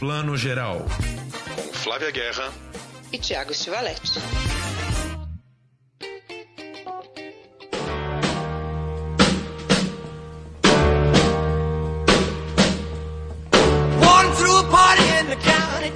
Plano 0.00 0.34
Geral. 0.34 0.86
Com 1.54 1.72
Flávia 1.74 2.10
Guerra 2.10 2.50
e 3.12 3.18
Tiago 3.18 3.52
Stivaletti. 3.52 4.18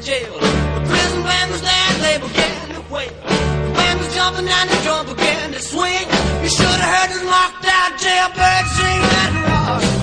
jail. 0.03 0.35
The 0.35 0.85
prison 0.87 1.23
band 1.23 1.51
was 1.51 1.63
there, 1.63 1.93
they 2.05 2.19
began 2.19 2.75
to 2.75 2.93
wail. 2.93 3.09
The 3.09 3.73
band 3.73 4.01
was 4.01 4.15
jumping 4.15 4.47
and 4.47 4.69
the 4.69 4.83
drum 4.83 5.07
began 5.07 5.53
to 5.53 5.63
swing. 5.63 6.07
You 6.43 6.51
should 6.51 6.67
have 6.67 6.93
heard 6.95 7.11
the 7.17 7.25
locked 7.25 7.65
out 7.65 7.99
jailbird 7.99 8.67
sing 8.77 9.01
and 9.23 9.35
rock. 9.49 9.94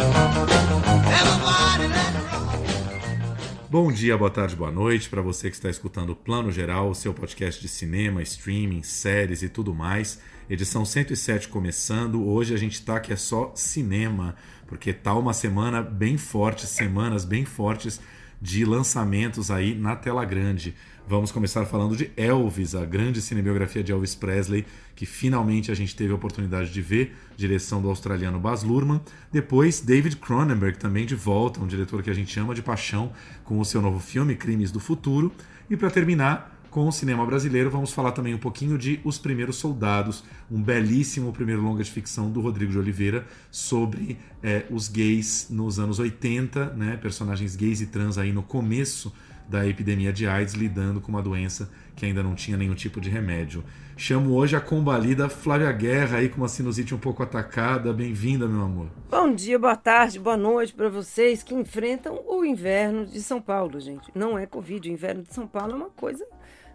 Bom 3.71 3.89
dia, 3.89 4.17
boa 4.17 4.29
tarde, 4.29 4.53
boa 4.53 4.69
noite 4.69 5.09
para 5.09 5.21
você 5.21 5.49
que 5.49 5.55
está 5.55 5.69
escutando 5.69 6.09
o 6.09 6.15
Plano 6.15 6.51
Geral, 6.51 6.89
o 6.89 6.93
seu 6.93 7.13
podcast 7.13 7.61
de 7.61 7.69
cinema, 7.69 8.21
streaming, 8.21 8.83
séries 8.83 9.43
e 9.43 9.47
tudo 9.47 9.73
mais. 9.73 10.19
Edição 10.49 10.83
107 10.83 11.47
começando. 11.47 12.21
Hoje 12.21 12.53
a 12.53 12.57
gente 12.57 12.73
está 12.73 12.99
que 12.99 13.13
é 13.13 13.15
só 13.15 13.53
cinema, 13.55 14.35
porque 14.67 14.91
tá 14.91 15.13
uma 15.13 15.31
semana 15.31 15.81
bem 15.81 16.17
forte, 16.17 16.67
semanas 16.67 17.23
bem 17.23 17.45
fortes 17.45 18.01
de 18.41 18.65
lançamentos 18.65 19.49
aí 19.49 19.73
na 19.73 19.95
tela 19.95 20.25
grande. 20.25 20.75
Vamos 21.11 21.29
começar 21.29 21.65
falando 21.65 21.97
de 21.97 22.09
Elvis, 22.15 22.73
a 22.73 22.85
grande 22.85 23.21
cinebiografia 23.21 23.83
de 23.83 23.91
Elvis 23.91 24.15
Presley, 24.15 24.65
que 24.95 25.05
finalmente 25.05 25.69
a 25.69 25.75
gente 25.75 25.93
teve 25.93 26.13
a 26.13 26.15
oportunidade 26.15 26.71
de 26.71 26.81
ver, 26.81 27.13
direção 27.35 27.81
do 27.81 27.89
australiano 27.89 28.39
Baz 28.39 28.63
Luhrmann. 28.63 29.01
Depois, 29.29 29.81
David 29.81 30.15
Cronenberg, 30.15 30.77
também 30.77 31.05
de 31.05 31.13
volta, 31.13 31.59
um 31.59 31.67
diretor 31.67 32.01
que 32.01 32.09
a 32.09 32.13
gente 32.13 32.39
ama 32.39 32.55
de 32.55 32.61
paixão, 32.61 33.11
com 33.43 33.59
o 33.59 33.65
seu 33.65 33.81
novo 33.81 33.99
filme 33.99 34.37
Crimes 34.37 34.71
do 34.71 34.79
Futuro. 34.79 35.33
E 35.69 35.75
para 35.75 35.91
terminar, 35.91 36.57
com 36.69 36.87
o 36.87 36.91
cinema 36.93 37.25
brasileiro, 37.25 37.69
vamos 37.69 37.91
falar 37.91 38.13
também 38.13 38.33
um 38.33 38.39
pouquinho 38.39 38.77
de 38.77 39.01
Os 39.03 39.17
Primeiros 39.17 39.57
Soldados, 39.57 40.23
um 40.49 40.63
belíssimo 40.63 41.33
primeiro 41.33 41.61
longa 41.61 41.83
de 41.83 41.91
ficção 41.91 42.31
do 42.31 42.39
Rodrigo 42.39 42.71
de 42.71 42.79
Oliveira 42.79 43.27
sobre 43.51 44.17
é, 44.41 44.65
os 44.69 44.87
gays 44.87 45.47
nos 45.49 45.77
anos 45.77 45.99
80, 45.99 46.67
né, 46.67 46.95
personagens 46.95 47.57
gays 47.57 47.81
e 47.81 47.87
trans 47.87 48.17
aí 48.17 48.31
no 48.31 48.41
começo 48.41 49.13
da 49.51 49.67
epidemia 49.67 50.13
de 50.13 50.25
AIDS, 50.25 50.53
lidando 50.53 51.01
com 51.01 51.09
uma 51.09 51.21
doença 51.21 51.69
que 51.93 52.05
ainda 52.05 52.23
não 52.23 52.33
tinha 52.33 52.55
nenhum 52.55 52.73
tipo 52.73 53.01
de 53.01 53.09
remédio. 53.09 53.61
Chamo 53.97 54.33
hoje 54.33 54.55
a 54.55 54.61
combalida 54.61 55.27
Flávia 55.27 55.69
Guerra 55.73 56.19
aí 56.19 56.29
com 56.29 56.37
uma 56.37 56.47
sinusite 56.47 56.95
um 56.95 56.97
pouco 56.97 57.21
atacada. 57.21 57.91
Bem-vinda, 57.91 58.47
meu 58.47 58.61
amor. 58.61 58.87
Bom 59.09 59.35
dia, 59.35 59.59
boa 59.59 59.75
tarde, 59.75 60.17
boa 60.17 60.37
noite 60.37 60.73
para 60.73 60.87
vocês 60.87 61.43
que 61.43 61.53
enfrentam 61.53 62.23
o 62.25 62.45
inverno 62.45 63.05
de 63.05 63.21
São 63.21 63.41
Paulo, 63.41 63.77
gente. 63.81 64.09
Não 64.15 64.37
é 64.37 64.45
Covid, 64.45 64.89
o 64.89 64.93
inverno 64.93 65.21
de 65.21 65.33
São 65.33 65.45
Paulo 65.45 65.73
é 65.73 65.75
uma 65.75 65.89
coisa 65.89 66.25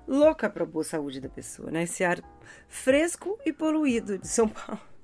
louca 0.07 0.51
para 0.51 0.63
a 0.63 0.67
boa 0.67 0.85
saúde 0.85 1.19
da 1.19 1.31
pessoa, 1.31 1.71
né? 1.71 1.85
Esse 1.85 2.05
ar 2.05 2.21
fresco 2.69 3.39
e 3.47 3.55
poluído 3.55 4.19
de 4.19 4.29
São 4.29 4.47
Paulo. 4.47 4.96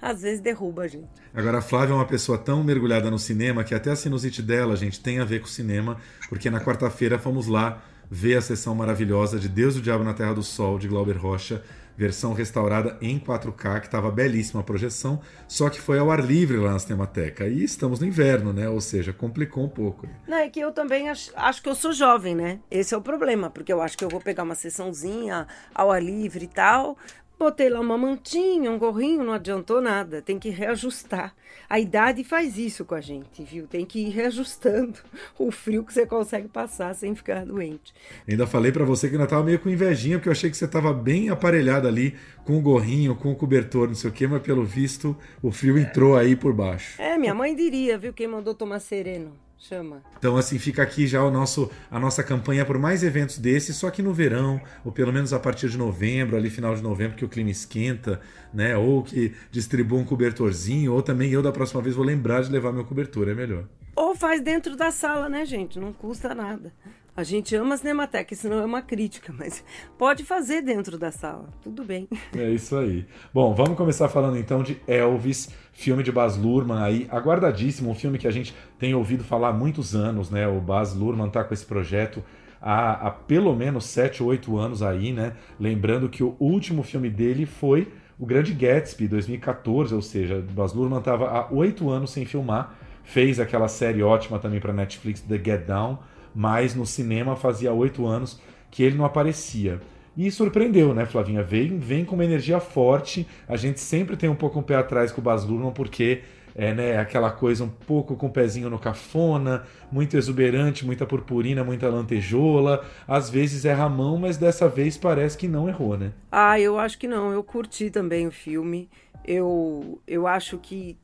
Às 0.00 0.22
vezes 0.22 0.40
derruba 0.40 0.82
a 0.82 0.88
gente. 0.88 1.08
Agora, 1.34 1.58
a 1.58 1.62
Flávia 1.62 1.92
é 1.92 1.96
uma 1.96 2.06
pessoa 2.06 2.38
tão 2.38 2.62
mergulhada 2.62 3.10
no 3.10 3.18
cinema 3.18 3.64
que 3.64 3.74
até 3.74 3.90
a 3.90 3.96
sinusite 3.96 4.42
dela, 4.42 4.76
gente, 4.76 5.00
tem 5.00 5.18
a 5.18 5.24
ver 5.24 5.40
com 5.40 5.46
o 5.46 5.50
cinema, 5.50 5.98
porque 6.28 6.50
na 6.50 6.60
quarta-feira 6.60 7.18
fomos 7.18 7.46
lá 7.46 7.82
ver 8.10 8.36
a 8.36 8.40
sessão 8.40 8.74
maravilhosa 8.74 9.38
de 9.38 9.48
Deus 9.48 9.74
e 9.74 9.78
o 9.78 9.82
Diabo 9.82 10.04
na 10.04 10.14
Terra 10.14 10.34
do 10.34 10.42
Sol, 10.42 10.78
de 10.78 10.86
Glauber 10.86 11.16
Rocha, 11.16 11.62
versão 11.96 12.32
restaurada 12.32 12.98
em 13.00 13.18
4K, 13.18 13.80
que 13.80 13.86
estava 13.86 14.10
belíssima 14.10 14.60
a 14.60 14.64
projeção, 14.64 15.20
só 15.46 15.70
que 15.70 15.80
foi 15.80 15.98
ao 15.98 16.10
ar 16.10 16.24
livre 16.24 16.56
lá 16.56 16.72
na 16.72 16.78
Cinemateca. 16.78 17.46
E 17.46 17.62
estamos 17.62 18.00
no 18.00 18.06
inverno, 18.06 18.52
né? 18.52 18.68
Ou 18.68 18.80
seja, 18.80 19.12
complicou 19.12 19.64
um 19.64 19.68
pouco. 19.68 20.08
Não, 20.26 20.38
é 20.38 20.48
que 20.48 20.60
eu 20.60 20.72
também 20.72 21.08
acho, 21.08 21.30
acho 21.36 21.62
que 21.62 21.68
eu 21.68 21.74
sou 21.74 21.92
jovem, 21.92 22.34
né? 22.34 22.58
Esse 22.70 22.94
é 22.94 22.96
o 22.96 23.02
problema, 23.02 23.48
porque 23.48 23.72
eu 23.72 23.80
acho 23.80 23.96
que 23.96 24.04
eu 24.04 24.08
vou 24.08 24.20
pegar 24.20 24.42
uma 24.42 24.54
sessãozinha 24.54 25.46
ao 25.74 25.90
ar 25.90 26.02
livre 26.02 26.44
e 26.44 26.48
tal, 26.48 26.96
Botei 27.44 27.68
lá 27.68 27.78
uma 27.78 27.98
mantinha, 27.98 28.70
um 28.70 28.78
gorrinho, 28.78 29.22
não 29.22 29.34
adiantou 29.34 29.78
nada. 29.78 30.22
Tem 30.22 30.38
que 30.38 30.48
reajustar. 30.48 31.34
A 31.68 31.78
idade 31.78 32.24
faz 32.24 32.56
isso 32.56 32.86
com 32.86 32.94
a 32.94 33.02
gente, 33.02 33.44
viu? 33.44 33.66
Tem 33.66 33.84
que 33.84 33.98
ir 33.98 34.08
reajustando 34.08 34.98
o 35.38 35.50
frio 35.50 35.84
que 35.84 35.92
você 35.92 36.06
consegue 36.06 36.48
passar 36.48 36.94
sem 36.94 37.14
ficar 37.14 37.44
doente. 37.44 37.92
Ainda 38.26 38.46
falei 38.46 38.72
para 38.72 38.86
você 38.86 39.10
que 39.10 39.16
ainda 39.16 39.26
tava 39.26 39.44
meio 39.44 39.58
com 39.58 39.68
invejinha, 39.68 40.16
porque 40.16 40.30
eu 40.30 40.32
achei 40.32 40.48
que 40.48 40.56
você 40.56 40.66
tava 40.66 40.90
bem 40.94 41.28
aparelhada 41.28 41.86
ali 41.86 42.16
com 42.46 42.56
o 42.56 42.62
gorrinho, 42.62 43.14
com 43.14 43.30
o 43.30 43.36
cobertor, 43.36 43.88
não 43.88 43.94
sei 43.94 44.08
o 44.08 44.12
quê, 44.14 44.26
mas 44.26 44.40
pelo 44.40 44.64
visto 44.64 45.14
o 45.42 45.52
frio 45.52 45.76
entrou 45.76 46.16
aí 46.16 46.34
por 46.34 46.54
baixo. 46.54 46.98
É, 46.98 47.18
minha 47.18 47.34
mãe 47.34 47.54
diria, 47.54 47.98
viu? 47.98 48.14
Quem 48.14 48.26
mandou 48.26 48.54
tomar 48.54 48.80
sereno. 48.80 49.43
Chama. 49.66 50.02
Então, 50.18 50.36
assim, 50.36 50.58
fica 50.58 50.82
aqui 50.82 51.06
já 51.06 51.24
o 51.24 51.30
nosso, 51.30 51.70
a 51.90 51.98
nossa 51.98 52.22
campanha 52.22 52.66
por 52.66 52.78
mais 52.78 53.02
eventos 53.02 53.38
desses, 53.38 53.74
só 53.76 53.90
que 53.90 54.02
no 54.02 54.12
verão, 54.12 54.60
ou 54.84 54.92
pelo 54.92 55.10
menos 55.10 55.32
a 55.32 55.40
partir 55.40 55.70
de 55.70 55.78
novembro, 55.78 56.36
ali 56.36 56.50
final 56.50 56.74
de 56.74 56.82
novembro, 56.82 57.16
que 57.16 57.24
o 57.24 57.28
clima 57.30 57.48
esquenta, 57.48 58.20
né? 58.52 58.76
Ou 58.76 59.02
que 59.02 59.34
distribua 59.50 59.98
um 59.98 60.04
cobertorzinho, 60.04 60.92
ou 60.92 61.00
também 61.00 61.30
eu 61.30 61.40
da 61.40 61.50
próxima 61.50 61.80
vez 61.80 61.96
vou 61.96 62.04
lembrar 62.04 62.42
de 62.42 62.52
levar 62.52 62.72
meu 62.72 62.84
cobertor, 62.84 63.26
é 63.26 63.34
melhor. 63.34 63.64
Ou 63.96 64.14
faz 64.14 64.42
dentro 64.42 64.76
da 64.76 64.90
sala, 64.90 65.30
né, 65.30 65.46
gente? 65.46 65.78
Não 65.78 65.94
custa 65.94 66.34
nada. 66.34 66.70
A 67.16 67.22
gente 67.22 67.54
ama 67.54 67.76
a 67.76 67.78
Cinemateca, 67.78 68.34
isso 68.34 68.48
não 68.48 68.58
é 68.58 68.64
uma 68.64 68.82
crítica, 68.82 69.32
mas 69.38 69.64
pode 69.96 70.24
fazer 70.24 70.62
dentro 70.62 70.98
da 70.98 71.12
sala, 71.12 71.48
tudo 71.62 71.84
bem. 71.84 72.08
É 72.36 72.50
isso 72.50 72.76
aí. 72.76 73.06
Bom, 73.32 73.54
vamos 73.54 73.76
começar 73.76 74.08
falando 74.08 74.36
então 74.36 74.64
de 74.64 74.80
Elvis, 74.88 75.48
filme 75.72 76.02
de 76.02 76.10
Baz 76.10 76.36
Luhrmann 76.36 76.82
aí, 76.82 77.06
aguardadíssimo, 77.08 77.88
um 77.88 77.94
filme 77.94 78.18
que 78.18 78.26
a 78.26 78.32
gente 78.32 78.52
tem 78.80 78.96
ouvido 78.96 79.22
falar 79.22 79.50
há 79.50 79.52
muitos 79.52 79.94
anos, 79.94 80.28
né? 80.28 80.48
O 80.48 80.60
Baz 80.60 80.92
Luhrmann 80.92 81.30
tá 81.30 81.44
com 81.44 81.54
esse 81.54 81.64
projeto 81.64 82.20
há, 82.60 83.06
há 83.06 83.10
pelo 83.12 83.54
menos 83.54 83.84
7 83.84 84.20
ou 84.20 84.30
8 84.30 84.56
anos 84.56 84.82
aí, 84.82 85.12
né? 85.12 85.34
Lembrando 85.60 86.08
que 86.08 86.24
o 86.24 86.34
último 86.40 86.82
filme 86.82 87.08
dele 87.08 87.46
foi 87.46 87.92
o 88.18 88.26
Grande 88.26 88.52
Gatsby, 88.52 89.06
2014, 89.06 89.94
ou 89.94 90.02
seja, 90.02 90.44
Baz 90.50 90.72
Luhrmann 90.72 90.98
estava 90.98 91.28
há 91.28 91.52
8 91.52 91.88
anos 91.90 92.10
sem 92.10 92.24
filmar, 92.24 92.74
fez 93.04 93.38
aquela 93.38 93.68
série 93.68 94.02
ótima 94.02 94.40
também 94.40 94.58
para 94.58 94.72
Netflix, 94.72 95.20
The 95.20 95.36
Get 95.36 95.66
Down, 95.66 95.98
mas 96.34 96.74
no 96.74 96.84
cinema 96.84 97.36
fazia 97.36 97.72
oito 97.72 98.06
anos 98.06 98.40
que 98.70 98.82
ele 98.82 98.96
não 98.96 99.04
aparecia. 99.04 99.80
E 100.16 100.30
surpreendeu, 100.30 100.94
né, 100.94 101.06
Flavinha? 101.06 101.42
Vem, 101.42 101.78
vem 101.78 102.04
com 102.04 102.14
uma 102.14 102.24
energia 102.24 102.60
forte. 102.60 103.26
A 103.48 103.56
gente 103.56 103.80
sempre 103.80 104.16
tem 104.16 104.28
um 104.28 104.34
pouco 104.34 104.58
um 104.58 104.62
pé 104.62 104.76
atrás 104.76 105.10
com 105.10 105.20
o 105.20 105.24
Baz 105.24 105.44
Luhrmann, 105.44 105.72
porque 105.72 106.22
é 106.54 106.72
né, 106.72 106.98
aquela 106.98 107.32
coisa 107.32 107.64
um 107.64 107.68
pouco 107.68 108.14
com 108.14 108.26
o 108.26 108.30
pezinho 108.30 108.70
no 108.70 108.78
cafona, 108.78 109.64
muito 109.90 110.16
exuberante, 110.16 110.86
muita 110.86 111.04
purpurina, 111.04 111.64
muita 111.64 111.88
lantejola. 111.88 112.84
Às 113.08 113.28
vezes 113.28 113.66
a 113.66 113.88
mão, 113.88 114.16
mas 114.16 114.36
dessa 114.36 114.68
vez 114.68 114.96
parece 114.96 115.36
que 115.36 115.48
não 115.48 115.68
errou, 115.68 115.98
né? 115.98 116.12
Ah, 116.30 116.60
eu 116.60 116.78
acho 116.78 116.96
que 116.96 117.08
não. 117.08 117.32
Eu 117.32 117.42
curti 117.42 117.90
também 117.90 118.26
o 118.26 118.30
filme. 118.30 118.88
Eu, 119.26 120.00
eu 120.06 120.28
acho 120.28 120.58
que 120.58 120.96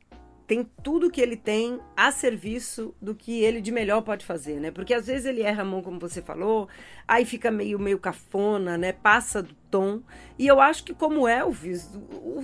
tem 0.51 0.69
tudo 0.83 1.09
que 1.09 1.21
ele 1.21 1.37
tem 1.37 1.79
a 1.95 2.11
serviço 2.11 2.93
do 3.01 3.15
que 3.15 3.41
ele 3.41 3.61
de 3.61 3.71
melhor 3.71 4.01
pode 4.01 4.25
fazer, 4.25 4.59
né? 4.59 4.69
Porque 4.69 4.93
às 4.93 5.07
vezes 5.07 5.25
ele 5.25 5.41
erra 5.41 5.61
a 5.61 5.65
mão, 5.65 5.81
como 5.81 5.97
você 5.97 6.21
falou, 6.21 6.67
aí 7.07 7.23
fica 7.23 7.49
meio, 7.49 7.79
meio 7.79 7.97
cafona, 7.97 8.77
né? 8.77 8.91
Passa 8.91 9.41
do 9.41 9.53
tom. 9.69 10.01
E 10.37 10.45
eu 10.45 10.59
acho 10.59 10.83
que 10.83 10.93
como 10.93 11.25
Elvis, 11.25 11.89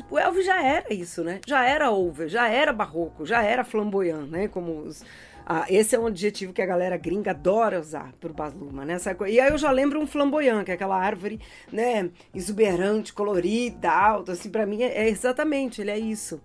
o 0.09 0.17
Elvis 0.17 0.45
já 0.45 0.63
era 0.63 0.93
isso, 0.93 1.21
né? 1.21 1.41
Já 1.45 1.65
era 1.65 1.91
over, 1.91 2.29
já 2.29 2.47
era 2.47 2.71
barroco, 2.71 3.25
já 3.25 3.43
era 3.43 3.65
flamboyant, 3.65 4.29
né? 4.29 4.47
Como 4.47 4.83
os, 4.83 5.03
ah, 5.45 5.65
esse 5.67 5.93
é 5.93 5.99
um 5.99 6.07
adjetivo 6.07 6.53
que 6.53 6.61
a 6.61 6.65
galera 6.65 6.95
gringa 6.95 7.31
adora 7.31 7.77
usar 7.77 8.13
pro 8.21 8.33
Baz 8.33 8.53
Luhrmann, 8.53 8.85
né? 8.85 8.95
E 9.27 9.37
aí 9.37 9.51
eu 9.51 9.57
já 9.57 9.69
lembro 9.69 9.99
um 9.99 10.07
flamboyant, 10.07 10.63
que 10.63 10.71
é 10.71 10.75
aquela 10.75 10.97
árvore, 10.97 11.41
né? 11.69 12.09
Exuberante, 12.33 13.11
colorida, 13.11 13.91
alta, 13.91 14.31
assim, 14.31 14.49
para 14.49 14.65
mim 14.65 14.81
é, 14.81 15.07
é 15.07 15.09
exatamente, 15.09 15.81
ele 15.81 15.91
é 15.91 15.99
isso. 15.99 16.41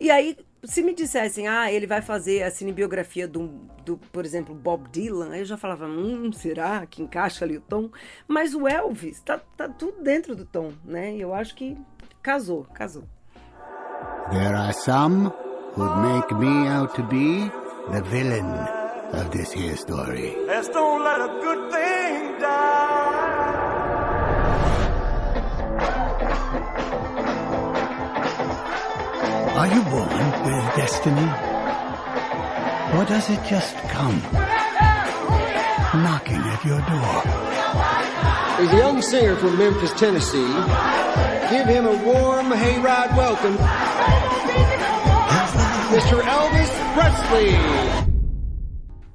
E 0.00 0.12
aí, 0.12 0.36
se 0.64 0.82
me 0.82 0.94
dissessem, 0.94 1.46
ah, 1.48 1.72
ele 1.72 1.86
vai 1.86 2.02
fazer 2.02 2.42
a 2.42 2.50
cinebiografia 2.50 3.28
do, 3.28 3.48
do, 3.84 3.96
por 3.96 4.24
exemplo, 4.24 4.54
Bob 4.54 4.88
Dylan, 4.90 5.30
aí 5.30 5.40
eu 5.40 5.44
já 5.44 5.56
falava, 5.56 5.86
hum, 5.86 6.32
será 6.32 6.84
que 6.86 7.02
encaixa 7.02 7.44
ali 7.44 7.56
o 7.56 7.60
tom? 7.60 7.90
Mas 8.26 8.54
o 8.54 8.66
Elvis, 8.66 9.20
tá, 9.20 9.40
tá 9.56 9.68
tudo 9.68 10.02
dentro 10.02 10.34
do 10.34 10.44
tom, 10.44 10.72
né? 10.84 11.16
Eu 11.16 11.32
acho 11.32 11.54
que 11.54 11.76
casou, 12.22 12.64
casou. 12.74 13.04
There 14.30 14.54
are 14.54 14.72
some 14.72 15.32
who'd 15.76 15.96
make 16.02 16.34
me 16.34 16.68
out 16.68 16.94
to 16.96 17.02
be 17.04 17.50
the 17.90 18.02
villain 18.10 18.78
of 19.12 19.30
this 19.30 19.52
here 19.52 19.76
story. 19.76 20.36
Let's 20.46 20.68
don't 20.68 21.02
let 21.02 21.20
a 21.20 21.28
good 21.40 21.70
thing 21.72 22.38
die. 22.40 23.47
Are 29.58 29.66
you 29.66 29.82
born 29.82 30.06
with 30.44 30.76
destiny? 30.76 31.28
Or 32.94 33.04
does 33.04 33.28
it 33.28 33.44
just 33.44 33.74
come 33.88 34.22
knocking 36.00 36.36
at 36.36 36.64
your 36.64 36.78
door? 36.82 37.22
He's 38.60 38.72
a 38.72 38.76
young 38.76 39.02
singer 39.02 39.34
from 39.34 39.58
Memphis, 39.58 39.92
Tennessee. 39.94 40.46
Give 41.50 41.66
him 41.66 41.86
a 41.86 41.96
warm 42.04 42.52
hayride 42.52 43.16
welcome. 43.16 43.56
Mr. 45.90 46.22
Elvis 46.22 46.72
Presley. 46.94 48.17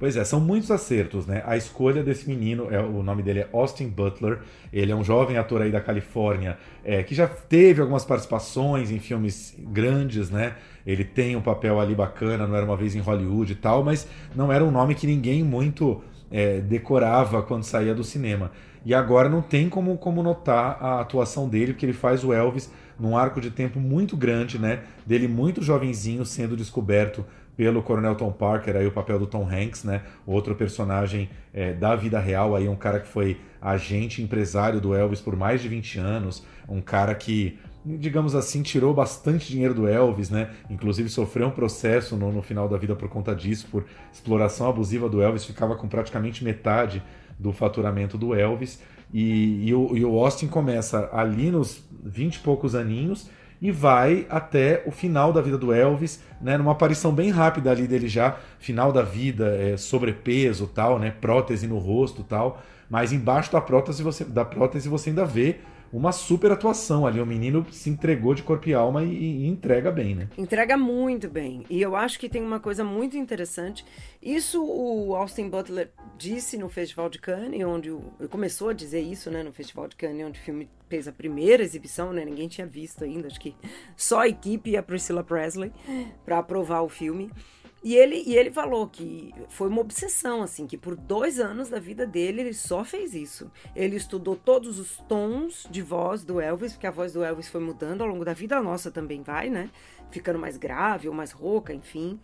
Pois 0.04 0.18
é, 0.18 0.26
são 0.26 0.42
muitos 0.42 0.70
acertos, 0.70 1.26
né? 1.26 1.42
A 1.46 1.56
escolha 1.56 2.04
desse 2.04 2.28
menino, 2.28 2.68
é, 2.70 2.78
o 2.78 3.02
nome 3.02 3.24
dele 3.24 3.40
é 3.40 3.50
Austin 3.54 3.88
Butler, 3.88 4.40
ele 4.74 4.92
é 4.92 4.96
um 4.98 5.02
jovem 5.02 5.38
ator 5.38 5.62
aí 5.62 5.72
da 5.72 5.80
Califórnia, 5.80 6.58
é, 6.84 7.02
que 7.04 7.16
já 7.16 7.26
teve 7.26 7.80
algumas 7.80 8.04
participações 8.04 8.92
em 8.92 9.00
filmes 9.00 9.56
grandes, 9.58 10.30
né? 10.30 10.56
Ele 10.86 11.06
tem 11.06 11.38
um 11.38 11.42
papel 11.42 11.80
ali 11.80 11.96
bacana, 11.96 12.46
não 12.46 12.54
era 12.54 12.66
uma 12.66 12.76
vez 12.76 12.96
em 12.96 13.00
Hollywood 13.00 13.54
e 13.54 13.56
tal, 13.56 13.82
mas 13.82 14.06
não 14.36 14.52
era 14.52 14.62
um 14.62 14.72
nome 14.72 14.94
que 14.94 15.08
ninguém 15.08 15.42
muito 15.42 16.04
é, 16.30 16.60
decorava 16.60 17.42
quando 17.42 17.64
saía 17.64 17.96
do 17.96 18.04
cinema. 18.04 18.52
E 18.86 18.94
agora 18.94 19.30
não 19.30 19.42
tem 19.42 19.70
como, 19.70 19.98
como 19.98 20.22
notar 20.22 20.84
a 20.84 21.00
atuação 21.00 21.48
dele, 21.48 21.72
porque 21.72 21.86
ele 21.86 21.94
faz 21.94 22.26
o 22.26 22.34
Elvis 22.34 22.70
num 23.00 23.18
arco 23.18 23.40
de 23.40 23.50
tempo 23.50 23.80
muito 23.80 24.18
grande, 24.18 24.60
né? 24.60 24.82
Dele 25.06 25.30
muito 25.30 25.64
jovenzinho 25.64 26.26
sendo 26.26 26.58
descoberto 26.58 27.26
pelo 27.56 27.84
Coronel 27.84 28.16
Tom 28.16 28.32
Parker, 28.32 28.76
aí 28.76 28.88
o 28.88 28.92
papel 28.92 29.20
do 29.20 29.28
Tom 29.28 29.48
Hanks, 29.48 29.84
né? 29.84 30.02
Outro 30.26 30.56
personagem 30.56 31.30
é, 31.54 31.74
da 31.74 31.96
vida 31.96 32.20
real, 32.20 32.56
aí 32.56 32.68
um 32.68 32.76
cara 32.76 33.00
que 33.00 33.08
foi 33.08 33.40
agente 33.62 34.22
empresário 34.22 34.82
do 34.82 34.96
Elvis 34.96 35.22
por 35.22 35.36
mais 35.36 35.62
de 35.62 35.68
20 35.68 36.00
anos, 36.00 36.44
um 36.68 36.82
cara 36.82 37.14
que, 37.14 37.60
digamos 37.86 38.36
assim, 38.36 38.64
tirou 38.64 38.94
bastante 38.94 39.48
dinheiro 39.50 39.74
do 39.74 39.88
Elvis, 39.88 40.30
né? 40.30 40.50
Inclusive 40.70 41.10
sofreu 41.10 41.48
um 41.48 41.52
processo 41.52 42.16
no, 42.16 42.32
no 42.32 42.42
final 42.42 42.68
da 42.68 42.78
vida 42.78 42.96
por 42.96 43.08
conta 43.08 43.36
disso, 43.36 43.68
por 43.70 43.86
exploração 44.12 44.68
abusiva 44.68 45.08
do 45.08 45.22
Elvis, 45.22 45.46
ficava 45.46 45.76
com 45.76 45.88
praticamente 45.88 46.44
metade 46.44 47.04
do 47.38 47.54
faturamento 47.54 48.18
do 48.18 48.34
Elvis. 48.34 48.82
E, 49.14 49.68
e, 49.68 49.74
o, 49.76 49.96
e 49.96 50.04
o 50.04 50.18
Austin 50.18 50.48
começa 50.48 51.08
ali 51.14 51.52
nos 51.52 51.84
20 52.04 52.36
e 52.36 52.40
poucos 52.40 52.74
aninhos 52.74 53.30
e 53.64 53.72
vai 53.72 54.28
até 54.30 54.84
o 54.86 54.92
final 54.92 55.32
da 55.32 55.40
vida 55.40 55.58
do 55.58 55.72
Elvis, 55.72 56.22
né, 56.42 56.58
numa 56.58 56.74
aparição 56.74 57.14
bem 57.14 57.30
rápida 57.30 57.72
ali 57.72 57.88
dele 57.88 58.10
já, 58.10 58.36
final 58.60 58.92
da 58.92 59.02
vida, 59.02 59.56
é, 59.56 59.78
sobrepeso 59.78 60.68
tal, 60.68 61.00
né, 61.00 61.12
prótese 61.22 61.66
no 61.66 61.78
rosto 61.78 62.24
tal, 62.24 62.62
mas 62.90 63.14
embaixo 63.14 63.54
da 63.54 63.62
prótese 63.62 64.04
você, 64.04 64.26
da 64.26 64.44
prótese 64.44 64.90
você 64.90 65.12
ainda 65.12 65.24
vê 65.24 65.60
uma 65.94 66.12
super 66.12 66.52
atuação 66.52 67.06
ali. 67.06 67.22
O 67.22 67.26
menino 67.26 67.66
se 67.72 67.90
entregou 67.90 68.34
de 68.34 68.42
corpo 68.42 68.68
e 68.68 68.74
alma 68.74 69.04
e, 69.04 69.14
e, 69.14 69.48
entrega 69.48 69.92
bem, 69.92 70.16
né? 70.16 70.28
Entrega 70.38 70.76
muito 70.76 71.30
bem. 71.30 71.64
E 71.70 71.80
eu 71.80 71.96
acho 71.96 72.20
que 72.20 72.28
tem 72.28 72.42
uma 72.42 72.60
coisa 72.60 72.84
muito 72.84 73.16
interessante. 73.16 73.86
Isso 74.22 74.64
o 74.64 75.16
Austin 75.16 75.50
Butler 75.50 75.92
disse 76.18 76.58
no 76.58 76.68
Festival 76.68 77.10
de 77.10 77.20
Cannes, 77.20 77.64
onde 77.64 77.92
o, 77.92 78.02
começou 78.30 78.70
a 78.70 78.74
dizer 78.74 79.02
isso, 79.02 79.30
né, 79.30 79.44
no 79.44 79.54
Festival 79.54 79.88
de 79.88 79.96
Cannes, 79.96 80.26
onde 80.26 80.40
o 80.40 80.44
filme 80.44 80.68
fez 80.90 81.08
a 81.08 81.12
primeira 81.12 81.62
exibição, 81.62 82.12
né? 82.12 82.26
Ninguém 82.26 82.48
tinha 82.48 82.66
visto 82.66 83.04
ainda, 83.04 83.28
acho 83.28 83.40
que 83.40 83.56
só 83.96 84.22
a 84.22 84.28
equipe 84.28 84.72
e 84.72 84.78
a 84.78 84.84
Priscilla 84.84 85.24
Presley 85.24 85.72
para 86.26 86.40
aprovar 86.40 86.82
o 86.82 86.90
filme. 86.90 87.32
E 87.84 87.96
ele, 87.96 88.24
e 88.26 88.38
ele 88.38 88.50
falou 88.50 88.88
que 88.88 89.34
foi 89.50 89.68
uma 89.68 89.82
obsessão, 89.82 90.42
assim, 90.42 90.66
que 90.66 90.78
por 90.78 90.96
dois 90.96 91.38
anos 91.38 91.68
da 91.68 91.80
vida 91.80 92.08
dele 92.08 92.40
ele 92.40 92.54
só 92.54 92.82
fez 92.86 93.14
isso. 93.14 93.52
Ele 93.76 93.98
estudou 93.98 94.38
todos 94.38 94.80
os 94.80 94.98
tons 95.10 95.68
de 95.70 95.82
voz 95.82 96.24
do 96.24 96.40
Elvis, 96.40 96.72
porque 96.72 96.88
a 96.88 96.92
voz 96.92 97.12
do 97.12 97.22
Elvis 97.24 97.50
foi 97.50 97.60
mudando 97.60 98.02
ao 98.02 98.08
longo 98.08 98.24
da 98.24 98.34
vida, 98.34 98.56
a 98.56 98.64
nossa 98.64 98.90
também 98.90 99.22
vai, 99.22 99.50
né? 99.50 99.70
Ficando 100.12 100.40
mais 100.40 100.56
grave 100.56 101.10
ou 101.10 101.14
mais 101.14 101.34
rouca, 101.34 101.74
enfim. 101.74 102.18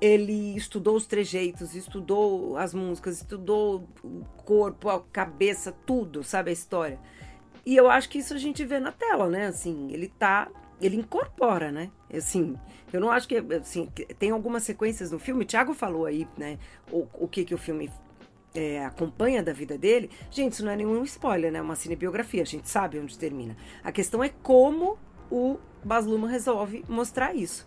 Ele 0.00 0.56
estudou 0.56 0.96
os 0.96 1.06
trejeitos, 1.06 1.76
estudou 1.76 2.56
as 2.56 2.74
músicas, 2.74 3.18
estudou 3.18 3.88
o 4.02 4.24
corpo, 4.44 4.88
a 4.88 5.00
cabeça, 5.00 5.70
tudo, 5.86 6.24
sabe, 6.24 6.50
a 6.50 6.52
história. 6.52 6.98
E 7.64 7.76
eu 7.76 7.88
acho 7.88 8.08
que 8.08 8.18
isso 8.18 8.34
a 8.34 8.38
gente 8.38 8.64
vê 8.64 8.80
na 8.80 8.90
tela, 8.90 9.28
né? 9.28 9.46
Assim, 9.46 9.88
ele 9.92 10.08
tá 10.08 10.48
ele 10.80 10.96
incorpora, 10.96 11.70
né? 11.72 11.90
Assim, 12.12 12.56
eu 12.92 13.00
não 13.00 13.10
acho 13.10 13.26
que 13.26 13.36
assim, 13.54 13.88
tem 14.18 14.30
algumas 14.30 14.62
sequências 14.62 15.10
no 15.10 15.18
filme. 15.18 15.44
O 15.44 15.46
Thiago 15.46 15.74
falou 15.74 16.06
aí, 16.06 16.26
né? 16.36 16.58
O, 16.90 17.06
o 17.14 17.28
que 17.28 17.44
que 17.44 17.54
o 17.54 17.58
filme 17.58 17.90
é, 18.54 18.84
acompanha 18.84 19.42
da 19.42 19.52
vida 19.52 19.76
dele. 19.76 20.10
Gente, 20.30 20.54
isso 20.54 20.64
não 20.64 20.72
é 20.72 20.76
nenhum 20.76 21.02
spoiler, 21.04 21.52
né? 21.52 21.58
É 21.58 21.62
uma 21.62 21.76
cinebiografia. 21.76 22.42
A 22.42 22.46
gente 22.46 22.68
sabe 22.68 22.98
onde 22.98 23.18
termina. 23.18 23.56
A 23.82 23.92
questão 23.92 24.22
é 24.22 24.28
como 24.42 24.98
o 25.30 25.58
Baz 25.84 26.06
Luhrmann 26.06 26.30
resolve 26.30 26.84
mostrar 26.88 27.34
isso. 27.34 27.66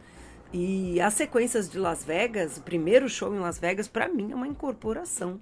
E 0.52 1.00
as 1.00 1.14
sequências 1.14 1.70
de 1.70 1.78
Las 1.78 2.04
Vegas, 2.04 2.58
o 2.58 2.62
primeiro 2.62 3.08
show 3.08 3.34
em 3.36 3.40
Las 3.40 3.60
Vegas, 3.60 3.88
para 3.88 4.10
mim 4.10 4.32
é 4.32 4.36
uma 4.36 4.48
incorporação 4.48 5.40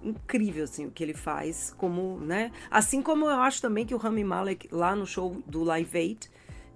incrível 0.00 0.62
assim 0.62 0.86
o 0.86 0.92
que 0.92 1.02
ele 1.02 1.12
faz 1.12 1.74
como 1.76 2.20
né 2.20 2.52
assim 2.70 3.02
como 3.02 3.24
eu 3.24 3.34
acho 3.40 3.60
também 3.60 3.84
que 3.84 3.92
o 3.92 3.98
Rami 3.98 4.22
Malek 4.22 4.68
lá 4.70 4.94
no 4.94 5.04
show 5.04 5.42
do 5.44 5.64
Live 5.64 5.98
Aid 5.98 6.30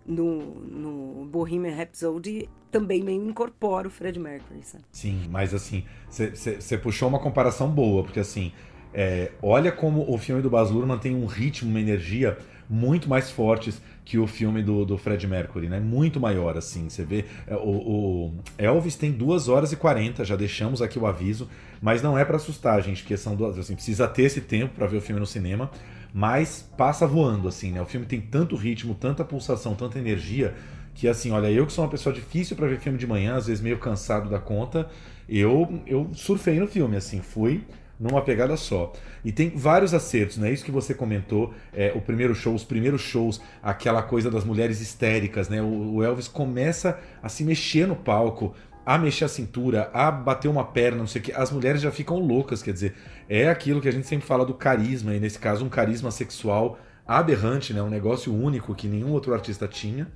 no, 0.06 0.60
no 0.60 1.24
Bohemian 1.26 1.74
Rhapsody 1.74 2.48
também 2.70 3.02
meio 3.02 3.22
incorpora 3.22 3.86
o 3.86 3.90
Fred 3.90 4.18
Mercury, 4.18 4.62
sabe? 4.62 4.84
Sim, 4.90 5.22
mas 5.30 5.52
assim, 5.54 5.84
você 6.08 6.78
puxou 6.78 7.08
uma 7.08 7.18
comparação 7.18 7.68
boa, 7.68 8.02
porque 8.02 8.20
assim, 8.20 8.52
é, 8.94 9.32
olha 9.42 9.70
como 9.70 10.10
o 10.10 10.18
filme 10.18 10.42
do 10.42 10.50
Baz 10.50 10.70
Luhrmann 10.70 10.98
tem 10.98 11.14
um 11.14 11.26
ritmo, 11.26 11.70
uma 11.70 11.80
energia 11.80 12.38
muito 12.68 13.08
mais 13.08 13.30
fortes 13.30 13.82
que 14.04 14.18
o 14.18 14.26
filme 14.26 14.62
do, 14.62 14.84
do 14.84 14.96
Fred 14.96 15.26
Mercury, 15.26 15.68
né? 15.68 15.78
Muito 15.78 16.18
maior, 16.18 16.56
assim. 16.56 16.88
Você 16.88 17.04
vê. 17.04 17.26
É, 17.46 17.54
o, 17.54 17.68
o, 17.68 18.34
Elvis 18.56 18.96
tem 18.96 19.12
2 19.12 19.48
horas 19.48 19.72
e 19.72 19.76
40, 19.76 20.24
já 20.24 20.36
deixamos 20.36 20.80
aqui 20.80 20.98
o 20.98 21.06
aviso, 21.06 21.48
mas 21.80 22.02
não 22.02 22.16
é 22.16 22.24
para 22.24 22.36
assustar, 22.36 22.82
gente, 22.82 23.02
porque 23.02 23.16
são 23.16 23.36
duas. 23.36 23.58
Assim, 23.58 23.74
precisa 23.74 24.08
ter 24.08 24.22
esse 24.22 24.40
tempo 24.40 24.74
para 24.74 24.86
ver 24.86 24.96
o 24.96 25.00
filme 25.00 25.20
no 25.20 25.26
cinema 25.26 25.70
mas 26.12 26.68
passa 26.76 27.06
voando, 27.06 27.48
assim, 27.48 27.72
né? 27.72 27.80
O 27.80 27.86
filme 27.86 28.06
tem 28.06 28.20
tanto 28.20 28.54
ritmo, 28.56 28.94
tanta 28.94 29.24
pulsação, 29.24 29.74
tanta 29.74 29.98
energia, 29.98 30.54
que 30.94 31.08
assim, 31.08 31.30
olha, 31.30 31.50
eu 31.50 31.66
que 31.66 31.72
sou 31.72 31.84
uma 31.84 31.90
pessoa 31.90 32.14
difícil 32.14 32.54
para 32.56 32.66
ver 32.66 32.78
filme 32.78 32.98
de 32.98 33.06
manhã, 33.06 33.36
às 33.36 33.46
vezes 33.46 33.62
meio 33.62 33.78
cansado 33.78 34.28
da 34.28 34.38
conta, 34.38 34.88
eu, 35.28 35.80
eu 35.86 36.10
surfei 36.12 36.60
no 36.60 36.66
filme, 36.66 36.96
assim, 36.96 37.22
fui 37.22 37.64
numa 37.98 38.20
pegada 38.20 38.56
só. 38.56 38.92
E 39.24 39.30
tem 39.30 39.50
vários 39.50 39.94
acertos, 39.94 40.36
né? 40.36 40.52
Isso 40.52 40.64
que 40.64 40.72
você 40.72 40.92
comentou, 40.92 41.54
é, 41.72 41.92
o 41.94 42.00
primeiro 42.00 42.34
show, 42.34 42.52
os 42.52 42.64
primeiros 42.64 43.00
shows, 43.00 43.40
aquela 43.62 44.02
coisa 44.02 44.30
das 44.30 44.44
mulheres 44.44 44.80
histéricas, 44.80 45.48
né? 45.48 45.62
O, 45.62 45.94
o 45.94 46.02
Elvis 46.02 46.26
começa 46.26 46.98
a 47.22 47.28
se 47.28 47.44
mexer 47.44 47.86
no 47.86 47.94
palco, 47.94 48.54
a 48.84 48.98
mexer 48.98 49.24
a 49.24 49.28
cintura, 49.28 49.90
a 49.92 50.10
bater 50.10 50.48
uma 50.48 50.64
perna, 50.64 50.98
não 50.98 51.06
sei 51.06 51.20
o 51.20 51.24
que, 51.24 51.32
as 51.32 51.50
mulheres 51.50 51.80
já 51.80 51.90
ficam 51.90 52.18
loucas, 52.18 52.62
quer 52.62 52.72
dizer, 52.72 52.94
é 53.28 53.48
aquilo 53.48 53.80
que 53.80 53.88
a 53.88 53.92
gente 53.92 54.06
sempre 54.06 54.26
fala 54.26 54.44
do 54.44 54.54
carisma, 54.54 55.14
e 55.14 55.20
nesse 55.20 55.38
caso 55.38 55.64
um 55.64 55.68
carisma 55.68 56.10
sexual 56.10 56.78
aberrante, 57.06 57.72
né? 57.72 57.82
um 57.82 57.90
negócio 57.90 58.34
único 58.34 58.74
que 58.74 58.88
nenhum 58.88 59.10
outro 59.10 59.32
artista 59.34 59.68
tinha. 59.68 60.08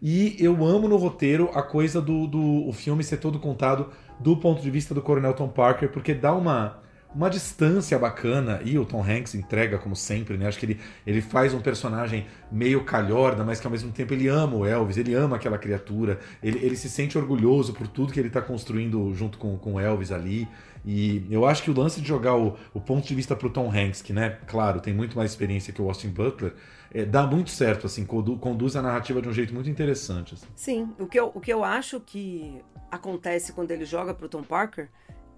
E 0.00 0.36
eu 0.38 0.64
amo 0.64 0.88
no 0.88 0.96
roteiro 0.96 1.50
a 1.54 1.62
coisa 1.62 2.00
do, 2.00 2.26
do 2.26 2.68
o 2.68 2.72
filme 2.72 3.02
ser 3.02 3.16
todo 3.16 3.40
contado 3.40 3.90
do 4.20 4.36
ponto 4.36 4.62
de 4.62 4.70
vista 4.70 4.94
do 4.94 5.02
Coronel 5.02 5.34
Tom 5.34 5.48
Parker, 5.48 5.90
porque 5.90 6.14
dá 6.14 6.32
uma 6.32 6.78
uma 7.14 7.30
distância 7.30 7.98
bacana 7.98 8.60
e 8.64 8.78
o 8.78 8.84
Tom 8.84 9.02
Hanks 9.02 9.34
entrega 9.34 9.78
como 9.78 9.96
sempre, 9.96 10.36
né? 10.36 10.46
Acho 10.46 10.58
que 10.58 10.66
ele, 10.66 10.80
ele 11.06 11.22
faz 11.22 11.54
um 11.54 11.60
personagem 11.60 12.26
meio 12.52 12.84
calhorda, 12.84 13.42
mas 13.44 13.60
que 13.60 13.66
ao 13.66 13.70
mesmo 13.70 13.90
tempo 13.90 14.12
ele 14.12 14.28
ama 14.28 14.56
o 14.56 14.66
Elvis, 14.66 14.96
ele 14.96 15.14
ama 15.14 15.36
aquela 15.36 15.58
criatura, 15.58 16.20
ele, 16.42 16.58
ele 16.64 16.76
se 16.76 16.88
sente 16.88 17.16
orgulhoso 17.16 17.72
por 17.72 17.88
tudo 17.88 18.12
que 18.12 18.20
ele 18.20 18.28
está 18.28 18.42
construindo 18.42 19.12
junto 19.14 19.38
com, 19.38 19.56
com 19.56 19.74
o 19.74 19.80
Elvis 19.80 20.12
ali. 20.12 20.46
E 20.84 21.26
eu 21.30 21.44
acho 21.44 21.62
que 21.62 21.70
o 21.70 21.78
lance 21.78 22.00
de 22.00 22.06
jogar 22.06 22.36
o, 22.36 22.56
o 22.72 22.80
ponto 22.80 23.06
de 23.06 23.14
vista 23.14 23.34
pro 23.34 23.50
Tom 23.50 23.70
Hanks, 23.70 24.00
que, 24.02 24.12
né, 24.12 24.38
claro, 24.46 24.80
tem 24.80 24.94
muito 24.94 25.16
mais 25.16 25.30
experiência 25.30 25.72
que 25.72 25.82
o 25.82 25.88
Austin 25.88 26.08
Butler, 26.08 26.54
é, 26.92 27.04
dá 27.04 27.26
muito 27.26 27.50
certo, 27.50 27.86
assim, 27.86 28.04
conduz 28.04 28.76
a 28.76 28.82
narrativa 28.82 29.20
de 29.20 29.28
um 29.28 29.32
jeito 29.32 29.52
muito 29.52 29.68
interessante. 29.68 30.34
Assim. 30.34 30.46
Sim, 30.54 30.92
o 30.98 31.06
que, 31.06 31.18
eu, 31.18 31.30
o 31.34 31.40
que 31.40 31.52
eu 31.52 31.64
acho 31.64 32.00
que 32.00 32.62
acontece 32.90 33.52
quando 33.52 33.70
ele 33.70 33.84
joga 33.84 34.14
pro 34.14 34.28
Tom 34.28 34.42
Parker 34.42 34.88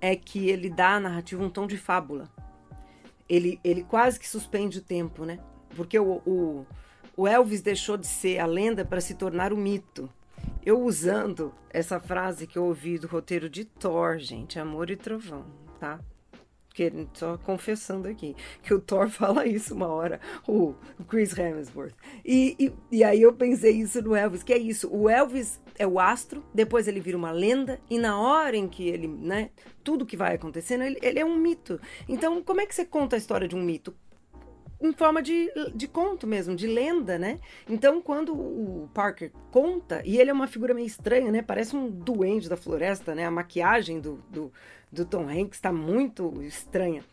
é 0.00 0.16
que 0.16 0.49
ele 0.49 0.71
dá 0.71 0.95
à 0.95 1.00
narrativa 1.00 1.42
um 1.42 1.50
tom 1.50 1.66
de 1.66 1.76
fábula. 1.76 2.28
Ele, 3.28 3.61
ele 3.62 3.83
quase 3.83 4.19
que 4.19 4.28
suspende 4.28 4.78
o 4.78 4.83
tempo, 4.83 5.25
né? 5.25 5.38
Porque 5.76 5.99
o, 5.99 6.21
o, 6.26 6.66
o 7.16 7.28
Elvis 7.28 7.62
deixou 7.62 7.97
de 7.97 8.07
ser 8.07 8.38
a 8.38 8.47
lenda 8.47 8.85
para 8.85 9.00
se 9.00 9.14
tornar 9.14 9.52
o 9.52 9.57
mito. 9.57 10.11
Eu 10.64 10.83
usando 10.83 11.54
essa 11.71 12.00
frase 12.00 12.47
que 12.47 12.59
eu 12.59 12.64
ouvi 12.64 12.99
do 12.99 13.07
roteiro 13.07 13.49
de 13.49 13.64
Thor, 13.64 14.19
gente, 14.19 14.59
Amor 14.59 14.90
e 14.90 14.97
Trovão, 14.97 15.47
tá? 15.78 16.00
que 16.73 17.09
só 17.14 17.37
confessando 17.37 18.09
aqui, 18.09 18.35
que 18.62 18.73
o 18.73 18.80
Thor 18.80 19.09
fala 19.11 19.47
isso 19.47 19.75
uma 19.75 19.88
hora, 19.88 20.21
o, 20.47 20.75
Chris 21.09 21.37
Hemsworth. 21.37 21.95
E, 22.25 22.57
e, 22.59 22.73
e, 22.99 23.04
aí 23.04 23.23
eu 23.23 23.33
pensei 23.33 23.73
isso 23.73 24.00
no 24.02 24.14
Elvis, 24.14 24.42
que 24.42 24.52
é 24.52 24.59
isso, 24.59 24.88
o 24.90 25.09
Elvis 25.09 25.61
é 25.80 25.87
o 25.87 25.99
astro, 25.99 26.44
depois 26.52 26.87
ele 26.87 27.00
vira 27.00 27.16
uma 27.16 27.30
lenda, 27.30 27.80
e 27.88 27.99
na 27.99 28.20
hora 28.20 28.54
em 28.54 28.68
que 28.68 28.87
ele, 28.87 29.08
né, 29.08 29.49
tudo 29.82 30.04
que 30.04 30.14
vai 30.14 30.34
acontecendo, 30.34 30.84
ele, 30.84 30.99
ele 31.00 31.18
é 31.18 31.25
um 31.25 31.34
mito. 31.34 31.80
Então, 32.06 32.42
como 32.42 32.60
é 32.60 32.66
que 32.66 32.75
você 32.75 32.84
conta 32.84 33.16
a 33.16 33.18
história 33.18 33.49
de 33.49 33.56
um 33.56 33.62
mito? 33.62 33.94
em 34.82 34.92
forma 34.94 35.20
de, 35.20 35.50
de 35.75 35.87
conto 35.87 36.26
mesmo, 36.26 36.56
de 36.56 36.66
lenda, 36.66 37.18
né? 37.18 37.38
Então, 37.68 38.00
quando 38.00 38.32
o 38.32 38.88
Parker 38.94 39.30
conta, 39.50 40.00
e 40.06 40.18
ele 40.18 40.30
é 40.30 40.32
uma 40.32 40.46
figura 40.46 40.72
meio 40.72 40.87
estranha, 40.87 41.30
né? 41.30 41.42
Parece 41.42 41.76
um 41.76 41.90
duende 41.90 42.49
da 42.49 42.56
floresta, 42.56 43.14
né? 43.14 43.26
A 43.26 43.30
maquiagem 43.30 44.00
do, 44.00 44.25
do, 44.30 44.50
do 44.90 45.04
Tom 45.04 45.28
Hanks 45.28 45.58
está 45.58 45.70
muito 45.70 46.42
estranha. 46.42 47.04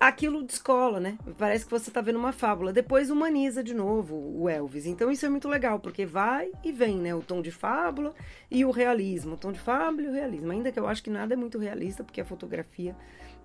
Aquilo 0.00 0.42
descola, 0.42 0.98
né? 0.98 1.18
Parece 1.36 1.66
que 1.66 1.70
você 1.70 1.90
tá 1.90 2.00
vendo 2.00 2.18
uma 2.18 2.32
fábula. 2.32 2.72
Depois 2.72 3.10
humaniza 3.10 3.62
de 3.62 3.74
novo 3.74 4.16
o 4.16 4.48
Elvis. 4.48 4.86
Então 4.86 5.10
isso 5.10 5.26
é 5.26 5.28
muito 5.28 5.46
legal, 5.46 5.78
porque 5.78 6.06
vai 6.06 6.50
e 6.64 6.72
vem, 6.72 6.96
né? 6.96 7.14
O 7.14 7.20
tom 7.20 7.42
de 7.42 7.50
fábula 7.50 8.14
e 8.50 8.64
o 8.64 8.70
realismo. 8.70 9.34
O 9.34 9.36
tom 9.36 9.52
de 9.52 9.60
fábula 9.60 10.02
e 10.02 10.08
o 10.08 10.12
realismo. 10.12 10.50
Ainda 10.50 10.72
que 10.72 10.80
eu 10.80 10.88
acho 10.88 11.02
que 11.02 11.10
nada 11.10 11.34
é 11.34 11.36
muito 11.36 11.58
realista, 11.58 12.02
porque 12.02 12.22
a 12.22 12.24
fotografia, 12.24 12.96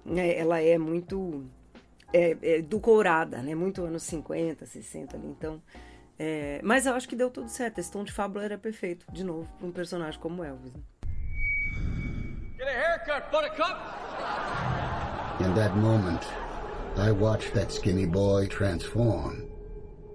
né, 0.06 0.34
ela 0.38 0.62
é 0.62 0.78
muito 0.78 1.46
é, 2.14 2.38
é 2.42 2.58
edulcorada, 2.60 3.42
né? 3.42 3.54
Muito 3.54 3.84
anos 3.84 4.04
50, 4.04 4.66
60 4.66 5.18
ali. 5.18 5.28
Então. 5.28 5.62
é, 6.18 6.62
mas 6.64 6.86
eu 6.86 6.94
acho 6.94 7.10
que 7.10 7.18
deu 7.18 7.30
tudo 7.30 7.50
certo. 7.50 7.80
Esse 7.80 7.92
tom 7.92 8.06
de 8.06 8.14
fábula 8.14 8.46
era 8.46 8.58
perfeito, 8.58 9.06
de 9.12 9.26
novo, 9.26 9.52
para 9.58 9.68
um 9.68 9.72
personagem 9.72 10.20
como 10.20 10.42
Elvis. 10.42 10.74
né? 10.74 10.82
Get 12.58 12.68
a 12.70 12.72
haircut, 12.72 13.30
buttercup! 13.30 14.06
In 15.42 15.54
that 15.54 15.76
moment, 15.76 16.22
I 16.98 17.12
watched 17.12 17.54
that 17.54 17.74
skinny 17.74 18.06
boy 18.06 18.48
transform 18.48 19.50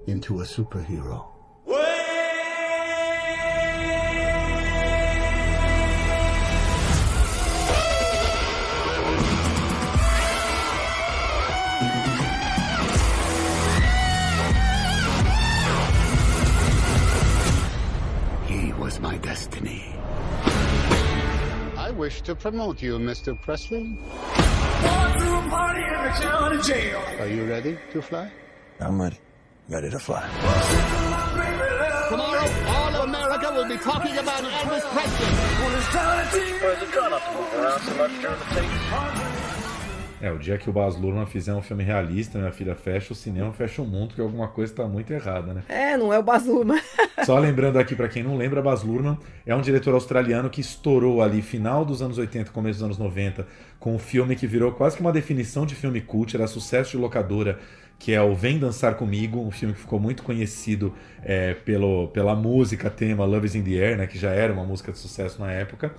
into 0.06 0.40
a 0.40 0.44
superhero. 0.44 1.26
He 18.46 18.72
was 18.72 18.98
my 19.00 19.18
destiny. 19.18 19.94
I 21.76 21.92
wish 21.94 22.22
to 22.22 22.34
promote 22.34 22.80
you, 22.80 22.98
Mr. 22.98 23.38
Presley. 23.38 23.98
Are 25.52 27.26
you 27.26 27.44
ready 27.44 27.78
to 27.92 28.02
fly? 28.02 28.30
I'm 28.80 29.00
ready. 29.00 29.18
Ready 29.68 29.90
to 29.90 29.98
fly. 29.98 30.22
Tomorrow, 32.08 32.46
all 32.68 32.94
of 32.96 33.08
America 33.08 33.52
will 33.54 33.68
be 33.68 33.76
talking 33.76 34.16
about 34.18 34.42
Elvis 34.42 34.82
Presley. 34.92 35.30
É, 40.20 40.30
o 40.30 40.38
dia 40.38 40.58
que 40.58 40.68
o 40.68 40.72
Baz 40.72 40.96
Luhrmann 40.96 41.24
fizer 41.24 41.54
um 41.54 41.62
filme 41.62 41.82
realista, 41.82 42.38
minha 42.38 42.52
filha, 42.52 42.74
fecha 42.74 43.14
o 43.14 43.16
cinema, 43.16 43.50
fecha 43.52 43.80
o 43.80 43.86
mundo, 43.86 44.14
que 44.14 44.20
alguma 44.20 44.48
coisa 44.48 44.74
tá 44.74 44.86
muito 44.86 45.10
errada, 45.12 45.54
né? 45.54 45.62
É, 45.66 45.96
não 45.96 46.12
é 46.12 46.18
o 46.18 46.22
Bazuma. 46.22 46.78
Só 47.24 47.38
lembrando 47.38 47.78
aqui, 47.78 47.94
pra 47.94 48.06
quem 48.06 48.22
não 48.22 48.36
lembra, 48.36 48.60
Baz 48.60 48.82
Luhrmann 48.82 49.18
é 49.46 49.54
um 49.54 49.62
diretor 49.62 49.94
australiano 49.94 50.50
que 50.50 50.60
estourou 50.60 51.22
ali 51.22 51.40
final 51.40 51.86
dos 51.86 52.02
anos 52.02 52.18
80, 52.18 52.50
começo 52.50 52.80
dos 52.80 52.84
anos 52.84 52.98
90, 52.98 53.46
com 53.78 53.94
um 53.94 53.98
filme 53.98 54.36
que 54.36 54.46
virou 54.46 54.72
quase 54.72 54.96
que 54.96 55.00
uma 55.00 55.12
definição 55.12 55.64
de 55.64 55.74
filme 55.74 56.02
cult, 56.02 56.36
era 56.36 56.46
sucesso 56.46 56.90
de 56.90 56.96
locadora, 56.98 57.58
que 57.98 58.12
é 58.12 58.20
o 58.20 58.34
Vem 58.34 58.58
Dançar 58.58 58.96
Comigo, 58.96 59.40
um 59.40 59.50
filme 59.50 59.74
que 59.74 59.80
ficou 59.80 59.98
muito 59.98 60.22
conhecido 60.22 60.94
é, 61.22 61.54
pelo, 61.54 62.08
pela 62.08 62.34
música 62.34 62.90
tema 62.90 63.24
Love 63.24 63.46
is 63.46 63.54
in 63.54 63.62
the 63.62 63.70
Air, 63.70 63.96
né, 63.96 64.06
que 64.06 64.18
já 64.18 64.30
era 64.30 64.52
uma 64.52 64.64
música 64.64 64.92
de 64.92 64.98
sucesso 64.98 65.40
na 65.40 65.50
época. 65.50 65.94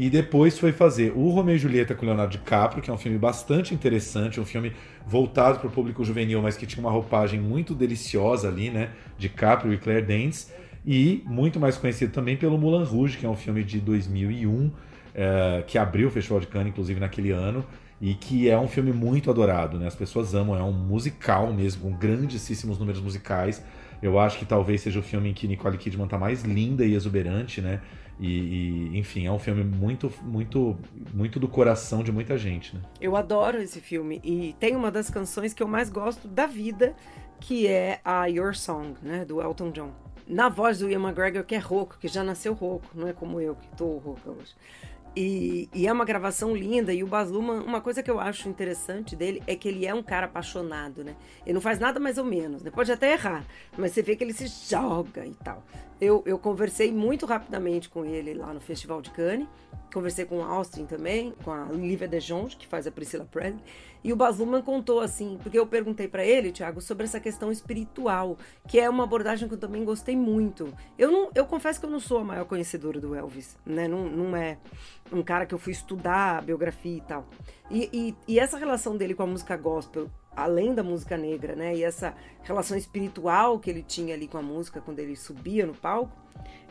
E 0.00 0.08
depois 0.08 0.58
foi 0.58 0.72
fazer 0.72 1.12
o 1.14 1.28
Romeo 1.28 1.56
e 1.56 1.58
Julieta 1.58 1.94
com 1.94 2.06
Leonardo 2.06 2.32
DiCaprio, 2.32 2.82
que 2.82 2.88
é 2.88 2.92
um 2.92 2.96
filme 2.96 3.18
bastante 3.18 3.74
interessante, 3.74 4.40
um 4.40 4.46
filme 4.46 4.72
voltado 5.06 5.58
para 5.58 5.68
o 5.68 5.70
público 5.70 6.02
juvenil, 6.02 6.40
mas 6.40 6.56
que 6.56 6.64
tinha 6.64 6.82
uma 6.82 6.90
roupagem 6.90 7.38
muito 7.38 7.74
deliciosa 7.74 8.48
ali, 8.48 8.70
né? 8.70 8.92
DiCaprio 9.18 9.74
e 9.74 9.76
Claire 9.76 10.06
Danes. 10.06 10.50
E 10.86 11.22
muito 11.26 11.60
mais 11.60 11.76
conhecido 11.76 12.14
também 12.14 12.34
pelo 12.34 12.56
Moulin 12.56 12.82
Rouge, 12.82 13.18
que 13.18 13.26
é 13.26 13.28
um 13.28 13.36
filme 13.36 13.62
de 13.62 13.78
2001, 13.78 14.70
é, 15.14 15.64
que 15.66 15.76
abriu 15.76 16.08
o 16.08 16.10
Festival 16.10 16.40
de 16.40 16.46
Cannes, 16.46 16.68
inclusive, 16.68 16.98
naquele 16.98 17.30
ano. 17.32 17.62
E 18.00 18.14
que 18.14 18.48
é 18.48 18.58
um 18.58 18.68
filme 18.68 18.94
muito 18.94 19.30
adorado, 19.30 19.78
né? 19.78 19.86
As 19.86 19.94
pessoas 19.94 20.34
amam, 20.34 20.56
é 20.56 20.62
um 20.62 20.72
musical 20.72 21.52
mesmo, 21.52 21.82
com 21.82 21.92
grandíssimos 21.92 22.78
números 22.78 23.02
musicais. 23.02 23.62
Eu 24.02 24.18
acho 24.18 24.38
que 24.38 24.46
talvez 24.46 24.80
seja 24.80 24.98
o 24.98 25.02
filme 25.02 25.28
em 25.28 25.34
que 25.34 25.46
Nicole 25.46 25.76
Kidman 25.76 26.08
tá 26.08 26.16
mais 26.16 26.42
linda 26.42 26.86
e 26.86 26.94
exuberante, 26.94 27.60
né? 27.60 27.80
E, 28.20 28.90
e, 28.92 28.98
enfim, 28.98 29.26
é 29.26 29.32
um 29.32 29.38
filme 29.38 29.64
muito, 29.64 30.12
muito, 30.22 30.76
muito 31.14 31.40
do 31.40 31.48
coração 31.48 32.02
de 32.04 32.12
muita 32.12 32.36
gente, 32.36 32.76
né? 32.76 32.82
Eu 33.00 33.16
adoro 33.16 33.60
esse 33.60 33.80
filme 33.80 34.20
e 34.22 34.54
tem 34.60 34.76
uma 34.76 34.90
das 34.90 35.08
canções 35.08 35.54
que 35.54 35.62
eu 35.62 35.66
mais 35.66 35.88
gosto 35.88 36.28
da 36.28 36.46
vida, 36.46 36.94
que 37.40 37.66
é 37.66 37.98
a 38.04 38.26
Your 38.26 38.54
Song, 38.54 38.94
né, 39.02 39.24
do 39.24 39.40
Elton 39.40 39.70
John. 39.70 39.90
Na 40.28 40.48
voz 40.50 40.78
do 40.78 40.88
Ian 40.88 41.00
McGregor, 41.00 41.42
que 41.42 41.54
é 41.54 41.58
rouco, 41.58 41.96
que 41.98 42.06
já 42.06 42.22
nasceu 42.22 42.52
rouco, 42.52 42.86
não 42.94 43.08
é 43.08 43.12
como 43.12 43.40
eu, 43.40 43.56
que 43.56 43.66
tô 43.74 43.96
rouca 43.96 44.30
hoje. 44.30 44.54
E, 45.16 45.68
e 45.74 45.88
é 45.88 45.92
uma 45.92 46.04
gravação 46.04 46.54
linda, 46.54 46.92
e 46.92 47.02
o 47.02 47.06
Baz 47.06 47.30
Luhrmann, 47.30 47.60
uma 47.64 47.80
coisa 47.80 48.00
que 48.00 48.10
eu 48.10 48.20
acho 48.20 48.48
interessante 48.48 49.16
dele 49.16 49.42
é 49.46 49.56
que 49.56 49.68
ele 49.68 49.84
é 49.84 49.92
um 49.92 50.02
cara 50.02 50.26
apaixonado, 50.26 51.02
né? 51.02 51.16
Ele 51.44 51.54
não 51.54 51.60
faz 51.60 51.80
nada 51.80 51.98
mais 51.98 52.16
ou 52.16 52.24
menos, 52.24 52.62
né? 52.62 52.70
Pode 52.70 52.92
até 52.92 53.12
errar, 53.12 53.44
mas 53.76 53.92
você 53.92 54.02
vê 54.02 54.14
que 54.14 54.22
ele 54.22 54.32
se 54.32 54.46
joga 54.46 55.26
e 55.26 55.34
tal. 55.34 55.64
Eu, 56.00 56.22
eu 56.24 56.38
conversei 56.38 56.92
muito 56.92 57.26
rapidamente 57.26 57.88
com 57.88 58.04
ele 58.04 58.34
lá 58.34 58.54
no 58.54 58.60
Festival 58.60 59.02
de 59.02 59.10
Cannes, 59.10 59.48
conversei 59.92 60.24
com 60.24 60.38
o 60.38 60.42
Austin 60.42 60.86
também, 60.86 61.34
com 61.44 61.50
a 61.50 61.64
Olivia 61.64 62.06
de 62.06 62.20
Jonge, 62.20 62.56
que 62.56 62.66
faz 62.66 62.86
a 62.86 62.90
Priscilla 62.92 63.24
Presley, 63.24 63.60
e 64.02 64.12
o 64.12 64.16
Baz 64.16 64.38
Luhrmann 64.38 64.62
contou 64.62 65.00
assim, 65.00 65.38
porque 65.42 65.58
eu 65.58 65.66
perguntei 65.66 66.08
pra 66.08 66.24
ele, 66.24 66.52
Thiago, 66.52 66.80
sobre 66.80 67.04
essa 67.04 67.20
questão 67.20 67.52
espiritual, 67.52 68.38
que 68.66 68.78
é 68.78 68.88
uma 68.88 69.04
abordagem 69.04 69.46
que 69.46 69.54
eu 69.54 69.58
também 69.58 69.84
gostei 69.84 70.16
muito. 70.16 70.72
Eu 70.98 71.10
não, 71.10 71.30
eu 71.34 71.44
confesso 71.46 71.78
que 71.78 71.86
eu 71.86 71.90
não 71.90 72.00
sou 72.00 72.18
a 72.18 72.24
maior 72.24 72.44
conhecedora 72.44 72.98
do 73.00 73.14
Elvis, 73.14 73.56
né? 73.64 73.86
Não, 73.86 74.06
não 74.08 74.36
é 74.36 74.58
um 75.12 75.22
cara 75.22 75.44
que 75.44 75.54
eu 75.54 75.58
fui 75.58 75.72
estudar 75.72 76.38
a 76.38 76.40
biografia 76.40 76.96
e 76.96 77.00
tal. 77.00 77.26
E, 77.70 77.88
e, 77.92 78.16
e 78.34 78.38
essa 78.38 78.56
relação 78.56 78.96
dele 78.96 79.14
com 79.14 79.22
a 79.22 79.26
música 79.26 79.56
gospel, 79.56 80.08
além 80.34 80.74
da 80.74 80.82
música 80.82 81.16
negra, 81.16 81.54
né? 81.54 81.76
E 81.76 81.84
essa 81.84 82.14
relação 82.42 82.76
espiritual 82.76 83.58
que 83.58 83.68
ele 83.68 83.82
tinha 83.82 84.14
ali 84.14 84.26
com 84.26 84.38
a 84.38 84.42
música 84.42 84.80
quando 84.80 84.98
ele 84.98 85.16
subia 85.16 85.66
no 85.66 85.74
palco, 85.74 86.16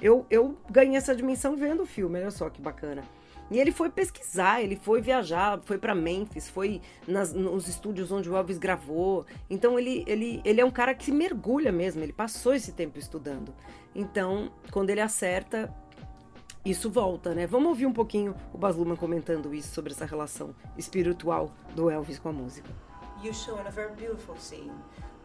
eu, 0.01 0.25
eu 0.29 0.57
ganhei 0.69 0.95
essa 0.95 1.15
dimensão 1.15 1.55
vendo 1.55 1.83
o 1.83 1.85
filme, 1.85 2.19
olha 2.19 2.31
só 2.31 2.49
que 2.49 2.61
bacana. 2.61 3.03
E 3.51 3.59
ele 3.59 3.71
foi 3.71 3.89
pesquisar, 3.89 4.61
ele 4.61 4.75
foi 4.75 5.01
viajar, 5.01 5.59
foi 5.63 5.77
para 5.77 5.95
Memphis, 5.95 6.47
foi 6.47 6.81
nas, 7.07 7.33
nos 7.33 7.67
estúdios 7.67 8.11
onde 8.11 8.29
o 8.29 8.35
Elvis 8.35 8.57
gravou. 8.57 9.25
Então 9.49 9.77
ele, 9.79 10.03
ele, 10.07 10.41
ele 10.45 10.61
é 10.61 10.65
um 10.65 10.69
cara 10.71 10.93
que 10.93 11.05
se 11.05 11.11
mergulha 11.11 11.71
mesmo, 11.71 12.01
ele 12.03 12.13
passou 12.13 12.53
esse 12.53 12.71
tempo 12.73 12.99
estudando. 12.99 13.53
Então, 13.95 14.51
quando 14.71 14.91
ele 14.91 15.01
acerta, 15.01 15.73
isso 16.63 16.89
volta, 16.91 17.33
né? 17.33 17.47
Vamos 17.47 17.69
ouvir 17.69 17.85
um 17.87 17.93
pouquinho 17.93 18.35
o 18.53 18.57
Baz 18.57 18.75
Luhrmann 18.75 18.95
comentando 18.97 19.53
isso 19.53 19.73
sobre 19.73 19.93
essa 19.93 20.05
relação 20.05 20.53
espiritual 20.77 21.51
do 21.75 21.89
Elvis 21.89 22.19
com 22.19 22.29
a 22.29 22.33
música. 22.33 22.69
you 23.21 23.33
show 23.33 23.59
in 23.59 23.67
a 23.67 23.71
very 23.71 23.93
beautiful 23.95 24.35
scene 24.37 24.71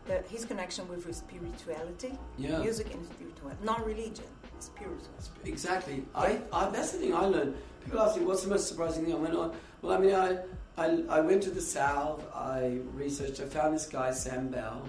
that 0.08 0.24
his 0.28 0.44
connection 0.44 0.84
with 0.88 1.04
spirituality, 1.14 2.18
Yeah. 2.36 2.58
music 2.58 2.92
and 2.92 3.04
spirituality, 3.04 3.62
not 3.64 3.84
religion, 3.86 4.24
spiritual. 4.58 5.14
Exactly. 5.44 6.04
I, 6.14 6.38
I 6.52 6.70
that's 6.70 6.92
the 6.92 6.98
thing 6.98 7.12
I 7.14 7.26
learned. 7.26 7.54
People 7.84 8.00
ask 8.00 8.18
me 8.18 8.24
what's 8.24 8.42
the 8.42 8.48
most 8.48 8.68
surprising 8.68 9.04
thing 9.04 9.14
I 9.14 9.18
went 9.18 9.34
on. 9.34 9.54
Well, 9.82 9.96
I 9.96 9.98
mean, 9.98 10.14
I, 10.14 10.38
I, 10.78 11.04
I 11.08 11.20
went 11.20 11.42
to 11.44 11.50
the 11.50 11.60
south. 11.60 12.24
I 12.34 12.80
researched. 12.94 13.40
I 13.40 13.44
found 13.44 13.74
this 13.74 13.86
guy 13.86 14.10
Sam 14.10 14.48
Bell 14.48 14.88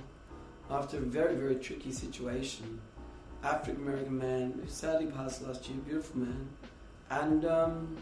after 0.70 0.98
a 0.98 1.02
very 1.02 1.36
very 1.36 1.56
tricky 1.56 1.92
situation. 1.92 2.80
African 3.44 3.84
American 3.84 4.18
man 4.18 4.60
who 4.60 4.70
sadly 4.70 5.08
passed 5.08 5.42
last 5.44 5.68
year. 5.68 5.78
Beautiful 5.80 6.22
man, 6.22 6.50
and 7.10 7.46
um, 7.46 7.98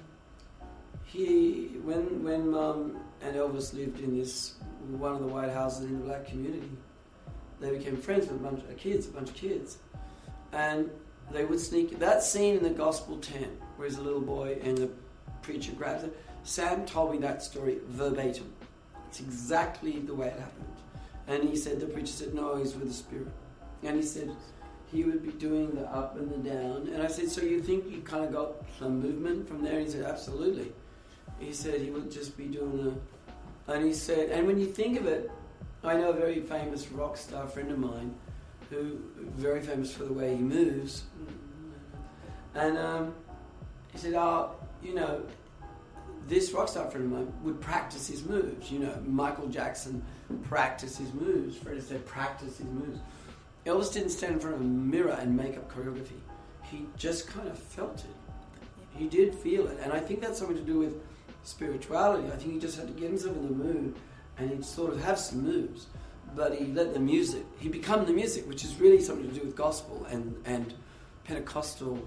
he 1.06 1.72
when 1.84 2.24
when 2.24 2.52
Mum 2.52 2.98
and 3.22 3.36
Elvis 3.36 3.74
lived 3.74 4.00
in 4.00 4.18
this 4.18 4.56
one 4.90 5.14
of 5.14 5.20
the 5.20 5.28
white 5.28 5.52
houses 5.52 5.86
in 5.86 6.00
the 6.00 6.06
black 6.06 6.28
community, 6.28 6.70
they 7.60 7.72
became 7.72 7.98
friends 7.98 8.28
with 8.28 8.40
a 8.40 8.44
bunch 8.44 8.64
of 8.64 8.78
kids, 8.78 9.08
a 9.08 9.12
bunch 9.12 9.30
of 9.30 9.36
kids, 9.36 9.80
and 10.52 10.90
they 11.32 11.46
would 11.46 11.60
sneak 11.60 12.00
that 12.00 12.24
scene 12.24 12.58
in 12.58 12.64
the 12.64 12.70
gospel 12.70 13.18
tent 13.18 13.52
he's 13.86 13.98
a 13.98 14.02
little 14.02 14.22
boy 14.22 14.58
and 14.64 14.78
the 14.78 14.90
preacher 15.42 15.72
grabs 15.74 16.04
it. 16.04 16.18
Sam 16.44 16.86
told 16.86 17.12
me 17.12 17.18
that 17.20 17.42
story 17.42 17.80
verbatim. 17.88 18.52
It's 19.08 19.20
exactly 19.20 20.00
the 20.00 20.14
way 20.14 20.28
it 20.28 20.40
happened. 20.40 20.66
And 21.28 21.48
he 21.48 21.56
said 21.56 21.80
the 21.80 21.86
preacher 21.86 22.08
said 22.08 22.34
no, 22.34 22.56
he's 22.58 22.74
with 22.74 22.88
the 22.88 22.94
spirit, 22.94 23.32
and 23.84 23.96
he 23.96 24.02
said 24.02 24.32
he 24.92 25.04
would 25.04 25.24
be 25.24 25.32
doing 25.32 25.72
the 25.72 25.84
up 25.84 26.18
and 26.18 26.30
the 26.30 26.50
down. 26.50 26.90
And 26.94 27.02
I 27.02 27.08
said, 27.08 27.30
so 27.30 27.42
you 27.42 27.62
think 27.62 27.90
you 27.90 28.02
kind 28.02 28.24
of 28.24 28.32
got 28.32 28.54
some 28.78 29.00
movement 29.00 29.48
from 29.48 29.64
there? 29.64 29.78
And 29.78 29.86
he 29.86 29.92
said, 29.92 30.04
absolutely. 30.04 30.72
He 31.40 31.52
said 31.52 31.82
he 31.82 31.90
would 31.90 32.12
just 32.12 32.38
be 32.38 32.46
doing 32.46 32.84
the, 32.84 33.74
and 33.74 33.84
he 33.84 33.94
said, 33.94 34.30
and 34.30 34.46
when 34.46 34.60
you 34.60 34.68
think 34.68 35.00
of 35.00 35.08
it, 35.08 35.32
I 35.84 35.96
know 35.96 36.10
a 36.10 36.14
very 36.14 36.42
famous 36.42 36.92
rock 36.92 37.18
star 37.18 37.48
friend 37.48 37.72
of 37.72 37.80
mine 37.80 38.14
who 38.70 39.00
very 39.36 39.62
famous 39.62 39.92
for 39.94 40.04
the 40.04 40.14
way 40.14 40.36
he 40.36 40.42
moves. 40.42 41.04
And 42.56 42.78
um, 42.78 43.16
he 43.94 43.98
said, 43.98 44.14
"Oh, 44.16 44.56
you 44.84 44.94
know, 44.94 45.22
this 46.28 46.52
rock 46.52 46.68
star 46.68 46.90
friend 46.92 47.06
of 47.06 47.12
mine 47.12 47.34
would 47.44 47.62
practice 47.62 48.08
his 48.08 48.26
moves. 48.26 48.70
You 48.70 48.80
know, 48.80 48.98
Michael 49.06 49.48
Jackson 49.48 50.04
practiced 50.44 50.98
his 50.98 51.14
moves. 51.14 51.56
Fred 51.56 51.82
said 51.82 52.06
practice 52.06 52.58
his 52.58 52.68
moves. 52.68 53.00
Elvis 53.66 53.94
didn't 53.94 54.10
stand 54.10 54.34
in 54.34 54.40
front 54.42 54.56
of 54.56 54.62
a 54.62 54.66
mirror 54.66 55.18
and 55.22 55.38
make 55.38 55.56
up 55.56 55.72
choreography. 55.72 56.20
He 56.64 56.86
just 56.98 57.28
kind 57.28 57.48
of 57.48 57.58
felt 57.58 58.00
it. 58.00 58.98
He 58.98 59.08
did 59.08 59.34
feel 59.34 59.68
it, 59.68 59.80
and 59.82 59.94
I 59.94 60.00
think 60.00 60.22
that's 60.22 60.40
something 60.40 60.58
to 60.58 60.64
do 60.64 60.80
with 60.80 61.02
spirituality. 61.44 62.28
I 62.28 62.36
think 62.36 62.54
he 62.54 62.60
just 62.60 62.78
had 62.78 62.88
to 62.88 62.94
get 62.94 63.10
himself 63.10 63.36
in 63.38 63.48
the 63.48 63.64
mood 63.64 63.96
and 64.38 64.50
he'd 64.50 64.66
sort 64.66 64.94
of 64.94 65.04
have 65.04 65.20
some 65.20 65.44
moves, 65.44 65.88
but 66.36 66.56
he 66.56 66.66
let 66.66 66.94
the 66.94 67.00
music, 67.00 67.44
he 67.60 67.70
become 67.70 68.06
the 68.06 68.14
music, 68.14 68.48
which 68.48 68.64
is 68.64 68.80
really 68.80 69.00
something 69.02 69.28
to 69.30 69.36
do 69.36 69.46
with 69.46 69.56
gospel 69.56 70.06
and, 70.10 70.36
and 70.46 70.74
Pentecostal. 71.24 72.00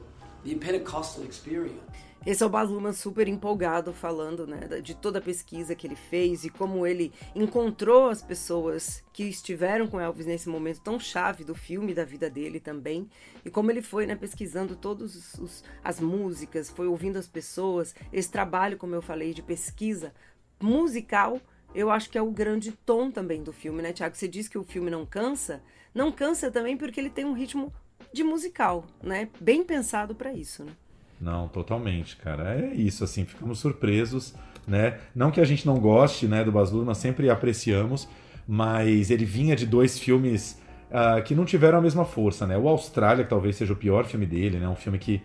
Esse 2.26 2.42
é 2.42 2.46
o 2.46 2.48
Baz 2.48 2.68
Luhrmann 2.68 2.92
super 2.92 3.28
empolgado 3.28 3.92
falando 3.92 4.48
né, 4.48 4.80
de 4.82 4.96
toda 4.96 5.20
a 5.20 5.22
pesquisa 5.22 5.76
que 5.76 5.86
ele 5.86 5.94
fez 5.94 6.44
e 6.44 6.50
como 6.50 6.84
ele 6.84 7.12
encontrou 7.36 8.08
as 8.08 8.20
pessoas 8.20 9.04
que 9.12 9.22
estiveram 9.22 9.86
com 9.86 10.00
Elvis 10.00 10.26
nesse 10.26 10.48
momento 10.48 10.80
tão 10.80 10.98
chave 10.98 11.44
do 11.44 11.54
filme 11.54 11.94
da 11.94 12.04
vida 12.04 12.28
dele 12.28 12.58
também 12.58 13.08
e 13.44 13.50
como 13.50 13.70
ele 13.70 13.80
foi 13.80 14.06
né, 14.06 14.16
pesquisando 14.16 14.74
todas 14.74 15.40
as 15.84 16.00
músicas, 16.00 16.68
foi 16.68 16.88
ouvindo 16.88 17.16
as 17.16 17.28
pessoas. 17.28 17.94
Esse 18.12 18.28
trabalho, 18.28 18.76
como 18.76 18.92
eu 18.92 19.02
falei, 19.02 19.32
de 19.32 19.40
pesquisa 19.40 20.12
musical, 20.60 21.40
eu 21.72 21.92
acho 21.92 22.10
que 22.10 22.18
é 22.18 22.22
o 22.22 22.32
grande 22.32 22.72
tom 22.72 23.08
também 23.08 23.40
do 23.40 23.52
filme, 23.52 23.82
né, 23.82 23.92
Tiago? 23.92 24.16
Você 24.16 24.26
diz 24.26 24.48
que 24.48 24.58
o 24.58 24.64
filme 24.64 24.90
não 24.90 25.06
cansa, 25.06 25.62
não 25.94 26.10
cansa 26.10 26.50
também 26.50 26.76
porque 26.76 26.98
ele 26.98 27.10
tem 27.10 27.24
um 27.24 27.34
ritmo 27.34 27.72
de 28.16 28.24
musical, 28.24 28.84
né? 29.02 29.28
Bem 29.40 29.62
pensado 29.62 30.14
para 30.14 30.32
isso, 30.32 30.64
né? 30.64 30.72
Não, 31.20 31.48
totalmente, 31.48 32.16
cara. 32.16 32.58
É 32.58 32.74
isso, 32.74 33.04
assim, 33.04 33.24
ficamos 33.24 33.58
surpresos, 33.58 34.34
né? 34.66 34.98
Não 35.14 35.30
que 35.30 35.40
a 35.40 35.44
gente 35.44 35.66
não 35.66 35.78
goste, 35.78 36.26
né, 36.26 36.42
do 36.42 36.50
Baz 36.50 36.70
Luhrmann, 36.70 36.94
sempre 36.94 37.30
apreciamos, 37.30 38.08
mas 38.46 39.10
ele 39.10 39.24
vinha 39.24 39.54
de 39.54 39.66
dois 39.66 39.98
filmes 39.98 40.60
ah, 40.90 41.20
que 41.20 41.34
não 41.34 41.44
tiveram 41.44 41.78
a 41.78 41.80
mesma 41.80 42.04
força, 42.04 42.46
né? 42.46 42.56
O 42.56 42.68
Austrália, 42.68 43.24
que 43.24 43.30
talvez 43.30 43.56
seja 43.56 43.72
o 43.72 43.76
pior 43.76 44.04
filme 44.04 44.26
dele, 44.26 44.58
né? 44.58 44.68
Um 44.68 44.76
filme 44.76 44.98
que 44.98 45.22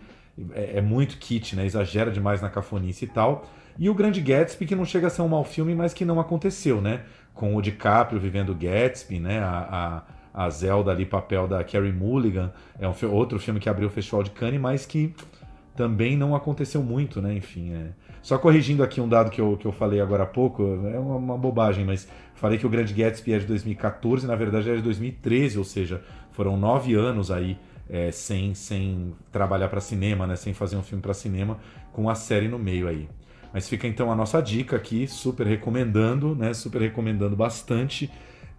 é, 0.53 0.77
é 0.77 0.81
muito 0.81 1.17
kit, 1.17 1.55
né? 1.55 1.65
Exagera 1.65 2.11
demais 2.11 2.41
na 2.41 2.49
cafonice 2.49 3.05
e 3.05 3.07
tal. 3.07 3.49
E 3.77 3.89
o 3.89 3.93
Grande 3.93 4.21
Gatsby, 4.21 4.65
que 4.65 4.75
não 4.75 4.85
chega 4.85 5.07
a 5.07 5.09
ser 5.09 5.21
um 5.21 5.27
mau 5.27 5.43
filme, 5.43 5.73
mas 5.75 5.93
que 5.93 6.03
não 6.03 6.19
aconteceu, 6.19 6.81
né? 6.81 7.03
Com 7.33 7.55
o 7.55 7.61
DiCaprio 7.61 8.19
vivendo 8.19 8.55
Gatsby, 8.55 9.19
né? 9.19 9.39
A, 9.39 9.67
a, 9.71 10.03
a 10.33 10.49
Zelda 10.49 10.91
ali, 10.91 11.05
papel 11.05 11.47
da 11.47 11.63
Carrie 11.63 11.91
Mulligan, 11.91 12.51
é 12.79 12.87
um 12.87 12.93
outro 13.11 13.39
filme 13.39 13.59
que 13.59 13.69
abriu 13.69 13.87
o 13.87 13.91
Festival 13.91 14.23
de 14.23 14.31
Cannes, 14.31 14.59
mas 14.59 14.85
que 14.85 15.13
também 15.75 16.17
não 16.17 16.35
aconteceu 16.35 16.81
muito, 16.81 17.21
né? 17.21 17.33
Enfim, 17.33 17.73
é... 17.73 17.89
Só 18.21 18.37
corrigindo 18.37 18.83
aqui 18.83 19.01
um 19.01 19.09
dado 19.09 19.31
que 19.31 19.41
eu, 19.41 19.57
que 19.57 19.65
eu 19.65 19.71
falei 19.71 19.99
agora 19.99 20.23
há 20.23 20.27
pouco, 20.27 20.63
é 20.63 20.99
uma, 20.99 21.15
uma 21.15 21.37
bobagem, 21.37 21.83
mas 21.83 22.07
falei 22.35 22.57
que 22.57 22.65
o 22.67 22.69
Grande 22.69 22.93
Gatsby 22.93 23.33
é 23.33 23.39
de 23.39 23.47
2014, 23.47 24.27
na 24.27 24.35
verdade 24.35 24.69
é 24.69 24.75
de 24.75 24.81
2013, 24.81 25.57
ou 25.57 25.63
seja, 25.63 26.03
foram 26.31 26.55
nove 26.55 26.93
anos 26.93 27.31
aí 27.31 27.57
é, 27.89 28.11
sem, 28.11 28.53
sem 28.53 29.13
trabalhar 29.31 29.67
para 29.67 29.81
cinema, 29.81 30.27
né? 30.27 30.35
Sem 30.35 30.53
fazer 30.53 30.77
um 30.77 30.83
filme 30.83 31.01
para 31.01 31.13
cinema, 31.13 31.57
com 31.91 32.09
a 32.09 32.15
série 32.15 32.47
no 32.47 32.59
meio 32.59 32.87
aí. 32.87 33.09
Mas 33.53 33.67
fica 33.67 33.85
então 33.85 34.11
a 34.11 34.15
nossa 34.15 34.41
dica 34.41 34.77
aqui, 34.77 35.07
super 35.07 35.45
recomendando, 35.45 36.33
né? 36.35 36.53
Super 36.53 36.81
recomendando 36.81 37.35
bastante. 37.35 38.09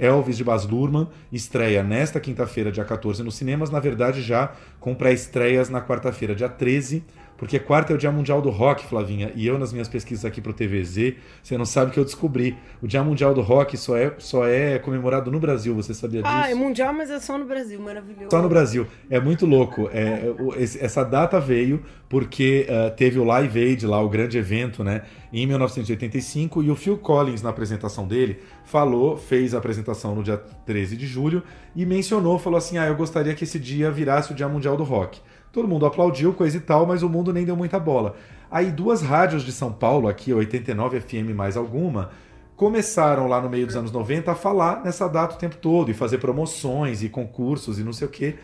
Elvis 0.02 0.36
de 0.36 0.42
Baz 0.42 0.66
Luhrmann 0.66 1.06
estreia 1.32 1.82
nesta 1.82 2.18
quinta-feira, 2.18 2.72
dia 2.72 2.84
14, 2.84 3.22
nos 3.22 3.36
cinemas. 3.36 3.70
Na 3.70 3.78
verdade, 3.78 4.20
já 4.20 4.52
com 4.80 4.94
pré-estreias 4.96 5.70
na 5.70 5.80
quarta-feira, 5.80 6.34
dia 6.34 6.48
13, 6.48 7.04
porque 7.42 7.58
quarta 7.58 7.92
é 7.92 7.96
o 7.96 7.98
Dia 7.98 8.12
Mundial 8.12 8.40
do 8.40 8.50
Rock, 8.50 8.86
Flavinha. 8.86 9.32
E 9.34 9.44
eu, 9.44 9.58
nas 9.58 9.72
minhas 9.72 9.88
pesquisas 9.88 10.24
aqui 10.24 10.40
pro 10.40 10.52
TVZ, 10.52 11.14
você 11.42 11.58
não 11.58 11.64
sabe 11.64 11.90
o 11.90 11.92
que 11.92 11.98
eu 11.98 12.04
descobri. 12.04 12.56
O 12.80 12.86
Dia 12.86 13.02
Mundial 13.02 13.34
do 13.34 13.40
Rock 13.40 13.76
só 13.76 13.96
é, 13.96 14.14
só 14.18 14.46
é 14.46 14.78
comemorado 14.78 15.28
no 15.28 15.40
Brasil, 15.40 15.74
você 15.74 15.92
sabia 15.92 16.22
disso? 16.22 16.32
Ah, 16.32 16.48
é 16.48 16.54
mundial, 16.54 16.94
mas 16.94 17.10
é 17.10 17.18
só 17.18 17.36
no 17.36 17.44
Brasil, 17.44 17.80
maravilhoso. 17.80 18.28
Só 18.30 18.40
no 18.40 18.48
Brasil. 18.48 18.86
É 19.10 19.18
muito 19.18 19.44
louco. 19.44 19.90
É, 19.92 20.22
esse- 20.56 20.78
essa 20.80 21.02
data 21.02 21.40
veio 21.40 21.82
porque 22.08 22.64
ah, 22.70 22.90
teve 22.90 23.18
o 23.18 23.24
Live 23.24 23.58
Aid 23.60 23.86
lá, 23.88 24.00
o 24.00 24.08
grande 24.08 24.38
evento, 24.38 24.84
né? 24.84 25.02
Em 25.32 25.44
1985, 25.44 26.62
e 26.62 26.70
o 26.70 26.76
Phil 26.76 26.96
Collins, 26.96 27.42
na 27.42 27.50
apresentação 27.50 28.06
dele, 28.06 28.38
falou, 28.64 29.16
fez 29.16 29.52
a 29.52 29.58
apresentação 29.58 30.14
no 30.14 30.22
dia 30.22 30.36
13 30.36 30.96
de 30.96 31.06
julho 31.08 31.42
e 31.74 31.84
mencionou, 31.84 32.38
falou 32.38 32.58
assim: 32.58 32.78
Ah, 32.78 32.86
eu 32.86 32.94
gostaria 32.94 33.34
que 33.34 33.42
esse 33.42 33.58
dia 33.58 33.90
virasse 33.90 34.30
o 34.30 34.34
Dia 34.34 34.48
Mundial 34.48 34.76
do 34.76 34.84
Rock. 34.84 35.20
Todo 35.52 35.68
mundo 35.68 35.84
aplaudiu, 35.84 36.32
coisa 36.32 36.56
e 36.56 36.60
tal, 36.60 36.86
mas 36.86 37.02
o 37.02 37.08
mundo 37.08 37.32
nem 37.32 37.44
deu 37.44 37.54
muita 37.54 37.78
bola. 37.78 38.16
Aí 38.50 38.70
duas 38.70 39.02
rádios 39.02 39.42
de 39.42 39.52
São 39.52 39.70
Paulo, 39.70 40.08
aqui, 40.08 40.32
89 40.32 41.00
FM 41.00 41.34
mais 41.34 41.56
alguma, 41.56 42.10
começaram 42.56 43.28
lá 43.28 43.40
no 43.40 43.50
meio 43.50 43.66
dos 43.66 43.76
anos 43.76 43.92
90 43.92 44.32
a 44.32 44.34
falar 44.34 44.82
nessa 44.82 45.06
data 45.08 45.34
o 45.34 45.38
tempo 45.38 45.56
todo 45.56 45.90
e 45.90 45.94
fazer 45.94 46.18
promoções 46.18 47.02
e 47.02 47.08
concursos 47.08 47.78
e 47.78 47.84
não 47.84 47.92
sei 47.92 48.08
o 48.08 48.10
quê. 48.10 48.36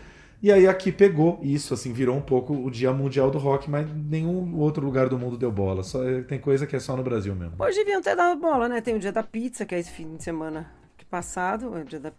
E 0.43 0.53
aí 0.53 0.69
aqui 0.69 0.93
pegou 0.93 1.41
isso, 1.43 1.75
assim, 1.75 1.93
virou 1.93 2.17
um 2.17 2.21
pouco 2.21 2.55
o 2.55 2.71
Dia 2.71 2.93
Mundial 2.93 3.31
do 3.31 3.39
Rock, 3.39 3.69
mas 3.69 3.89
nenhum 3.93 4.57
outro 4.57 4.85
lugar 4.85 5.09
do 5.09 5.19
mundo 5.19 5.37
deu 5.37 5.51
bola. 5.51 5.83
Só, 5.83 6.01
tem 6.29 6.39
coisa 6.39 6.67
que 6.67 6.77
é 6.77 6.79
só 6.79 6.97
no 6.97 7.03
Brasil 7.03 7.35
mesmo. 7.35 7.55
Hoje 7.59 7.79
deviam 7.79 8.01
ter 8.01 8.15
dado 8.15 8.39
bola, 8.39 8.69
né? 8.69 8.81
Tem 8.81 8.95
o 8.95 9.01
dia 9.01 9.11
da 9.11 9.23
pizza, 9.23 9.65
que 9.65 9.75
é 9.75 9.79
esse 9.81 9.91
fim 9.91 10.17
de 10.17 10.23
semana 10.23 10.71
passado, 11.09 11.77
é 11.77 11.81
o 11.81 11.85
dia 11.85 11.99
da. 12.01 12.13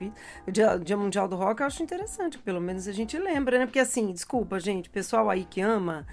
O 0.47 0.51
dia, 0.51 0.75
o 0.75 0.79
dia 0.79 0.97
mundial 0.97 1.27
do 1.27 1.35
rock 1.35 1.61
eu 1.61 1.67
acho 1.67 1.83
interessante, 1.83 2.37
pelo 2.37 2.59
menos 2.59 2.87
a 2.87 2.91
gente 2.91 3.17
lembra, 3.17 3.59
né? 3.59 3.65
Porque 3.65 3.79
assim, 3.79 4.11
desculpa, 4.11 4.59
gente, 4.59 4.89
pessoal 4.89 5.29
aí 5.29 5.45
que 5.45 5.61
ama 5.61 6.05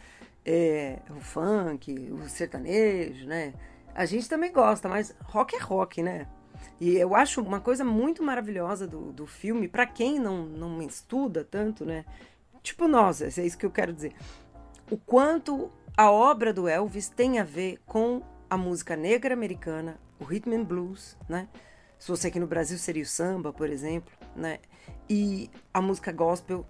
é, 0.44 1.00
o 1.10 1.20
funk, 1.20 2.10
o 2.12 2.28
sertanejo, 2.28 3.26
né? 3.26 3.54
A 3.94 4.04
gente 4.04 4.28
também 4.28 4.52
gosta, 4.52 4.88
mas 4.88 5.14
rock 5.24 5.56
é 5.56 5.58
rock, 5.58 6.02
né? 6.02 6.26
E 6.80 6.96
eu 6.96 7.14
acho 7.14 7.40
uma 7.40 7.60
coisa 7.60 7.84
muito 7.84 8.22
maravilhosa 8.22 8.86
do, 8.86 9.12
do 9.12 9.26
filme, 9.26 9.66
pra 9.66 9.86
quem 9.86 10.18
não, 10.18 10.44
não 10.44 10.82
estuda 10.82 11.44
tanto, 11.44 11.84
né? 11.84 12.04
Tipo 12.62 12.86
nós, 12.86 13.22
é 13.22 13.44
isso 13.44 13.56
que 13.56 13.64
eu 13.64 13.70
quero 13.70 13.92
dizer. 13.92 14.12
O 14.90 14.96
quanto 14.96 15.70
a 15.96 16.10
obra 16.10 16.52
do 16.52 16.68
Elvis 16.68 17.08
tem 17.08 17.38
a 17.38 17.44
ver 17.44 17.78
com 17.86 18.22
a 18.48 18.56
música 18.56 18.94
negra 18.94 19.34
americana, 19.34 19.98
o 20.20 20.24
rhythm 20.24 20.52
and 20.52 20.64
blues, 20.64 21.16
né? 21.28 21.48
Se 21.98 22.06
fosse 22.06 22.26
aqui 22.26 22.38
no 22.38 22.46
Brasil 22.46 22.78
seria 22.78 23.02
o 23.02 23.06
samba, 23.06 23.52
por 23.52 23.70
exemplo, 23.70 24.12
né? 24.34 24.58
E 25.08 25.50
a 25.72 25.80
música 25.80 26.12
gospel 26.12 26.66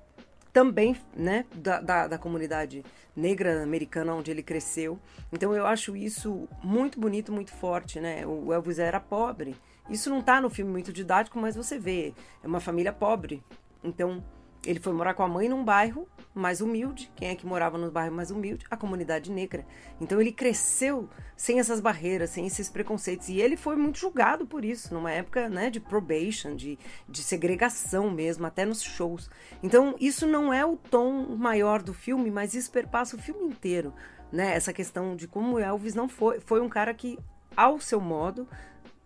também, 0.53 0.97
né, 1.15 1.45
da, 1.55 1.81
da, 1.81 2.09
da 2.09 2.19
comunidade 2.19 2.83
negra 3.15 3.63
americana 3.63 4.15
onde 4.15 4.31
ele 4.31 4.43
cresceu. 4.43 4.99
Então 5.31 5.55
eu 5.55 5.67
acho 5.67 5.95
isso 5.95 6.49
muito 6.63 6.99
bonito, 6.99 7.31
muito 7.31 7.53
forte, 7.53 8.01
né? 8.01 8.27
O 8.27 8.53
Elvis 8.53 8.79
era 8.79 8.99
pobre. 8.99 9.55
Isso 9.91 10.09
não 10.09 10.23
tá 10.23 10.41
no 10.41 10.49
filme 10.49 10.71
muito 10.71 10.93
didático, 10.93 11.39
mas 11.39 11.55
você 11.55 11.79
vê, 11.79 12.15
é 12.43 12.47
uma 12.47 12.59
família 12.59 12.93
pobre. 12.93 13.45
Então 13.85 14.25
ele 14.67 14.81
foi 14.81 14.93
morar 14.93 15.15
com 15.15 15.23
a 15.23 15.29
mãe 15.29 15.49
num 15.49 15.65
bairro 15.65 16.09
mais 16.35 16.61
humilde. 16.61 17.11
Quem 17.17 17.29
é 17.29 17.35
que 17.35 17.47
morava 17.47 17.79
no 17.79 17.91
bairro 17.91 18.15
mais 18.15 18.31
humilde? 18.31 18.67
A 18.71 18.77
comunidade 18.77 19.31
negra. 19.31 19.65
Então 20.01 20.21
ele 20.21 20.33
cresceu 20.33 21.09
sem 21.37 21.59
essas 21.59 21.81
barreiras, 21.81 22.31
sem 22.31 22.47
esses 22.47 22.69
preconceitos. 22.69 23.29
E 23.29 23.41
ele 23.41 23.57
foi 23.57 23.77
muito 23.77 23.99
julgado 23.99 24.47
por 24.47 24.65
isso, 24.65 24.93
numa 24.93 25.11
época 25.11 25.49
né, 25.49 25.71
de 25.71 25.81
probation, 25.81 26.55
de, 26.55 26.79
de 27.09 27.23
segregação 27.23 28.11
mesmo, 28.11 28.45
até 28.45 28.67
nos 28.67 28.83
shows. 28.83 29.31
Então 29.63 29.95
isso 29.99 30.27
não 30.27 30.53
é 30.53 30.65
o 30.65 30.77
tom 30.77 31.37
maior 31.37 31.83
do 31.83 31.95
filme, 31.95 32.31
mas 32.31 32.53
isso 32.53 32.71
perpassa 32.71 33.17
o 33.17 33.21
filme 33.21 33.45
inteiro. 33.45 33.95
Né? 34.31 34.55
Essa 34.55 34.73
questão 34.73 35.17
de 35.17 35.27
como 35.27 35.59
Elvis 35.59 35.95
não 35.95 36.09
foi, 36.09 36.41
foi 36.41 36.61
um 36.61 36.69
cara 36.69 36.93
que, 36.93 37.19
ao 37.57 37.81
seu 37.81 38.01
modo, 38.01 38.47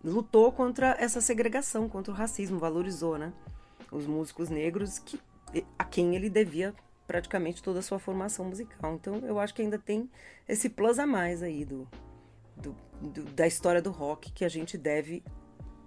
lutou 0.03 0.51
contra 0.51 0.97
essa 0.99 1.21
segregação, 1.21 1.87
contra 1.87 2.11
o 2.11 2.15
racismo, 2.15 2.57
valorizou, 2.59 3.17
né? 3.17 3.31
Os 3.91 4.07
músicos 4.07 4.49
negros 4.49 4.97
que 4.99 5.19
a 5.77 5.83
quem 5.83 6.15
ele 6.15 6.29
devia 6.29 6.73
praticamente 7.07 7.61
toda 7.61 7.79
a 7.79 7.81
sua 7.81 7.99
formação 7.99 8.45
musical. 8.45 8.95
Então 8.95 9.15
eu 9.25 9.39
acho 9.39 9.53
que 9.53 9.61
ainda 9.61 9.77
tem 9.77 10.09
esse 10.47 10.69
plus 10.69 10.97
a 10.99 11.05
mais 11.05 11.43
aí 11.43 11.65
do, 11.65 11.87
do, 12.55 12.75
do- 13.01 13.23
da 13.33 13.45
história 13.45 13.81
do 13.81 13.91
rock 13.91 14.31
que 14.31 14.45
a 14.45 14.49
gente 14.49 14.77
deve 14.77 15.23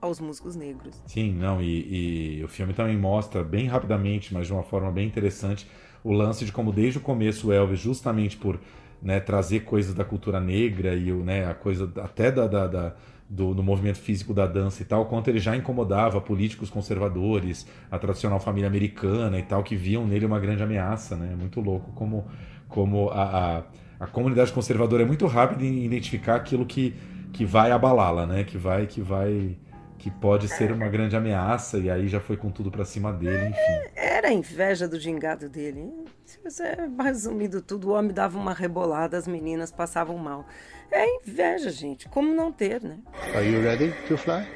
aos 0.01 0.21
músicos 0.21 0.55
negros. 0.55 1.03
Sim, 1.07 1.33
não, 1.33 1.63
e, 1.63 2.39
e 2.41 2.45
o 2.45 2.49
filme 2.49 2.75
também 2.75 2.97
mostra 2.97 3.43
bem 3.43 3.67
rapidamente, 3.67 4.35
mas 4.35 4.47
de 4.47 4.53
uma 4.53 4.63
forma 4.63 4.91
bem 4.93 5.07
interessante, 5.07 5.67
o 6.03 6.13
lance 6.13 6.45
de 6.45 6.53
como 6.53 6.71
desde 6.73 6.99
o 6.99 7.01
começo 7.01 7.49
o 7.49 7.53
Elvis, 7.53 7.81
justamente 7.81 8.37
por 8.37 8.61
né, 9.01 9.19
trazer 9.21 9.61
coisas 9.61 9.95
da 9.95 10.05
cultura 10.05 10.41
negra 10.41 10.95
e 10.95 11.11
né, 11.11 11.47
a 11.47 11.55
coisa 11.55 11.91
até 12.03 12.31
da, 12.31 12.47
da- 12.47 12.67
da- 12.67 12.97
do, 13.29 13.55
do 13.55 13.63
movimento 13.63 13.99
físico 13.99 14.35
da 14.35 14.47
dança 14.47 14.83
e 14.83 14.85
tal, 14.85 15.07
quanto 15.07 15.29
ele 15.29 15.39
já 15.39 15.57
incomodava 15.57 16.21
políticos 16.21 16.71
conservadores, 16.71 17.67
a 17.91 17.99
tradicional 17.99 18.39
família 18.39 18.69
americana 18.69 19.39
e 19.39 19.43
tal, 19.43 19.63
que 19.63 19.75
viam 19.77 20.07
nele 20.07 20.27
uma 20.27 20.39
grande 20.39 20.63
ameaça, 20.63 21.17
né? 21.17 21.31
É 21.33 21.37
muito 21.37 21.61
louco 21.61 21.93
como, 21.93 22.27
como 22.69 23.09
a, 23.11 23.59
a, 23.59 23.63
a 24.01 24.07
comunidade 24.07 24.53
conservadora 24.53 25.03
é 25.03 25.07
muito 25.07 25.27
rápida 25.27 25.65
em 25.65 25.85
identificar 25.85 26.37
aquilo 26.37 26.67
que, 26.67 26.95
que 27.33 27.45
vai 27.45 27.71
abalá-la, 27.71 28.27
né? 28.27 28.45
Que 28.45 28.59
vai, 28.59 28.87
que 28.87 29.01
vai 29.01 29.57
que 30.05 30.11
pode 30.11 30.49
ser 30.49 30.71
uma 30.71 30.87
grande 30.87 31.17
ameaça 31.17 31.79
e 31.79 31.91
aí 31.91 32.09
já 32.09 32.21
foi 32.21 32.37
com 32.37 32.51
tudo 32.51 32.71
pra 32.71 32.85
cima 32.85 33.11
dele, 33.11 33.47
enfim. 33.49 33.91
Era 33.97 34.29
a 34.29 34.33
inveja 34.35 34.87
do 34.87 35.01
gingado 35.01 35.49
dele. 35.49 35.91
Se 36.27 36.39
você 36.45 36.77
resumindo 37.03 37.63
tudo, 37.63 37.89
o 37.89 37.93
homem 37.95 38.13
dava 38.13 38.39
uma 38.39 38.53
rebolada, 38.53 39.17
as 39.17 39.27
meninas 39.27 39.73
passavam 39.73 40.19
mal. 40.19 40.45
É 40.91 41.07
inveja, 41.27 41.71
gente. 41.71 42.09
Como 42.09 42.35
não 42.35 42.53
ter, 42.53 42.81
né? 42.83 42.99
Are 43.35 43.45
you 43.45 43.63
ready 43.63 43.93
to 44.09 44.17
fly? 44.17 44.47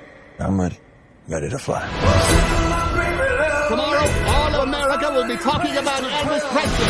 I'm 0.41 0.61
ready. 0.61 0.79
Ready 1.29 1.49
to 1.51 1.59
fly. 1.59 1.83
Tomorrow, 3.69 4.09
all 4.27 4.55
of 4.55 4.63
America 4.63 5.11
will 5.13 5.27
be 5.27 5.37
talking 5.37 5.77
about 5.77 6.03
Elvis 6.03 6.43
Presley. 6.53 6.87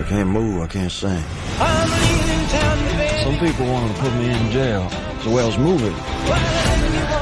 I 0.00 0.04
can't 0.08 0.28
move. 0.30 0.62
I 0.62 0.66
can't 0.66 0.90
sing. 0.90 1.22
I'm 1.60 1.90
leaving 1.90 2.48
town 2.48 2.78
to 2.78 2.84
bed. 2.96 3.24
Some 3.24 3.38
people 3.38 3.66
want 3.66 3.94
to 3.94 4.02
put 4.02 4.12
me 4.14 4.30
in 4.30 4.50
jail. 4.50 4.88
The 5.22 5.30
well's 5.30 5.58
moving. 5.58 5.94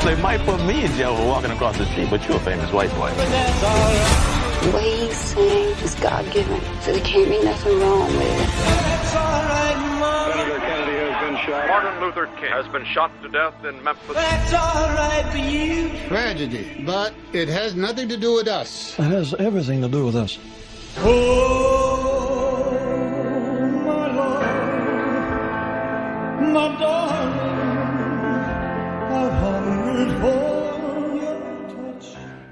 They 0.04 0.14
might 0.22 0.40
put 0.46 0.64
me 0.64 0.84
in 0.84 0.92
jail 0.92 1.16
for 1.16 1.26
walking 1.26 1.50
across 1.50 1.76
the 1.76 1.86
street, 1.86 2.08
but 2.10 2.26
you're 2.26 2.36
a 2.36 2.40
famous 2.40 2.72
white 2.72 2.90
boy. 2.94 3.10
What 4.72 4.82
he's 4.82 5.16
saying 5.16 5.76
is 5.84 5.94
God 5.96 6.30
given, 6.32 6.60
so 6.82 6.92
there 6.92 7.00
can't 7.04 7.28
be 7.28 7.40
nothing 7.42 7.78
wrong 7.80 8.06
with 8.06 8.22
it. 8.22 8.48
Senator 10.36 10.58
Kennedy 10.58 10.96
has 10.98 11.16
been 11.24 11.36
shot. 11.46 11.68
Martin 11.68 12.00
Luther 12.00 12.26
King 12.38 12.50
has 12.50 12.66
been 12.68 12.84
shot 12.84 13.10
to 13.22 13.28
death 13.28 13.64
in 13.64 13.82
Memphis. 13.84 14.14
That's 14.14 14.52
alright 14.52 15.26
for 15.32 15.38
you. 15.38 15.90
Tragedy, 16.08 16.82
but 16.84 17.14
it 17.32 17.48
has 17.48 17.74
nothing 17.74 18.08
to 18.08 18.16
do 18.16 18.34
with 18.34 18.48
us. 18.48 18.98
It 18.98 19.04
has 19.04 19.34
everything 19.34 19.80
to 19.82 19.88
do 19.88 20.04
with 20.04 20.16
us. 20.16 20.38
Oh, 20.98 22.72
my 23.84 24.06
Lord, 24.16 24.46
my 26.52 26.68
darling, 26.80 27.15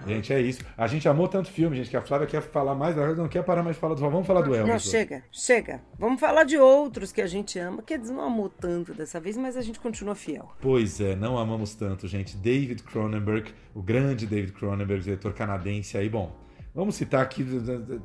Gente, 0.07 0.33
é 0.33 0.40
isso. 0.40 0.64
A 0.77 0.87
gente 0.87 1.09
amou 1.09 1.29
tanto 1.29 1.51
filme, 1.51 1.77
gente, 1.77 1.90
que 1.90 1.97
a 1.97 2.03
Flávia 2.03 2.27
quer 2.27 2.43
falar 2.43 2.75
mais, 2.75 2.97
ela 2.97 3.14
não 3.14 3.29
quer 3.29 3.43
parar 3.43 3.62
mais 3.62 3.77
de 3.77 3.81
falar 3.81 3.95
do 3.95 4.01
Vamos 4.01 4.27
falar 4.27 4.43
do 4.43 4.55
Elvis. 4.55 4.69
Não, 4.69 4.77
hoje. 4.77 4.88
chega, 4.90 5.23
chega. 5.31 5.81
Vamos 5.99 6.21
falar 6.21 6.45
de 6.45 6.57
outros 6.59 7.12
que 7.12 7.21
a 7.21 7.27
gente 7.27 7.59
ama, 7.59 7.83
que 7.83 7.95
eles 7.95 8.11
não 8.11 8.23
amou 8.23 8.49
tanto 8.49 8.95
dessa 8.95 9.19
vez, 9.19 9.37
mas 9.37 9.57
a 9.57 9.62
gente 9.62 9.81
continua 9.81 10.14
fiel. 10.14 10.53
Pois 10.61 11.01
é, 11.01 11.17
não 11.17 11.38
amamos 11.38 11.75
tanto, 11.75 12.07
gente. 12.07 12.37
David 12.37 12.83
Cronenberg, 12.83 13.53
o 13.75 13.83
grande 13.83 14.27
David 14.27 14.53
Cronenberg, 14.53 15.03
diretor 15.03 15.33
canadense 15.33 15.97
aí. 15.97 16.09
Bom, 16.09 16.37
vamos 16.75 16.95
citar 16.95 17.23
aqui 17.23 17.45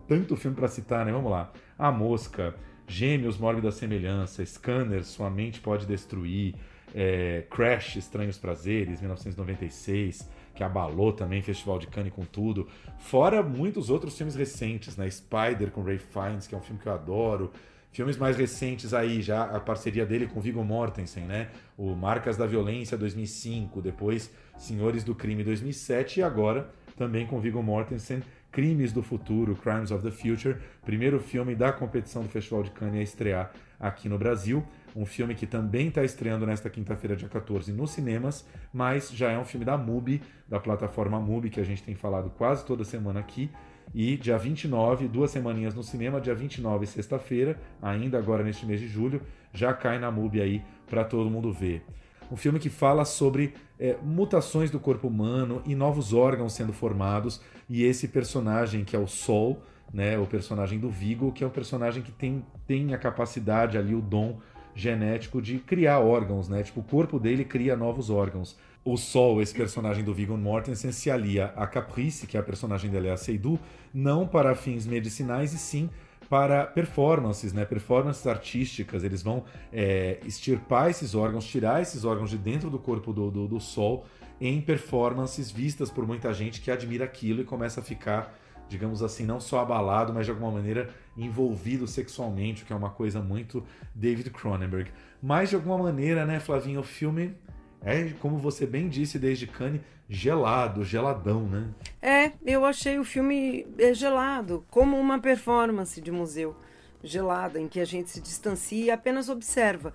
tanto 0.07 0.35
filme 0.35 0.55
para 0.55 0.67
citar, 0.67 1.05
né? 1.05 1.11
Vamos 1.11 1.31
lá. 1.31 1.51
A 1.77 1.91
Mosca, 1.91 2.55
Gêmeos, 2.87 3.37
Mórbida 3.37 3.71
Semelhança, 3.71 4.43
Scanner, 4.45 5.03
Sua 5.03 5.29
Mente 5.29 5.59
Pode 5.59 5.85
Destruir, 5.85 6.55
é, 6.93 7.45
Crash, 7.49 7.97
Estranhos 7.97 8.37
Prazeres, 8.37 8.99
1996, 8.99 10.27
que 10.59 10.63
abalou 10.63 11.13
também 11.13 11.41
Festival 11.41 11.79
de 11.79 11.87
Cannes 11.87 12.11
com 12.11 12.25
tudo. 12.25 12.67
Fora 12.97 13.41
muitos 13.41 13.89
outros 13.89 14.17
filmes 14.17 14.35
recentes, 14.35 14.97
né? 14.97 15.09
Spider 15.09 15.71
com 15.71 15.81
Ray 15.81 15.97
Fiennes, 15.97 16.47
que 16.47 16.53
é 16.53 16.57
um 16.57 16.61
filme 16.61 16.81
que 16.81 16.85
eu 16.85 16.91
adoro. 16.91 17.49
Filmes 17.93 18.17
mais 18.17 18.35
recentes 18.35 18.93
aí, 18.93 19.21
já 19.21 19.43
a 19.45 19.59
parceria 19.61 20.05
dele 20.05 20.27
com 20.27 20.41
Viggo 20.41 20.61
Mortensen, 20.61 21.23
né? 21.23 21.47
O 21.77 21.95
Marcas 21.95 22.35
da 22.35 22.45
Violência 22.45 22.97
2005, 22.97 23.81
depois 23.81 24.29
Senhores 24.57 25.05
do 25.05 25.15
Crime 25.15 25.45
2007 25.45 26.19
e 26.19 26.23
agora 26.23 26.69
também 26.97 27.25
com 27.25 27.39
Viggo 27.39 27.63
Mortensen, 27.63 28.21
Crimes 28.51 28.91
do 28.91 29.01
Futuro, 29.01 29.55
Crimes 29.55 29.91
of 29.91 30.03
the 30.03 30.11
Future, 30.11 30.57
primeiro 30.83 31.21
filme 31.21 31.55
da 31.55 31.71
competição 31.71 32.21
do 32.21 32.27
Festival 32.27 32.63
de 32.63 32.71
Cannes 32.71 32.99
a 32.99 33.03
estrear 33.03 33.51
aqui 33.79 34.09
no 34.09 34.17
Brasil. 34.17 34.61
Um 34.95 35.05
filme 35.05 35.35
que 35.35 35.45
também 35.45 35.87
está 35.87 36.03
estreando 36.03 36.45
nesta 36.45 36.69
quinta-feira, 36.69 37.15
dia 37.15 37.29
14, 37.29 37.71
nos 37.71 37.91
cinemas, 37.91 38.45
mas 38.73 39.11
já 39.11 39.31
é 39.31 39.37
um 39.37 39.45
filme 39.45 39.65
da 39.65 39.77
MUBI, 39.77 40.21
da 40.47 40.59
plataforma 40.59 41.19
MUBI, 41.19 41.49
que 41.49 41.59
a 41.59 41.63
gente 41.63 41.83
tem 41.83 41.95
falado 41.95 42.29
quase 42.31 42.65
toda 42.65 42.83
semana 42.83 43.19
aqui. 43.19 43.49
E 43.93 44.17
dia 44.17 44.37
29, 44.37 45.07
duas 45.07 45.31
semaninhas 45.31 45.73
no 45.73 45.81
cinema, 45.81 46.21
dia 46.21 46.35
29, 46.35 46.85
sexta-feira, 46.85 47.59
ainda 47.81 48.17
agora 48.19 48.43
neste 48.43 48.65
mês 48.65 48.79
de 48.79 48.87
julho, 48.87 49.21
já 49.51 49.73
cai 49.73 49.97
na 49.97 50.11
MUBI 50.11 50.41
aí 50.41 50.63
para 50.87 51.03
todo 51.03 51.29
mundo 51.29 51.51
ver. 51.51 51.83
Um 52.31 52.35
filme 52.35 52.59
que 52.59 52.69
fala 52.69 53.03
sobre 53.05 53.55
é, 53.79 53.97
mutações 54.03 54.69
do 54.69 54.79
corpo 54.79 55.07
humano 55.07 55.63
e 55.65 55.73
novos 55.73 56.13
órgãos 56.13 56.53
sendo 56.53 56.71
formados, 56.71 57.41
e 57.67 57.83
esse 57.83 58.07
personagem 58.07 58.83
que 58.83 58.95
é 58.95 58.99
o 58.99 59.07
Sol, 59.07 59.63
né, 59.91 60.17
o 60.19 60.27
personagem 60.27 60.79
do 60.79 60.89
Vigo, 60.89 61.31
que 61.31 61.43
é 61.43 61.47
um 61.47 61.51
personagem 61.51 62.03
que 62.03 62.11
tem, 62.11 62.45
tem 62.67 62.93
a 62.93 62.97
capacidade 62.97 63.77
ali, 63.77 63.95
o 63.95 64.01
dom 64.01 64.39
genético 64.75 65.41
de 65.41 65.59
criar 65.59 65.99
órgãos, 65.99 66.47
né? 66.47 66.63
Tipo, 66.63 66.81
o 66.81 66.83
corpo 66.83 67.19
dele 67.19 67.43
cria 67.43 67.75
novos 67.75 68.09
órgãos. 68.09 68.57
O 68.83 68.95
Sol, 68.97 69.41
esse 69.41 69.53
personagem 69.53 70.03
do 70.03 70.13
Viggo 70.13 70.37
Mortensen, 70.37 70.91
se 70.91 71.11
alia 71.11 71.53
a 71.55 71.67
Caprice, 71.67 72.25
que 72.25 72.37
é 72.37 72.39
a 72.39 72.43
personagem 72.43 72.89
dela, 72.89 73.07
é 73.07 73.11
a 73.11 73.17
Seydoux, 73.17 73.59
não 73.93 74.27
para 74.27 74.55
fins 74.55 74.87
medicinais 74.87 75.53
e 75.53 75.57
sim 75.57 75.89
para 76.29 76.65
performances, 76.65 77.51
né? 77.51 77.65
Performances 77.65 78.25
artísticas. 78.27 79.03
Eles 79.03 79.23
vão 79.23 79.43
é, 79.73 80.19
extirpar 80.25 80.89
esses 80.89 81.15
órgãos, 81.15 81.45
tirar 81.45 81.81
esses 81.81 82.05
órgãos 82.05 82.29
de 82.29 82.37
dentro 82.37 82.69
do 82.69 82.77
corpo 82.77 83.11
do, 83.11 83.31
do, 83.31 83.47
do 83.47 83.59
Sol 83.59 84.05
em 84.39 84.61
performances 84.61 85.51
vistas 85.51 85.91
por 85.91 86.07
muita 86.07 86.33
gente 86.33 86.61
que 86.61 86.71
admira 86.71 87.03
aquilo 87.03 87.41
e 87.41 87.43
começa 87.43 87.81
a 87.81 87.83
ficar 87.83 88.33
digamos 88.69 89.03
assim, 89.03 89.25
não 89.25 89.39
só 89.39 89.59
abalado, 89.59 90.13
mas 90.13 90.25
de 90.25 90.31
alguma 90.31 90.51
maneira 90.51 90.89
envolvido 91.17 91.87
sexualmente, 91.87 92.63
o 92.63 92.65
que 92.65 92.71
é 92.71 92.75
uma 92.75 92.91
coisa 92.91 93.19
muito 93.19 93.63
David 93.93 94.29
Cronenberg. 94.29 94.91
Mas 95.21 95.49
de 95.49 95.55
alguma 95.55 95.77
maneira, 95.77 96.25
né, 96.25 96.39
Flavinho, 96.39 96.79
o 96.79 96.83
filme 96.83 97.35
é, 97.81 98.09
como 98.21 98.37
você 98.37 98.65
bem 98.65 98.89
disse 98.89 99.17
desde 99.17 99.47
Cannes, 99.47 99.81
gelado, 100.09 100.83
geladão, 100.83 101.43
né? 101.43 101.67
É, 102.01 102.31
eu 102.45 102.65
achei 102.65 102.99
o 102.99 103.05
filme 103.05 103.65
é, 103.77 103.93
gelado, 103.93 104.65
como 104.69 104.97
uma 104.97 105.19
performance 105.19 106.01
de 106.01 106.11
museu 106.11 106.55
gelada, 107.01 107.59
em 107.59 107.67
que 107.67 107.79
a 107.79 107.85
gente 107.85 108.09
se 108.09 108.19
distancia 108.19 108.85
e 108.85 108.91
apenas 108.91 109.29
observa. 109.29 109.93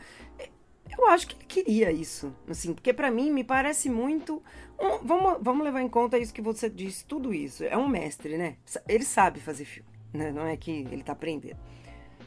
Eu 0.99 1.09
acho 1.09 1.27
que 1.27 1.37
ele 1.37 1.45
queria 1.45 1.91
isso, 1.93 2.35
assim, 2.49 2.73
porque 2.73 2.93
para 2.93 3.11
mim 3.11 3.31
me 3.31 3.45
parece 3.45 3.89
muito. 3.91 4.43
um- 4.79 4.99
vamos, 5.05 5.39
vamos 5.41 5.65
levar 5.65 5.83
em 5.83 5.89
conta 5.89 6.19
isso 6.19 6.33
que 6.35 6.43
você 6.43 6.69
disse, 6.69 7.05
tudo 7.05 7.33
isso. 7.33 7.63
É 7.65 7.77
um 7.77 7.89
mestre, 7.89 8.37
né? 8.37 8.57
Ele 8.89 9.05
sabe 9.05 9.41
fazer 9.41 9.65
filme, 9.65 9.89
né? 10.13 10.33
Não 10.33 10.47
é 10.47 10.57
que 10.57 10.71
ele 10.71 11.03
tá 11.03 11.13
aprendendo. 11.13 11.57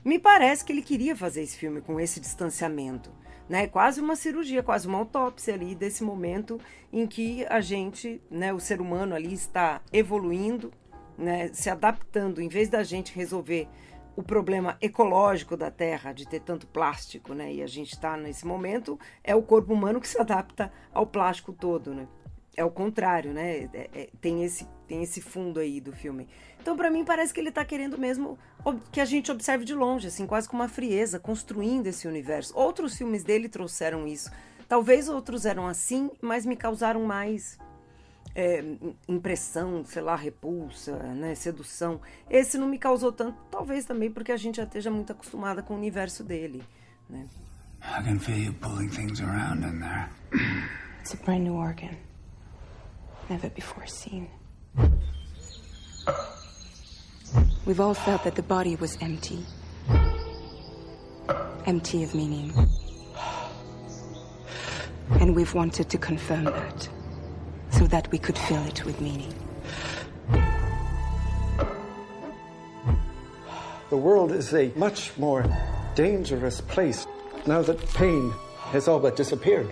Me 0.06 0.18
parece 0.20 0.64
que 0.64 0.72
ele 0.72 0.82
queria 0.82 1.16
fazer 1.16 1.42
esse 1.42 1.58
filme 1.58 1.82
com 1.82 2.00
esse 2.00 2.20
distanciamento, 2.22 3.12
né? 3.50 3.68
Quase 3.68 4.00
uma 4.00 4.16
cirurgia, 4.16 4.64
quase 4.64 4.88
uma 4.88 4.98
autópsia 5.00 5.54
ali 5.54 5.76
desse 5.76 6.04
momento 6.04 6.60
em 6.94 7.06
que 7.06 7.46
a 7.50 7.60
gente, 7.60 8.22
né, 8.32 8.54
o 8.54 8.60
ser 8.60 8.80
humano 8.80 9.14
ali 9.14 9.34
está 9.34 9.82
evoluindo, 9.92 10.72
né, 11.18 11.50
se 11.52 11.70
adaptando, 11.70 12.42
em 12.42 12.48
vez 12.48 12.70
da 12.70 12.84
gente 12.84 13.14
resolver 13.14 13.68
o 14.18 14.24
problema 14.24 14.76
ecológico 14.82 15.56
da 15.56 15.70
Terra 15.70 16.12
de 16.12 16.28
ter 16.28 16.42
tanto 16.42 16.66
plástico, 16.66 17.36
né? 17.36 17.54
E 17.54 17.62
a 17.62 17.68
gente 17.68 17.94
está 17.94 18.18
nesse 18.18 18.48
momento 18.48 19.00
é 19.24 19.36
o 19.36 19.44
corpo 19.44 19.72
humano 19.72 20.02
que 20.02 20.08
se 20.08 20.20
adapta 20.20 20.74
ao 20.92 21.06
plástico 21.06 21.54
todo, 21.54 21.94
né? 21.94 22.08
É 22.56 22.66
o 22.66 22.72
contrário, 22.72 23.32
né? 23.32 23.70
É- 23.72 23.90
é- 23.94 24.10
tem 24.20 24.44
esse 24.44 24.68
tem 24.88 25.04
esse 25.04 25.22
fundo 25.22 25.60
aí 25.60 25.80
do 25.82 25.92
filme. 25.92 26.28
Então, 26.60 26.76
para 26.76 26.90
mim 26.90 27.04
parece 27.04 27.34
que 27.34 27.40
ele 27.42 27.52
tá 27.52 27.64
querendo 27.64 27.98
mesmo 27.98 28.40
que 28.92 29.02
a 29.02 29.06
gente 29.06 29.30
observe 29.30 29.66
de 29.66 29.76
longe, 29.76 30.08
assim, 30.08 30.26
quase 30.26 30.48
com 30.48 30.56
uma 30.56 30.70
frieza, 30.70 31.20
construindo 31.20 31.88
esse 31.88 32.08
universo. 32.08 32.58
Outros 32.58 32.98
filmes 32.98 33.22
dele 33.22 33.50
trouxeram 33.50 34.08
isso. 34.08 34.32
Talvez 34.68 35.10
outros 35.10 35.46
eram 35.46 35.68
assim, 35.68 36.10
mas 36.22 36.46
me 36.46 36.56
causaram 36.56 37.04
mais 37.04 37.60
é, 38.36 38.62
im- 38.62 38.96
impressão, 39.08 39.84
sei 39.86 40.02
lá, 40.02 40.16
repulsa, 40.16 40.98
né, 41.14 41.34
sedução. 41.36 42.00
Esse 42.30 42.58
não 42.58 42.68
me 42.68 42.78
causou 42.78 43.12
tanto, 43.12 43.38
talvez 43.52 43.86
também 43.86 44.12
porque 44.12 44.32
a 44.32 44.38
gente 44.38 44.58
já 44.58 44.64
esteja 44.64 44.90
muito 44.92 45.12
acostumada 45.12 45.62
com 45.64 45.74
o 45.74 45.78
universo 45.78 46.24
dele, 46.24 46.64
né? 47.10 47.26
I 47.82 48.04
can 48.04 48.20
feel 48.20 48.38
you 48.38 48.54
pulling 48.54 48.90
things 48.90 49.22
around 49.22 49.64
in 49.66 49.80
there. 49.80 50.10
It's 51.02 51.14
a 51.14 51.18
brand 51.24 51.44
new 51.44 51.56
organ. 51.56 51.96
Never 53.30 53.50
before 53.52 53.88
seen. 53.88 54.28
We've 57.66 57.80
all 57.82 57.94
felt 57.94 58.24
that 58.24 58.36
the 58.36 58.42
body 58.42 58.76
was 58.80 58.98
empty. 59.02 59.46
Empty 61.66 62.04
of 62.04 62.16
meaning. 62.16 62.52
And 65.22 65.36
we've 65.36 65.54
wanted 65.54 65.90
to 65.90 65.98
confirm 65.98 66.46
that. 66.46 66.90
So 67.78 67.86
that 67.88 68.12
we 68.12 68.18
could 68.18 68.38
fill 68.38 68.64
it 68.66 68.84
with 68.86 69.00
meaning. 69.00 69.34
The 73.90 73.98
world 73.98 74.32
is 74.32 74.54
a 74.54 74.72
much 74.76 75.12
more 75.18 75.46
dangerous 75.96 76.60
place 76.62 77.06
now 77.46 77.62
that 77.62 77.78
pain 77.94 78.34
has 78.74 78.88
all 78.88 79.00
but 79.00 79.16
disappeared. 79.16 79.70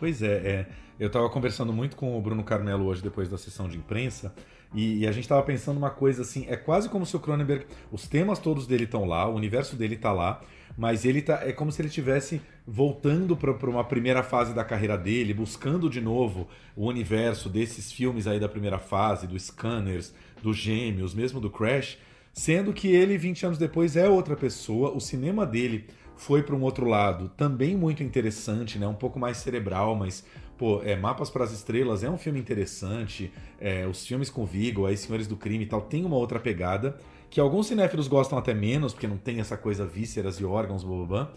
Pois 0.00 0.22
é, 0.22 0.26
é. 0.26 0.66
eu 0.98 1.08
estava 1.08 1.28
conversando 1.28 1.72
muito 1.72 1.96
com 1.96 2.16
o 2.16 2.20
Bruno 2.20 2.44
Carmelo 2.44 2.84
hoje 2.86 3.02
depois 3.02 3.28
da 3.28 3.38
sessão 3.38 3.68
de 3.68 3.76
imprensa 3.76 4.34
e, 4.74 4.98
e 4.98 5.06
a 5.06 5.12
gente 5.12 5.24
estava 5.24 5.42
pensando 5.42 5.76
uma 5.76 5.90
coisa 5.90 6.22
assim, 6.22 6.46
é 6.48 6.56
quase 6.56 6.88
como 6.88 7.06
se 7.06 7.16
o 7.16 7.20
Cronenberg, 7.20 7.66
os 7.90 8.06
temas 8.08 8.38
todos 8.38 8.66
dele 8.66 8.84
estão 8.84 9.04
lá, 9.04 9.28
o 9.28 9.34
universo 9.34 9.76
dele 9.76 9.94
está 9.94 10.12
lá, 10.12 10.40
mas 10.76 11.04
ele 11.04 11.22
tá, 11.22 11.40
é 11.44 11.52
como 11.52 11.70
se 11.70 11.80
ele 11.80 11.88
estivesse 11.88 12.40
voltando 12.66 13.36
para 13.36 13.70
uma 13.70 13.84
primeira 13.84 14.22
fase 14.22 14.54
da 14.54 14.64
carreira 14.64 14.96
dele, 14.96 15.34
buscando 15.34 15.88
de 15.88 16.00
novo 16.00 16.48
o 16.76 16.86
universo 16.86 17.48
desses 17.48 17.92
filmes 17.92 18.26
aí 18.26 18.40
da 18.40 18.48
primeira 18.48 18.78
fase, 18.78 19.26
do 19.26 19.38
Scanners, 19.38 20.12
dos 20.42 20.56
Gêmeos, 20.56 21.14
mesmo 21.14 21.40
do 21.40 21.50
Crash, 21.50 21.98
sendo 22.32 22.72
que 22.72 22.88
ele 22.88 23.16
20 23.16 23.46
anos 23.46 23.58
depois 23.58 23.96
é 23.96 24.08
outra 24.08 24.34
pessoa, 24.36 24.90
o 24.90 25.00
cinema 25.00 25.46
dele 25.46 25.86
foi 26.16 26.42
para 26.42 26.54
um 26.54 26.62
outro 26.62 26.86
lado, 26.86 27.28
também 27.36 27.76
muito 27.76 28.02
interessante, 28.02 28.78
né? 28.78 28.86
Um 28.86 28.94
pouco 28.94 29.18
mais 29.18 29.36
cerebral, 29.38 29.94
mas 29.94 30.24
pô, 30.56 30.80
é 30.82 30.96
Mapas 30.96 31.30
para 31.30 31.44
as 31.44 31.52
Estrelas 31.52 32.04
é 32.04 32.10
um 32.10 32.18
filme 32.18 32.38
interessante. 32.38 33.32
é, 33.60 33.86
os 33.86 34.06
filmes 34.06 34.30
com 34.30 34.44
Vigo, 34.44 34.86
aí 34.86 34.96
Senhores 34.96 35.26
do 35.26 35.36
Crime 35.36 35.64
e 35.64 35.66
tal, 35.66 35.82
tem 35.82 36.04
uma 36.04 36.16
outra 36.16 36.38
pegada 36.38 36.96
que 37.30 37.40
alguns 37.40 37.66
cinéfilos 37.66 38.06
gostam 38.06 38.38
até 38.38 38.54
menos, 38.54 38.92
porque 38.92 39.08
não 39.08 39.16
tem 39.16 39.40
essa 39.40 39.56
coisa 39.56 39.84
vísceras 39.84 40.38
e 40.38 40.44
órgãos, 40.44 40.84
blá, 40.84 41.32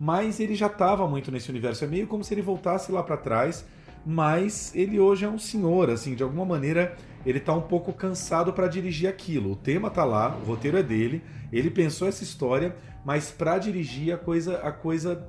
mas 0.00 0.40
ele 0.40 0.54
já 0.54 0.66
estava 0.66 1.06
muito 1.06 1.30
nesse 1.30 1.50
universo. 1.50 1.84
É 1.84 1.86
meio 1.86 2.06
como 2.06 2.24
se 2.24 2.32
ele 2.32 2.40
voltasse 2.40 2.90
lá 2.90 3.02
para 3.02 3.18
trás, 3.18 3.66
mas 4.04 4.74
ele 4.74 4.98
hoje 4.98 5.24
é 5.24 5.28
um 5.28 5.38
senhor, 5.38 5.90
assim, 5.90 6.14
de 6.14 6.22
alguma 6.22 6.44
maneira 6.44 6.96
ele 7.24 7.38
tá 7.38 7.52
um 7.54 7.60
pouco 7.60 7.92
cansado 7.92 8.52
para 8.52 8.66
dirigir 8.66 9.08
aquilo. 9.08 9.52
O 9.52 9.56
tema 9.56 9.90
tá 9.90 10.04
lá, 10.04 10.34
o 10.42 10.46
roteiro 10.46 10.78
é 10.78 10.82
dele, 10.82 11.22
ele 11.52 11.70
pensou 11.70 12.08
essa 12.08 12.24
história, 12.24 12.74
mas 13.04 13.30
para 13.30 13.58
dirigir 13.58 14.12
a 14.12 14.16
coisa, 14.16 14.58
a 14.58 14.72
coisa 14.72 15.28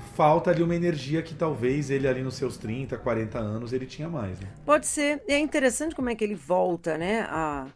falta 0.00 0.50
ali 0.50 0.62
uma 0.62 0.74
energia 0.74 1.22
que 1.22 1.34
talvez 1.34 1.90
ele 1.90 2.08
ali 2.08 2.22
nos 2.22 2.34
seus 2.34 2.56
30, 2.56 2.96
40 2.98 3.38
anos 3.38 3.72
ele 3.72 3.86
tinha 3.86 4.08
mais. 4.08 4.38
Né? 4.40 4.48
Pode 4.64 4.86
ser. 4.86 5.22
É 5.28 5.38
interessante 5.38 5.94
como 5.94 6.10
é 6.10 6.14
que 6.14 6.24
ele 6.24 6.34
volta, 6.34 6.98
né, 6.98 7.26
a, 7.28 7.66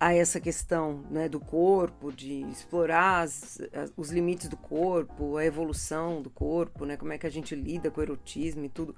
a 0.00 0.14
essa 0.14 0.40
questão 0.40 1.04
né, 1.10 1.28
do 1.28 1.40
corpo, 1.40 2.12
de 2.12 2.42
explorar 2.50 3.22
as, 3.22 3.60
as, 3.72 3.92
os 3.96 4.10
limites 4.10 4.48
do 4.48 4.56
corpo, 4.56 5.36
a 5.36 5.44
evolução 5.44 6.22
do 6.22 6.30
corpo, 6.30 6.84
né, 6.84 6.96
como 6.96 7.12
é 7.12 7.18
que 7.18 7.26
a 7.26 7.30
gente 7.30 7.54
lida 7.54 7.90
com 7.90 8.00
o 8.00 8.04
erotismo 8.04 8.64
e 8.64 8.68
tudo. 8.68 8.94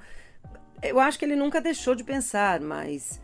Eu 0.82 1.00
acho 1.00 1.18
que 1.18 1.24
ele 1.24 1.36
nunca 1.36 1.60
deixou 1.60 1.94
de 1.94 2.04
pensar, 2.04 2.60
mas 2.60 3.20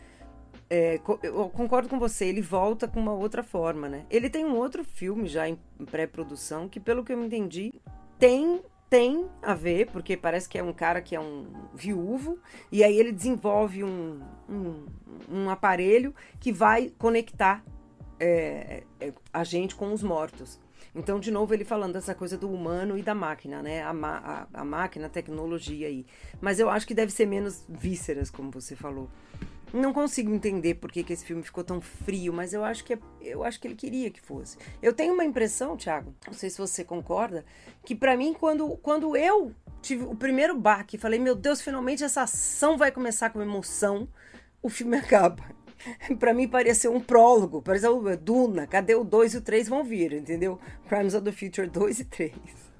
é, 0.68 1.00
eu 1.22 1.48
concordo 1.50 1.88
com 1.88 1.98
você, 1.98 2.24
ele 2.24 2.40
volta 2.40 2.88
com 2.88 2.98
uma 2.98 3.12
outra 3.12 3.42
forma, 3.42 3.88
né? 3.88 4.06
Ele 4.10 4.28
tem 4.28 4.44
um 4.44 4.56
outro 4.56 4.82
filme 4.82 5.28
já 5.28 5.48
em 5.48 5.56
pré-produção 5.86 6.68
que, 6.68 6.80
pelo 6.80 7.04
que 7.04 7.12
eu 7.12 7.22
entendi, 7.22 7.72
tem 8.18 8.60
tem 8.88 9.26
a 9.42 9.54
ver, 9.54 9.90
porque 9.90 10.16
parece 10.16 10.48
que 10.48 10.58
é 10.58 10.62
um 10.62 10.72
cara 10.72 11.00
que 11.00 11.16
é 11.16 11.20
um 11.20 11.46
viúvo, 11.74 12.38
e 12.70 12.84
aí 12.84 12.98
ele 12.98 13.12
desenvolve 13.12 13.82
um, 13.82 14.20
um, 14.48 14.86
um 15.28 15.50
aparelho 15.50 16.14
que 16.38 16.52
vai 16.52 16.92
conectar 16.98 17.64
é, 18.20 18.84
é, 19.00 19.12
a 19.32 19.44
gente 19.44 19.74
com 19.74 19.92
os 19.92 20.02
mortos. 20.02 20.60
Então, 20.94 21.18
de 21.18 21.30
novo, 21.30 21.52
ele 21.52 21.64
falando 21.64 21.94
dessa 21.94 22.14
coisa 22.14 22.38
do 22.38 22.48
humano 22.48 22.96
e 22.96 23.02
da 23.02 23.14
máquina, 23.14 23.60
né? 23.60 23.82
A, 23.82 23.90
a, 23.90 24.46
a 24.60 24.64
máquina, 24.64 25.06
a 25.06 25.10
tecnologia 25.10 25.88
aí. 25.88 26.06
Mas 26.40 26.60
eu 26.60 26.70
acho 26.70 26.86
que 26.86 26.94
deve 26.94 27.10
ser 27.10 27.26
menos 27.26 27.64
vísceras, 27.68 28.30
como 28.30 28.50
você 28.50 28.76
falou. 28.76 29.10
Não 29.74 29.92
consigo 29.92 30.32
entender 30.32 30.74
por 30.74 30.92
que, 30.92 31.02
que 31.02 31.12
esse 31.12 31.24
filme 31.24 31.42
ficou 31.42 31.64
tão 31.64 31.80
frio, 31.80 32.32
mas 32.32 32.54
eu 32.54 32.64
acho 32.64 32.84
que 32.84 32.92
é, 32.92 32.98
eu 33.20 33.42
acho 33.42 33.60
que 33.60 33.66
ele 33.66 33.74
queria 33.74 34.08
que 34.08 34.20
fosse. 34.20 34.56
Eu 34.80 34.92
tenho 34.92 35.12
uma 35.12 35.24
impressão, 35.24 35.76
Thiago, 35.76 36.14
não 36.28 36.32
sei 36.32 36.48
se 36.48 36.58
você 36.58 36.84
concorda, 36.84 37.44
que 37.84 37.92
para 37.92 38.16
mim 38.16 38.32
quando, 38.32 38.76
quando 38.76 39.16
eu 39.16 39.52
tive 39.82 40.04
o 40.04 40.14
primeiro 40.14 40.56
baque, 40.56 40.96
falei, 40.96 41.18
meu 41.18 41.34
Deus, 41.34 41.60
finalmente 41.60 42.04
essa 42.04 42.22
ação 42.22 42.78
vai 42.78 42.92
começar 42.92 43.30
com 43.30 43.42
emoção, 43.42 44.06
o 44.62 44.68
filme 44.68 44.94
acaba. 44.96 45.42
para 46.20 46.32
mim 46.32 46.46
parecia 46.46 46.88
um 46.88 47.00
prólogo, 47.00 47.60
parecia 47.60 47.90
o 47.90 48.16
Duna, 48.16 48.68
cadê 48.68 48.94
o 48.94 49.02
2 49.02 49.34
e 49.34 49.36
o 49.38 49.40
3 49.40 49.68
vão 49.68 49.82
vir, 49.82 50.12
entendeu? 50.12 50.56
Crimes 50.88 51.14
of 51.14 51.24
the 51.24 51.32
Future 51.32 51.68
2 51.68 51.98
e 51.98 52.04
3. 52.04 52.32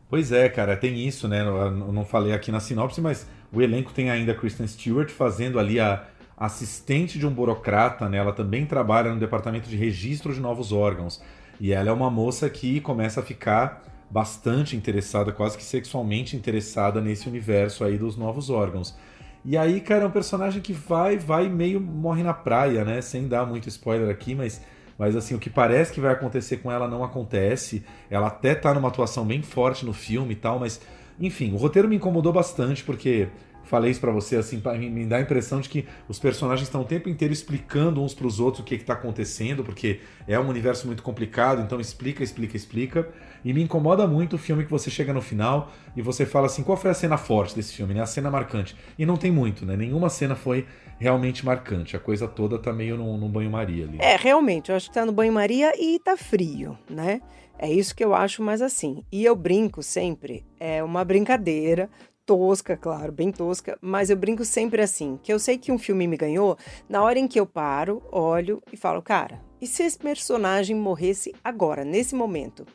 Pois 0.09 0.30
é, 0.30 0.48
cara, 0.48 0.76
tem 0.76 1.04
isso, 1.04 1.26
né? 1.26 1.40
Eu 1.40 1.92
não 1.92 2.04
falei 2.04 2.33
aqui 2.33 2.52
na 2.52 2.61
sinopse, 2.61 3.00
mas 3.00 3.26
o 3.52 3.61
elenco 3.61 3.92
tem 3.92 4.12
ainda 4.12 4.33
Kristen 4.33 4.66
Stewart 4.68 5.11
fazendo 5.11 5.59
ali 5.59 5.80
a 5.80 6.07
assistente 6.37 7.18
de 7.18 7.27
um 7.27 7.31
burocrata, 7.31 8.09
né? 8.09 8.18
Ela 8.18 8.33
também 8.33 8.66
trabalha 8.66 9.12
no 9.12 9.20
departamento 9.20 9.68
de 9.68 9.77
registro 9.77 10.33
de 10.33 10.40
novos 10.40 10.73
órgãos. 10.73 11.23
E 11.61 11.73
ela 11.73 11.88
é 11.88 11.92
uma 11.92 12.11
moça 12.11 12.51
que 12.51 12.81
começa 12.81 13.20
a 13.20 13.23
ficar 13.23 13.83
bastante 14.11 14.77
interessada, 14.77 15.33
quase 15.33 15.57
que 15.57 15.64
sexualmente 15.64 16.37
interessada 16.37 17.01
nesse 17.01 17.29
universo 17.29 17.85
aí 17.85 17.97
dos 17.97 18.16
novos 18.16 18.51
órgãos. 18.51 18.97
E 19.44 19.57
aí, 19.57 19.81
cara, 19.81 20.05
é 20.05 20.07
um 20.07 20.11
personagem 20.11 20.62
que 20.62 20.73
vai, 20.73 21.18
vai 21.18 21.49
meio 21.49 21.81
morre 21.81 22.23
na 22.23 22.33
praia, 22.33 22.85
né? 22.85 23.01
Sem 23.01 23.29
dar 23.29 23.47
muito 23.47 23.68
spoiler 23.68 24.09
aqui, 24.09 24.35
mas, 24.35 24.61
mas 24.99 25.14
assim, 25.14 25.35
o 25.35 25.38
que 25.38 25.51
parece 25.51 25.92
que 25.92 26.01
vai 26.01 26.12
acontecer 26.12 26.59
com 26.59 26.73
ela 26.73 26.88
não 26.88 27.05
acontece. 27.05 27.85
Ela 28.11 28.29
até 28.29 28.55
tá 28.55 28.73
numa 28.73 28.88
atuação 28.88 29.25
bem 29.25 29.42
forte 29.42 29.85
no 29.85 29.92
filme 29.92 30.33
e 30.33 30.37
tal, 30.37 30.59
mas 30.59 30.81
enfim, 31.20 31.53
o 31.53 31.57
roteiro 31.57 31.88
me 31.88 31.97
incomodou 31.97 32.33
bastante 32.33 32.83
porque 32.83 33.29
falei 33.64 33.90
isso 33.90 34.00
para 34.00 34.12
você, 34.12 34.37
assim, 34.37 34.62
me 34.90 35.07
dá 35.07 35.16
a 35.16 35.20
impressão 35.20 35.61
de 35.61 35.68
que 35.68 35.87
os 36.09 36.18
personagens 36.18 36.68
estão 36.68 36.83
o 36.83 36.85
tempo 36.85 37.09
inteiro 37.09 37.33
explicando 37.33 38.03
uns 38.03 38.14
para 38.14 38.27
os 38.27 38.40
outros 38.40 38.62
o 38.62 38.64
que 38.64 38.74
está 38.74 38.94
acontecendo, 38.94 39.64
porque 39.64 40.00
é 40.27 40.38
um 40.38 40.48
universo 40.48 40.87
muito 40.87 41.03
complicado, 41.03 41.62
então 41.62 41.81
explica, 41.81 42.22
explica, 42.22 42.57
explica. 42.57 43.09
E 43.44 43.53
me 43.53 43.62
incomoda 43.62 44.07
muito 44.07 44.37
o 44.37 44.38
filme 44.38 44.64
que 44.64 44.70
você 44.70 44.90
chega 44.90 45.12
no 45.12 45.20
final 45.20 45.70
e 45.94 46.00
você 46.00 46.24
fala 46.24 46.46
assim, 46.46 46.62
qual 46.62 46.79
foi 46.79 46.90
a 46.90 46.94
cena 46.94 47.18
forte 47.18 47.55
desse 47.55 47.74
filme, 47.74 47.92
né? 47.92 48.00
A 48.00 48.07
cena 48.07 48.31
marcante. 48.31 48.74
E 48.98 49.05
não 49.05 49.16
tem 49.16 49.31
muito, 49.31 49.66
né? 49.66 49.77
Nenhuma 49.77 50.09
cena 50.09 50.35
foi 50.35 50.66
realmente 50.98 51.44
marcante. 51.44 51.94
A 51.94 52.00
coisa 52.00 52.27
toda 52.27 52.59
tá 52.59 52.72
meio 52.72 52.96
no, 52.96 53.18
no 53.18 53.29
banho-maria 53.29 53.85
ali. 53.85 53.98
É, 54.00 54.16
realmente, 54.16 54.70
eu 54.70 54.77
acho 54.77 54.88
que 54.88 54.94
tá 54.94 55.05
no 55.05 55.12
banho-maria 55.12 55.72
e 55.79 55.98
tá 55.98 56.16
frio, 56.16 56.79
né? 56.88 57.20
É 57.59 57.70
isso 57.70 57.94
que 57.94 58.05
eu 58.05 58.14
acho 58.14 58.42
mais 58.42 58.62
assim. 58.62 59.05
E 59.12 59.24
eu 59.24 59.37
brinco 59.37 59.83
sempre, 59.83 60.44
é 60.59 60.83
uma 60.83 61.05
brincadeira 61.05 61.90
tosca, 62.26 62.76
claro, 62.76 63.12
bem 63.12 63.30
tosca, 63.30 63.78
mas 63.80 64.10
eu 64.10 64.16
brinco 64.16 64.44
sempre 64.44 64.82
assim, 64.82 65.18
que 65.22 65.32
eu 65.32 65.38
sei 65.38 65.58
que 65.58 65.70
um 65.70 65.78
filme 65.78 66.06
me 66.06 66.16
ganhou 66.16 66.56
na 66.88 67.02
hora 67.02 67.18
em 67.18 67.28
que 67.28 67.38
eu 67.38 67.46
paro, 67.46 68.02
olho 68.10 68.62
e 68.72 68.76
falo, 68.76 69.02
cara, 69.02 69.42
e 69.60 69.66
se 69.66 69.82
esse 69.82 69.98
personagem 69.98 70.76
morresse 70.76 71.34
agora, 71.42 71.84
nesse 71.84 72.14
momento? 72.14 72.66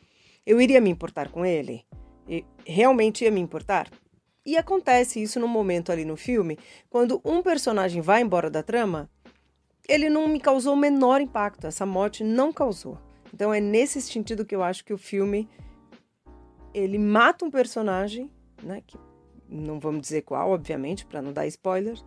Eu 0.45 0.59
iria 0.59 0.81
me 0.81 0.89
importar 0.89 1.29
com 1.29 1.45
ele? 1.45 1.85
E 2.27 2.45
realmente 2.65 3.23
ia 3.23 3.31
me 3.31 3.39
importar? 3.39 3.89
E 4.45 4.57
acontece 4.57 5.21
isso 5.21 5.39
no 5.39 5.47
momento 5.47 5.91
ali 5.91 6.05
no 6.05 6.15
filme, 6.15 6.57
quando 6.89 7.21
um 7.23 7.41
personagem 7.41 8.01
vai 8.01 8.21
embora 8.21 8.49
da 8.49 8.63
trama, 8.63 9.09
ele 9.88 10.09
não 10.09 10.27
me 10.27 10.39
causou 10.39 10.73
o 10.73 10.77
menor 10.77 11.21
impacto, 11.21 11.67
essa 11.67 11.85
morte 11.85 12.23
não 12.23 12.53
causou. 12.53 12.97
Então 13.33 13.53
é 13.53 13.59
nesse 13.59 14.01
sentido 14.01 14.45
que 14.45 14.55
eu 14.55 14.63
acho 14.63 14.83
que 14.85 14.93
o 14.93 14.97
filme 14.97 15.47
ele 16.73 16.97
mata 16.97 17.45
um 17.45 17.51
personagem, 17.51 18.31
né, 18.63 18.81
que 18.85 18.97
não 19.49 19.79
vamos 19.79 20.01
dizer 20.01 20.21
qual, 20.21 20.51
obviamente, 20.51 21.05
para 21.05 21.21
não 21.21 21.33
dar 21.33 21.47
spoilers, 21.47 22.03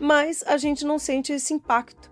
mas 0.00 0.42
a 0.46 0.56
gente 0.56 0.84
não 0.84 0.98
sente 0.98 1.32
esse 1.32 1.52
impacto. 1.52 2.10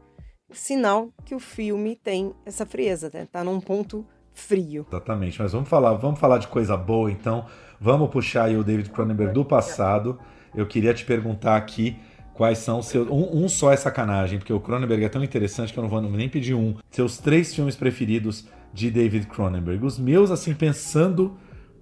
Sinal 0.52 1.10
que 1.24 1.34
o 1.34 1.40
filme 1.40 1.96
tem 1.96 2.32
essa 2.44 2.64
frieza, 2.64 3.10
né? 3.12 3.26
Tá 3.30 3.42
num 3.42 3.60
ponto 3.60 4.06
frio. 4.32 4.86
Exatamente, 4.88 5.40
mas 5.40 5.52
vamos 5.52 5.68
falar, 5.68 5.94
vamos 5.94 6.20
falar 6.20 6.38
de 6.38 6.46
coisa 6.46 6.76
boa 6.76 7.10
então. 7.10 7.46
Vamos 7.80 8.10
puxar 8.10 8.44
aí 8.44 8.56
o 8.56 8.62
David 8.62 8.90
Cronenberg 8.90 9.32
do 9.32 9.44
passado. 9.44 10.18
Eu 10.54 10.66
queria 10.66 10.94
te 10.94 11.04
perguntar 11.04 11.56
aqui 11.56 11.96
quais 12.32 12.58
são 12.58 12.80
seus. 12.82 13.08
Um, 13.08 13.44
um, 13.44 13.48
só 13.48 13.72
é 13.72 13.76
sacanagem, 13.76 14.38
porque 14.38 14.52
o 14.52 14.60
Cronenberg 14.60 15.04
é 15.04 15.08
tão 15.08 15.24
interessante 15.24 15.72
que 15.72 15.78
eu 15.78 15.82
não 15.82 15.90
vou 15.90 16.00
nem 16.00 16.28
pedir 16.28 16.54
um. 16.54 16.76
Seus 16.90 17.18
três 17.18 17.54
filmes 17.54 17.74
preferidos 17.74 18.46
de 18.72 18.90
David 18.90 19.26
Cronenberg. 19.26 19.84
Os 19.84 19.98
meus, 19.98 20.30
assim, 20.30 20.54
pensando 20.54 21.36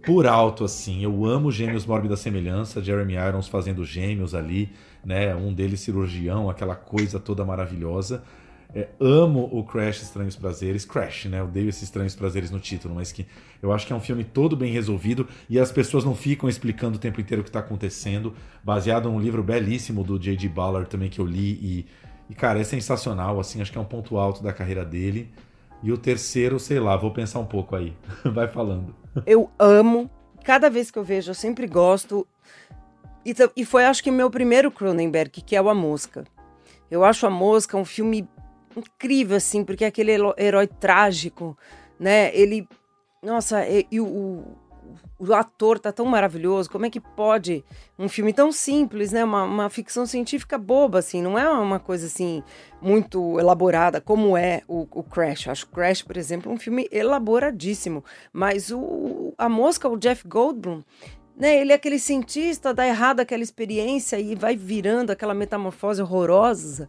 por 0.05 0.27
alto, 0.27 0.64
assim. 0.64 1.03
Eu 1.03 1.25
amo 1.25 1.51
Gêmeos 1.51 1.87
Mórbida 1.87 2.17
Semelhança, 2.17 2.83
Jeremy 2.83 3.14
Irons 3.14 3.49
fazendo 3.49 3.85
gêmeos 3.85 4.35
ali, 4.35 4.71
né? 5.05 5.35
Um 5.35 5.53
deles 5.53 5.81
cirurgião, 5.81 6.49
aquela 6.51 6.75
coisa 6.75 7.19
toda 7.19 7.45
maravilhosa. 7.45 8.23
É, 8.75 8.88
amo 8.99 9.49
o 9.53 9.62
Crash 9.62 10.03
Estranhos 10.03 10.35
Prazeres. 10.35 10.85
Crash, 10.85 11.27
né? 11.27 11.40
Eu 11.40 11.47
dei 11.47 11.69
esses 11.69 11.85
Estranhos 11.85 12.14
Prazeres 12.14 12.51
no 12.51 12.59
título, 12.59 12.95
mas 12.95 13.12
que 13.12 13.25
eu 13.62 13.73
acho 13.73 13.87
que 13.87 13.93
é 13.93 13.97
um 13.97 14.01
filme 14.01 14.25
todo 14.25 14.57
bem 14.57 14.73
resolvido 14.73 15.29
e 15.49 15.61
as 15.61 15.71
pessoas 15.71 16.05
não 16.05 16.14
ficam 16.14 16.49
explicando 16.49 16.97
o 16.97 17.01
tempo 17.01 17.21
inteiro 17.21 17.40
o 17.40 17.45
que 17.45 17.51
está 17.51 17.61
acontecendo. 17.61 18.35
Baseado 18.64 19.09
num 19.09 19.21
livro 19.21 19.43
belíssimo 19.43 20.03
do 20.03 20.19
J.D. 20.19 20.49
Ballard 20.49 20.88
também 20.90 21.09
que 21.09 21.21
eu 21.21 21.27
li 21.27 21.53
e, 21.62 21.87
e, 22.29 22.35
cara, 22.35 22.59
é 22.59 22.64
sensacional, 22.64 23.38
assim. 23.38 23.61
Acho 23.62 23.71
que 23.71 23.79
é 23.79 23.81
um 23.81 23.87
ponto 23.87 24.19
alto 24.19 24.43
da 24.43 24.53
carreira 24.53 24.85
dele. 24.85 25.31
E 25.83 25.93
o 25.93 25.99
terceiro, 25.99 26.59
sei 26.59 26.81
lá, 26.81 26.97
vou 26.97 27.12
pensar 27.12 27.38
um 27.38 27.47
pouco 27.47 27.77
aí. 27.77 27.93
Vai 28.25 28.49
falando. 28.49 29.04
Eu 29.27 29.50
amo. 29.59 30.11
Cada 30.44 30.68
vez 30.68 30.90
que 30.90 30.98
eu 30.98 31.05
vejo, 31.05 31.31
eu 31.31 31.35
sempre 31.35 31.66
gosto. 31.66 32.27
E, 33.24 33.35
e 33.57 33.64
foi, 33.64 33.85
acho 33.85 34.03
que, 34.03 34.11
meu 34.11 34.31
primeiro 34.31 34.70
Cronenberg, 34.70 35.31
que 35.42 35.57
é 35.57 35.62
o 35.62 35.68
A 35.68 35.74
Mosca. 35.74 36.24
Eu 36.90 37.05
acho 37.05 37.27
A 37.27 37.31
Mosca 37.31 37.77
um 37.77 37.85
filme 37.85 38.29
incrível, 38.77 39.37
assim, 39.37 39.64
porque 39.64 39.85
é 39.85 39.88
aquele 39.88 40.12
herói 40.37 40.66
trágico, 40.66 41.57
né? 41.98 42.35
Ele. 42.37 42.68
Nossa, 43.22 43.66
e, 43.66 43.87
e 43.90 44.00
o, 44.00 44.44
o 45.18 45.33
ator 45.33 45.78
tá 45.78 45.92
tão 45.92 46.07
maravilhoso, 46.07 46.70
como 46.70 46.87
é 46.87 46.90
que 46.90 47.00
pode 47.00 47.64
um 47.98 48.09
filme 48.09 48.33
tão 48.33 48.50
simples, 48.50 49.12
né? 49.12 49.24
Uma, 49.24 49.44
uma 49.44 49.70
ficção 49.70 50.07
científica 50.07 50.59
boba, 50.59 50.98
assim, 50.98 51.22
não 51.22 51.38
é 51.38 51.48
uma 51.48 51.78
coisa 51.78 52.07
assim 52.07 52.42
muito 52.80 53.38
elaborada, 53.38 54.00
como 54.00 54.37
é 54.37 54.62
o, 54.68 54.87
o 54.90 55.02
Crash. 55.02 55.48
Acho 55.48 55.66
Crash, 55.68 56.02
por 56.02 56.16
exemplo, 56.16 56.52
um 56.52 56.59
filme 56.59 56.88
elaboradíssimo. 56.90 58.04
Mas 58.33 58.70
o, 58.70 59.33
a 59.38 59.48
mosca, 59.48 59.88
o 59.88 59.96
Jeff 59.96 60.26
Goldblum, 60.26 60.83
né, 61.37 61.61
ele 61.61 61.72
é 61.72 61.74
aquele 61.74 61.98
cientista, 61.98 62.74
dá 62.74 62.87
errado 62.87 63.20
aquela 63.20 63.42
experiência 63.42 64.18
e 64.18 64.35
vai 64.35 64.57
virando 64.57 65.11
aquela 65.11 65.35
metamorfose 65.35 66.02
horrorosa. 66.02 66.88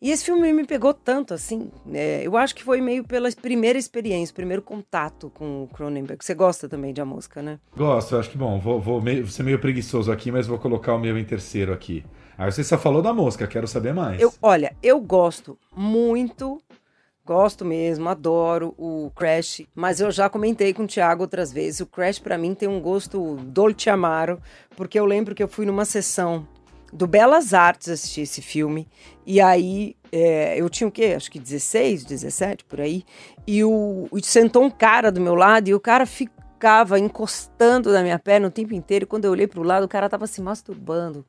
E 0.00 0.10
esse 0.10 0.24
filme 0.24 0.52
me 0.52 0.66
pegou 0.66 0.92
tanto, 0.92 1.32
assim. 1.32 1.70
É, 1.92 2.20
eu 2.22 2.36
acho 2.36 2.54
que 2.54 2.62
foi 2.62 2.80
meio 2.80 3.02
pela 3.02 3.30
primeira 3.32 3.78
experiência, 3.78 4.34
primeiro 4.34 4.60
contato 4.60 5.30
com 5.34 5.64
o 5.64 5.68
Cronenberg. 5.68 6.22
Você 6.22 6.34
gosta 6.34 6.68
também 6.68 6.92
de 6.92 7.00
A 7.00 7.04
Mosca, 7.04 7.40
né? 7.40 7.58
Gosto, 7.74 8.16
acho 8.16 8.30
que 8.30 8.36
bom. 8.36 8.58
Vou, 8.58 8.80
vou 8.80 9.00
meio, 9.00 9.26
ser 9.26 9.42
meio 9.42 9.58
preguiçoso 9.58 10.12
aqui, 10.12 10.30
mas 10.30 10.46
vou 10.46 10.58
colocar 10.58 10.94
o 10.94 10.98
meu 10.98 11.18
em 11.18 11.24
terceiro 11.24 11.72
aqui. 11.72 12.04
Aí 12.36 12.50
você 12.50 12.62
só 12.62 12.76
falou 12.76 13.00
da 13.00 13.14
mosca, 13.14 13.46
quero 13.46 13.66
saber 13.66 13.94
mais. 13.94 14.20
Eu, 14.20 14.30
olha, 14.42 14.76
eu 14.82 15.00
gosto 15.00 15.58
muito 15.74 16.60
Gosto 17.26 17.64
mesmo, 17.64 18.08
adoro 18.08 18.72
o 18.78 19.10
Crash, 19.16 19.62
mas 19.74 19.98
eu 19.98 20.12
já 20.12 20.30
comentei 20.30 20.72
com 20.72 20.84
o 20.84 20.86
Thiago 20.86 21.22
outras 21.22 21.52
vezes. 21.52 21.80
O 21.80 21.86
Crash 21.86 22.20
para 22.20 22.38
mim 22.38 22.54
tem 22.54 22.68
um 22.68 22.80
gosto 22.80 23.34
dolce 23.46 23.90
amaro, 23.90 24.40
porque 24.76 24.96
eu 24.96 25.04
lembro 25.04 25.34
que 25.34 25.42
eu 25.42 25.48
fui 25.48 25.66
numa 25.66 25.84
sessão 25.84 26.46
do 26.92 27.06
Belas 27.06 27.52
Artes 27.52 27.88
assistir 27.88 28.22
esse 28.22 28.40
filme, 28.40 28.88
e 29.24 29.40
aí 29.40 29.96
é, 30.12 30.60
eu 30.60 30.68
tinha 30.70 30.88
o 30.88 30.90
quê? 30.90 31.14
Acho 31.16 31.30
que 31.30 31.38
16, 31.38 32.04
17 32.04 32.64
por 32.64 32.80
aí, 32.80 33.04
e 33.46 33.64
o, 33.64 34.08
e 34.12 34.24
sentou 34.24 34.64
um 34.64 34.70
cara 34.70 35.10
do 35.10 35.20
meu 35.20 35.34
lado 35.34 35.68
e 35.68 35.74
o 35.74 35.80
cara 35.80 36.06
ficava 36.06 36.98
encostando 36.98 37.92
na 37.92 38.02
minha 38.02 38.18
perna 38.18 38.48
o 38.48 38.50
tempo 38.50 38.74
inteiro. 38.74 39.04
E 39.04 39.06
quando 39.06 39.24
eu 39.24 39.32
olhei 39.32 39.46
para 39.46 39.60
o 39.60 39.64
lado, 39.64 39.84
o 39.84 39.88
cara 39.88 40.08
tava 40.08 40.26
se 40.26 40.40
masturbando. 40.40 41.24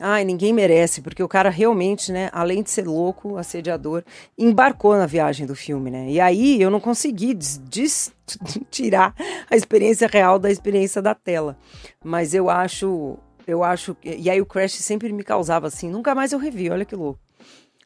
Ai, 0.00 0.24
ninguém 0.24 0.52
merece, 0.52 1.00
porque 1.00 1.22
o 1.22 1.28
cara 1.28 1.50
realmente, 1.50 2.12
né, 2.12 2.30
além 2.32 2.62
de 2.62 2.70
ser 2.70 2.86
louco, 2.86 3.36
assediador, 3.36 4.04
embarcou 4.38 4.96
na 4.96 5.06
viagem 5.06 5.44
do 5.44 5.56
filme, 5.56 5.90
né? 5.90 6.08
E 6.08 6.20
aí 6.20 6.62
eu 6.62 6.70
não 6.70 6.78
consegui 6.78 7.36
tirar 8.70 9.12
a 9.50 9.56
experiência 9.56 10.06
real 10.06 10.38
da 10.38 10.52
experiência 10.52 11.02
da 11.02 11.16
tela. 11.16 11.58
Mas 12.04 12.32
eu 12.32 12.48
acho, 12.48 13.18
eu 13.48 13.64
acho, 13.64 13.96
e 14.04 14.28
aí 14.28 14.40
o 14.42 14.46
Crash 14.46 14.74
sempre 14.74 15.10
me 15.10 15.24
causava 15.24 15.66
assim, 15.66 15.90
nunca 15.90 16.14
mais 16.14 16.32
eu 16.32 16.38
revi, 16.38 16.68
olha 16.68 16.84
que 16.84 16.94
louco. 16.94 17.18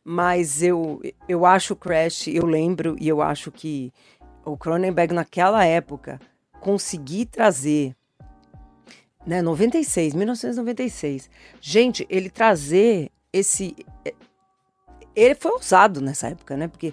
Mas 0.05 0.61
eu, 0.61 1.01
eu 1.29 1.47
acho 1.47 1.75
o 1.75 1.77
Crash, 1.77 2.27
eu 2.27 2.45
lembro 2.45 2.97
e 2.99 3.09
eu 3.09 3.23
acho 3.23 3.53
que 3.53 3.93
o 4.45 4.57
Cronenberg 4.57 5.15
naquela 5.15 5.65
época 5.65 6.21
conseguir 6.61 7.27
trazer 7.27 7.95
né, 9.25 9.41
96, 9.41 10.15
1996. 10.15 11.31
Gente, 11.61 12.05
ele 12.11 12.29
trazer 12.29 13.13
esse 13.33 13.77
ele 15.15 15.37
foi 15.37 15.53
ousado 15.53 16.01
nessa 16.01 16.29
época, 16.29 16.57
né? 16.57 16.67
Porque 16.67 16.93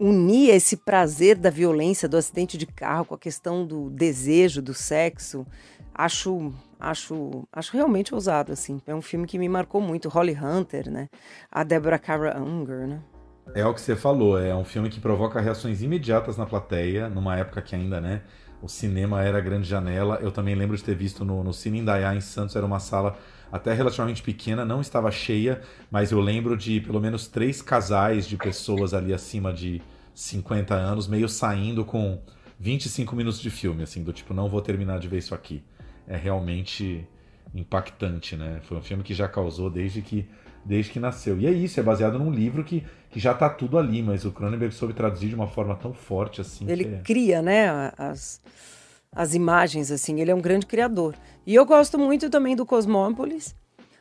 unir 0.00 0.48
esse 0.48 0.78
prazer 0.78 1.36
da 1.36 1.50
violência 1.50 2.08
do 2.08 2.16
acidente 2.16 2.56
de 2.56 2.64
carro 2.64 3.04
com 3.04 3.14
a 3.14 3.18
questão 3.18 3.66
do 3.66 3.90
desejo, 3.90 4.62
do 4.62 4.72
sexo, 4.72 5.46
acho 5.94 6.54
acho 6.78 7.46
acho 7.52 7.72
realmente 7.72 8.14
ousado 8.14 8.52
assim. 8.52 8.80
É 8.86 8.94
um 8.94 9.02
filme 9.02 9.26
que 9.26 9.38
me 9.38 9.48
marcou 9.48 9.80
muito, 9.80 10.08
Holly 10.08 10.36
Hunter, 10.36 10.90
né? 10.90 11.08
A 11.50 11.64
Deborah 11.64 11.98
Kara 11.98 12.40
Unger, 12.40 12.86
né? 12.86 13.02
É 13.54 13.64
o 13.64 13.72
que 13.72 13.80
você 13.80 13.94
falou, 13.94 14.38
é 14.38 14.54
um 14.54 14.64
filme 14.64 14.88
que 14.88 14.98
provoca 14.98 15.40
reações 15.40 15.80
imediatas 15.80 16.36
na 16.36 16.44
plateia, 16.44 17.08
numa 17.08 17.36
época 17.36 17.62
que 17.62 17.76
ainda, 17.76 18.00
né, 18.00 18.22
o 18.60 18.68
cinema 18.68 19.22
era 19.22 19.38
a 19.38 19.40
grande 19.40 19.68
janela. 19.68 20.18
Eu 20.20 20.32
também 20.32 20.54
lembro 20.56 20.76
de 20.76 20.82
ter 20.82 20.96
visto 20.96 21.24
no, 21.24 21.44
no 21.44 21.52
Cine 21.52 21.78
Indaiá, 21.78 22.14
em 22.14 22.20
Santos, 22.20 22.56
era 22.56 22.66
uma 22.66 22.80
sala 22.80 23.16
até 23.50 23.72
relativamente 23.72 24.22
pequena, 24.22 24.64
não 24.64 24.80
estava 24.80 25.10
cheia, 25.12 25.60
mas 25.90 26.10
eu 26.10 26.20
lembro 26.20 26.56
de 26.56 26.80
pelo 26.80 27.00
menos 27.00 27.28
três 27.28 27.62
casais 27.62 28.26
de 28.26 28.36
pessoas 28.36 28.92
ali 28.92 29.14
acima 29.14 29.52
de 29.52 29.80
50 30.12 30.74
anos, 30.74 31.06
meio 31.06 31.28
saindo 31.28 31.84
com 31.84 32.20
25 32.58 33.14
minutos 33.14 33.40
de 33.40 33.50
filme, 33.50 33.82
assim, 33.82 34.02
do 34.02 34.12
tipo, 34.12 34.34
não 34.34 34.48
vou 34.48 34.60
terminar 34.60 34.98
de 34.98 35.06
ver 35.06 35.18
isso 35.18 35.34
aqui. 35.34 35.62
É 36.08 36.16
realmente 36.16 37.06
impactante, 37.54 38.36
né? 38.36 38.60
Foi 38.62 38.76
um 38.76 38.82
filme 38.82 39.02
que 39.02 39.14
já 39.14 39.28
causou 39.28 39.70
desde 39.70 40.02
que 40.02 40.28
desde 40.66 40.90
que 40.90 41.00
nasceu. 41.00 41.38
E 41.38 41.46
é 41.46 41.50
isso, 41.50 41.78
é 41.78 41.82
baseado 41.82 42.18
num 42.18 42.30
livro 42.30 42.64
que, 42.64 42.84
que 43.08 43.20
já 43.20 43.32
está 43.32 43.48
tudo 43.48 43.78
ali, 43.78 44.02
mas 44.02 44.24
o 44.24 44.32
Cronenberg 44.32 44.74
soube 44.74 44.92
traduzir 44.92 45.28
de 45.28 45.34
uma 45.34 45.46
forma 45.46 45.76
tão 45.76 45.94
forte 45.94 46.40
assim. 46.40 46.68
Ele 46.68 46.84
é... 46.84 47.00
cria, 47.04 47.40
né, 47.40 47.92
as, 47.96 48.40
as 49.12 49.34
imagens, 49.34 49.92
assim, 49.92 50.20
ele 50.20 50.30
é 50.30 50.34
um 50.34 50.40
grande 50.40 50.66
criador. 50.66 51.14
E 51.46 51.54
eu 51.54 51.64
gosto 51.64 51.98
muito 51.98 52.28
também 52.28 52.56
do 52.56 52.66
Cosmópolis, 52.66 53.54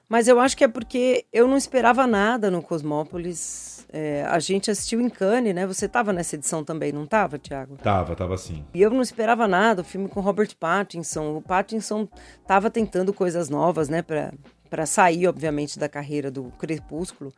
mas 0.10 0.28
eu 0.28 0.40
acho 0.40 0.58
que 0.58 0.64
é 0.64 0.68
porque 0.68 1.26
eu 1.32 1.48
não 1.48 1.56
esperava 1.56 2.08
nada 2.08 2.50
no 2.50 2.62
Cosmópolis. 2.62 3.75
É, 3.92 4.26
a 4.28 4.40
gente 4.40 4.70
assistiu 4.70 5.00
em 5.00 5.10
Cannes, 5.10 5.56
né? 5.56 5.66
Você 5.66 5.86
estava 5.86 6.12
nessa 6.12 6.36
edição 6.36 6.64
também, 6.64 6.92
não 6.92 7.04
estava, 7.04 7.38
Thiago? 7.40 7.78
Tava, 7.78 8.16
tava 8.16 8.38
sim. 8.38 8.64
E 8.74 8.82
eu 8.82 8.90
não 8.90 9.02
esperava 9.02 9.48
nada, 9.48 9.82
o 9.82 9.86
filme 9.86 10.10
com 10.10 10.20
Robert 10.20 10.56
Pattinson. 10.60 11.38
O 11.38 11.42
Pattinson 11.42 12.08
estava 12.42 12.70
tentando 12.70 13.14
coisas 13.14 13.50
novas, 13.50 13.90
né, 13.90 14.02
para 14.02 14.34
para 14.70 14.86
sair, 14.86 15.28
obviamente, 15.28 15.80
da 15.80 15.88
carreira 15.88 16.30
do 16.30 16.46
Crepúsculo. 16.58 17.32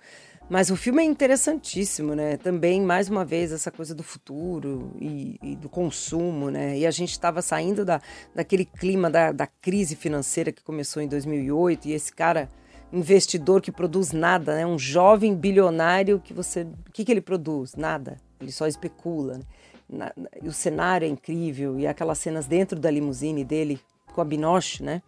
Mas 0.49 0.69
o 0.69 0.77
filme 0.77 1.03
é 1.03 1.05
interessantíssimo, 1.05 2.15
né? 2.15 2.38
Também, 2.38 2.81
mais 2.81 3.10
uma 3.10 3.25
vez, 3.25 3.51
essa 3.51 3.69
coisa 3.69 3.93
do 3.93 4.01
futuro 4.01 4.95
e, 4.99 5.38
e 5.43 5.55
do 5.57 5.67
consumo, 5.67 6.49
né? 6.49 6.77
E 6.77 6.88
a 6.88 6.91
gente 6.91 7.12
estava 7.12 7.41
saindo 7.41 7.83
da, 7.83 8.01
daquele 8.33 8.63
clima 8.63 9.10
da, 9.10 9.33
da 9.33 9.45
crise 9.45 9.95
financeira 9.95 10.51
que 10.51 10.63
começou 10.63 11.01
em 11.01 11.07
2008 11.07 11.89
e 11.89 11.91
esse 11.91 12.13
cara 12.13 12.49
investidor 12.91 13.62
que 13.62 13.71
produz 13.71 14.12
nada, 14.12 14.56
né? 14.56 14.65
Um 14.65 14.80
jovem 14.80 15.36
bilionário 15.36 16.19
que 16.19 16.34
você... 16.34 16.63
O 16.63 16.91
que, 16.91 17.04
que 17.04 17.12
ele 17.12 17.21
produz? 17.21 17.76
Nada. 17.76 18.17
Ele 18.39 18.52
só 18.52 18.67
especula. 18.67 19.38
Né? 19.38 19.43
Na, 19.89 20.13
o 20.43 20.52
cenário 20.52 21.06
é 21.06 21.10
incrível 21.10 21.80
e 21.80 21.88
aquelas 21.88 22.17
cenas 22.17 22.45
dentro 22.45 22.80
da 22.80 22.91
limusine 22.91 23.43
dele 23.43 23.80
com 24.13 24.21
a 24.21 24.26
Binoche, 24.26 24.84
né? 24.84 25.02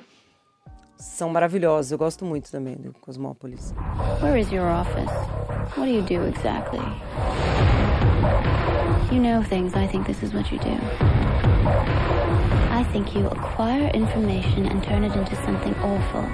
são 1.00 1.30
maravilhosos. 1.30 1.92
Eu 1.92 1.98
gosto 1.98 2.26
muito 2.26 2.52
também 2.52 2.76
do 2.76 2.94
Cosmópolis. 3.00 3.74
Where 4.22 4.40
is 4.40 4.52
your 4.52 4.68
office? 4.68 5.10
What 5.78 5.86
do 5.86 5.96
you 5.96 6.02
do 6.02 6.28
exactly? 6.28 6.80
You 9.12 9.22
know 9.22 9.42
things. 9.44 9.74
I 9.76 9.88
think 9.88 10.06
this 10.06 10.22
is 10.22 10.34
what 10.34 10.54
you 10.54 10.60
do. 10.60 10.78
I 12.72 12.84
think 12.92 13.18
you 13.18 13.28
acquire 13.28 13.90
information 13.96 14.68
and 14.68 14.84
turn 14.84 15.04
it 15.04 15.16
into 15.16 15.36
something 15.46 15.74
awful. 15.82 16.26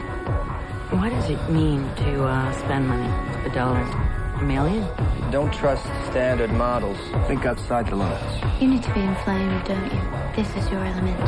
What 0.95 1.11
does 1.11 1.29
it 1.29 1.49
mean 1.49 1.83
to 1.97 2.23
uh, 2.23 2.53
spend 2.53 2.87
money? 2.87 3.11
A 3.45 3.49
dollar? 3.49 3.83
A 4.39 4.43
million? 4.43 4.87
Don't 5.29 5.53
trust 5.53 5.83
standard 6.09 6.53
models. 6.53 6.97
Think 7.27 7.45
outside 7.45 7.87
the 7.87 7.97
lines. 7.97 8.61
You 8.61 8.69
need 8.69 8.81
to 8.83 8.93
be 8.93 9.01
inflamed, 9.01 9.65
don't 9.65 9.91
you? 9.91 9.99
This 10.37 10.47
is 10.55 10.71
your 10.71 10.81
element. 10.85 11.19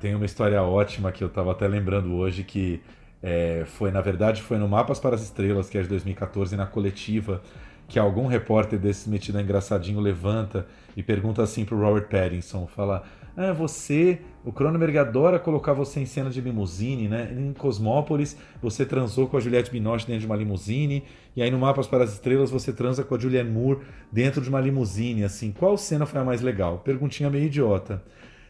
Tem 0.00 0.14
uma 0.14 0.24
história 0.24 0.62
ótima 0.62 1.12
que 1.12 1.22
eu 1.22 1.28
estava 1.28 1.52
até 1.52 1.68
lembrando 1.68 2.14
hoje 2.14 2.44
que 2.44 2.80
é, 3.22 3.64
foi, 3.66 3.90
na 3.90 4.00
verdade, 4.00 4.40
foi 4.40 4.56
no 4.56 4.66
Mapas 4.66 4.98
para 4.98 5.14
as 5.14 5.22
Estrelas, 5.22 5.68
que 5.68 5.76
é 5.76 5.82
de 5.82 5.88
2014, 5.88 6.56
na 6.56 6.64
coletiva, 6.64 7.42
que 7.88 7.98
algum 7.98 8.26
repórter 8.26 8.78
desse 8.78 9.08
metido 9.08 9.40
engraçadinho 9.40 9.98
levanta 9.98 10.66
e 10.94 11.02
pergunta 11.02 11.42
assim 11.42 11.64
pro 11.64 11.80
Robert 11.80 12.08
Pattinson, 12.08 12.66
fala, 12.66 13.02
ah, 13.34 13.52
você, 13.52 14.20
o 14.44 14.52
Cronenberg 14.52 14.98
adora 14.98 15.38
colocar 15.38 15.72
você 15.72 16.00
em 16.00 16.06
cena 16.06 16.28
de 16.28 16.40
limusine, 16.40 17.08
né? 17.08 17.32
Em 17.34 17.52
Cosmópolis, 17.54 18.36
você 18.60 18.84
transou 18.84 19.26
com 19.26 19.38
a 19.38 19.40
Juliette 19.40 19.70
Binoche 19.70 20.06
dentro 20.06 20.20
de 20.20 20.26
uma 20.26 20.36
limusine, 20.36 21.04
e 21.34 21.42
aí 21.42 21.50
no 21.50 21.58
Mapas 21.58 21.86
para 21.86 22.04
as 22.04 22.12
Estrelas 22.12 22.50
você 22.50 22.72
transa 22.72 23.02
com 23.02 23.14
a 23.14 23.18
Julianne 23.18 23.50
Moore 23.50 23.80
dentro 24.12 24.42
de 24.42 24.50
uma 24.50 24.60
limusine, 24.60 25.24
assim, 25.24 25.50
qual 25.50 25.78
cena 25.78 26.04
foi 26.04 26.20
a 26.20 26.24
mais 26.24 26.42
legal? 26.42 26.80
Perguntinha 26.80 27.30
meio 27.30 27.46
idiota. 27.46 28.02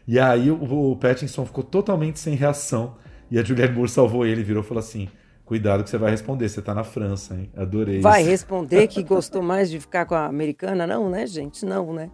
E 0.07 0.19
aí 0.19 0.49
o, 0.51 0.91
o 0.91 0.95
Pattinson 0.97 1.45
ficou 1.45 1.63
totalmente 1.63 2.19
sem 2.19 2.35
reação. 2.35 2.95
E 3.31 3.37
a 3.37 3.43
Julianne 3.43 3.75
Moore 3.75 3.89
salvou 3.89 4.25
ele, 4.25 4.43
virou 4.43 4.63
e 4.63 4.65
falou 4.65 4.79
assim: 4.79 5.07
Cuidado 5.49 5.83
que 5.83 5.89
você 5.89 5.97
vai 5.97 6.11
responder, 6.11 6.47
você 6.47 6.61
tá 6.61 6.75
na 6.75 6.83
França, 6.83 7.33
hein? 7.33 7.49
Adorei. 7.57 8.01
Vai 8.01 8.21
isso. 8.21 8.29
responder 8.29 8.85
que 8.85 9.01
gostou 9.01 9.41
mais 9.41 9.67
de 9.67 9.79
ficar 9.79 10.05
com 10.05 10.13
a 10.13 10.27
americana? 10.27 10.85
Não, 10.85 11.09
né, 11.09 11.25
gente? 11.25 11.65
Não, 11.65 11.91
né? 11.91 12.11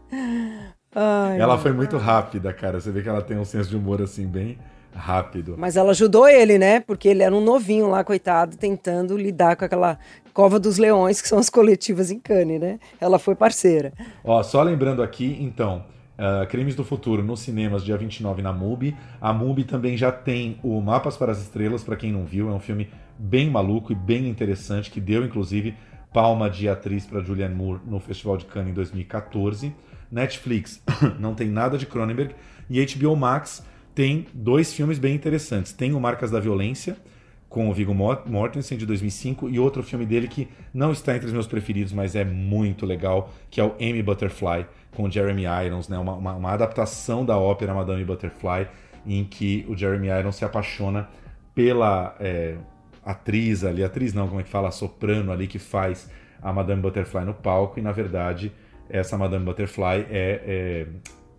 Ai, 0.95 1.37
ela 1.37 1.57
foi 1.57 1.73
muito 1.73 1.97
rápida, 1.97 2.53
cara. 2.53 2.79
Você 2.79 2.89
vê 2.91 3.01
que 3.01 3.09
ela 3.09 3.21
tem 3.21 3.37
um 3.37 3.43
senso 3.43 3.69
de 3.69 3.75
humor 3.75 4.01
assim, 4.01 4.25
bem 4.25 4.57
rápido. 4.93 5.55
Mas 5.57 5.75
ela 5.75 5.91
ajudou 5.91 6.29
ele, 6.29 6.57
né? 6.57 6.79
Porque 6.79 7.09
ele 7.09 7.23
era 7.23 7.35
um 7.35 7.41
novinho 7.41 7.89
lá, 7.89 8.05
coitado, 8.05 8.55
tentando 8.55 9.17
lidar 9.17 9.57
com 9.57 9.65
aquela 9.65 9.99
cova 10.33 10.57
dos 10.57 10.77
leões, 10.77 11.21
que 11.21 11.27
são 11.27 11.37
as 11.37 11.49
coletivas 11.49 12.11
em 12.11 12.19
Cannes, 12.19 12.61
né? 12.61 12.79
Ela 13.01 13.19
foi 13.19 13.35
parceira. 13.35 13.91
Ó, 14.23 14.41
só 14.43 14.63
lembrando 14.63 15.03
aqui, 15.03 15.37
então. 15.41 15.83
Uh, 16.17 16.47
Crimes 16.47 16.75
do 16.75 16.83
Futuro 16.83 17.21
nos 17.21 17.41
cinemas, 17.41 17.83
dia 17.83 17.97
29 17.97 18.41
na 18.41 18.53
MUBI. 18.53 18.95
A 19.19 19.33
MUBI 19.33 19.65
também 19.65 19.97
já 19.97 20.11
tem 20.11 20.57
o 20.63 20.79
Mapas 20.79 21.17
para 21.17 21.31
as 21.31 21.41
Estrelas, 21.41 21.83
para 21.83 21.95
quem 21.95 22.11
não 22.11 22.25
viu. 22.25 22.49
É 22.49 22.53
um 22.53 22.59
filme 22.59 22.89
bem 23.17 23.49
maluco 23.49 23.91
e 23.91 23.95
bem 23.95 24.27
interessante, 24.29 24.89
que 24.89 25.01
deu 25.01 25.25
inclusive 25.25 25.75
palma 26.13 26.49
de 26.49 26.69
atriz 26.69 27.05
para 27.05 27.21
Julianne 27.21 27.53
Moore 27.53 27.81
no 27.85 27.99
Festival 27.99 28.37
de 28.37 28.45
Cannes 28.45 28.71
em 28.71 28.73
2014. 28.73 29.75
Netflix 30.09 30.81
não 31.19 31.35
tem 31.35 31.49
nada 31.49 31.77
de 31.77 31.85
Cronenberg. 31.85 32.33
E 32.69 32.83
HBO 32.85 33.15
Max 33.15 33.65
tem 33.93 34.27
dois 34.33 34.73
filmes 34.73 34.97
bem 34.97 35.13
interessantes. 35.15 35.73
Tem 35.73 35.93
o 35.93 35.99
Marcas 35.99 36.31
da 36.31 36.39
Violência, 36.39 36.97
com 37.55 37.69
o 37.69 37.73
Viggo 37.73 37.93
Mortensen, 37.93 38.77
de 38.77 38.85
2005, 38.85 39.47
e 39.47 39.57
outro 39.57 39.81
filme 39.81 40.05
dele 40.05 40.27
que 40.27 40.49
não 40.73 40.91
está 40.91 41.15
entre 41.15 41.27
os 41.27 41.31
meus 41.31 41.47
preferidos, 41.47 41.93
mas 41.93 42.13
é 42.13 42.25
muito 42.25 42.85
legal, 42.85 43.29
que 43.49 43.61
é 43.61 43.63
o 43.63 43.73
Amy 43.79 44.03
Butterfly, 44.03 44.65
com 44.93 45.09
Jeremy 45.09 45.43
Irons, 45.65 45.87
né? 45.87 45.97
Uma, 45.97 46.15
uma, 46.15 46.33
uma, 46.33 46.51
adaptação 46.51 47.23
da 47.23 47.37
ópera 47.37 47.73
Madame 47.73 48.03
Butterfly, 48.03 48.67
em 49.07 49.23
que 49.23 49.65
o 49.69 49.77
Jeremy 49.77 50.09
Irons 50.09 50.35
se 50.35 50.43
apaixona 50.43 51.07
pela 51.53 52.17
é, 52.19 52.57
atriz 53.05 53.63
ali, 53.63 53.85
atriz 53.85 54.13
não, 54.13 54.27
como 54.27 54.41
é 54.41 54.43
que 54.43 54.49
fala, 54.49 54.67
a 54.67 54.71
soprano 54.71 55.31
ali 55.31 55.47
que 55.47 55.57
faz 55.57 56.11
a 56.41 56.51
Madame 56.51 56.81
Butterfly 56.81 57.23
no 57.23 57.33
palco, 57.33 57.79
e 57.79 57.81
na 57.81 57.93
verdade 57.93 58.51
essa 58.89 59.17
Madame 59.17 59.45
Butterfly 59.45 60.07
é, 60.09 60.87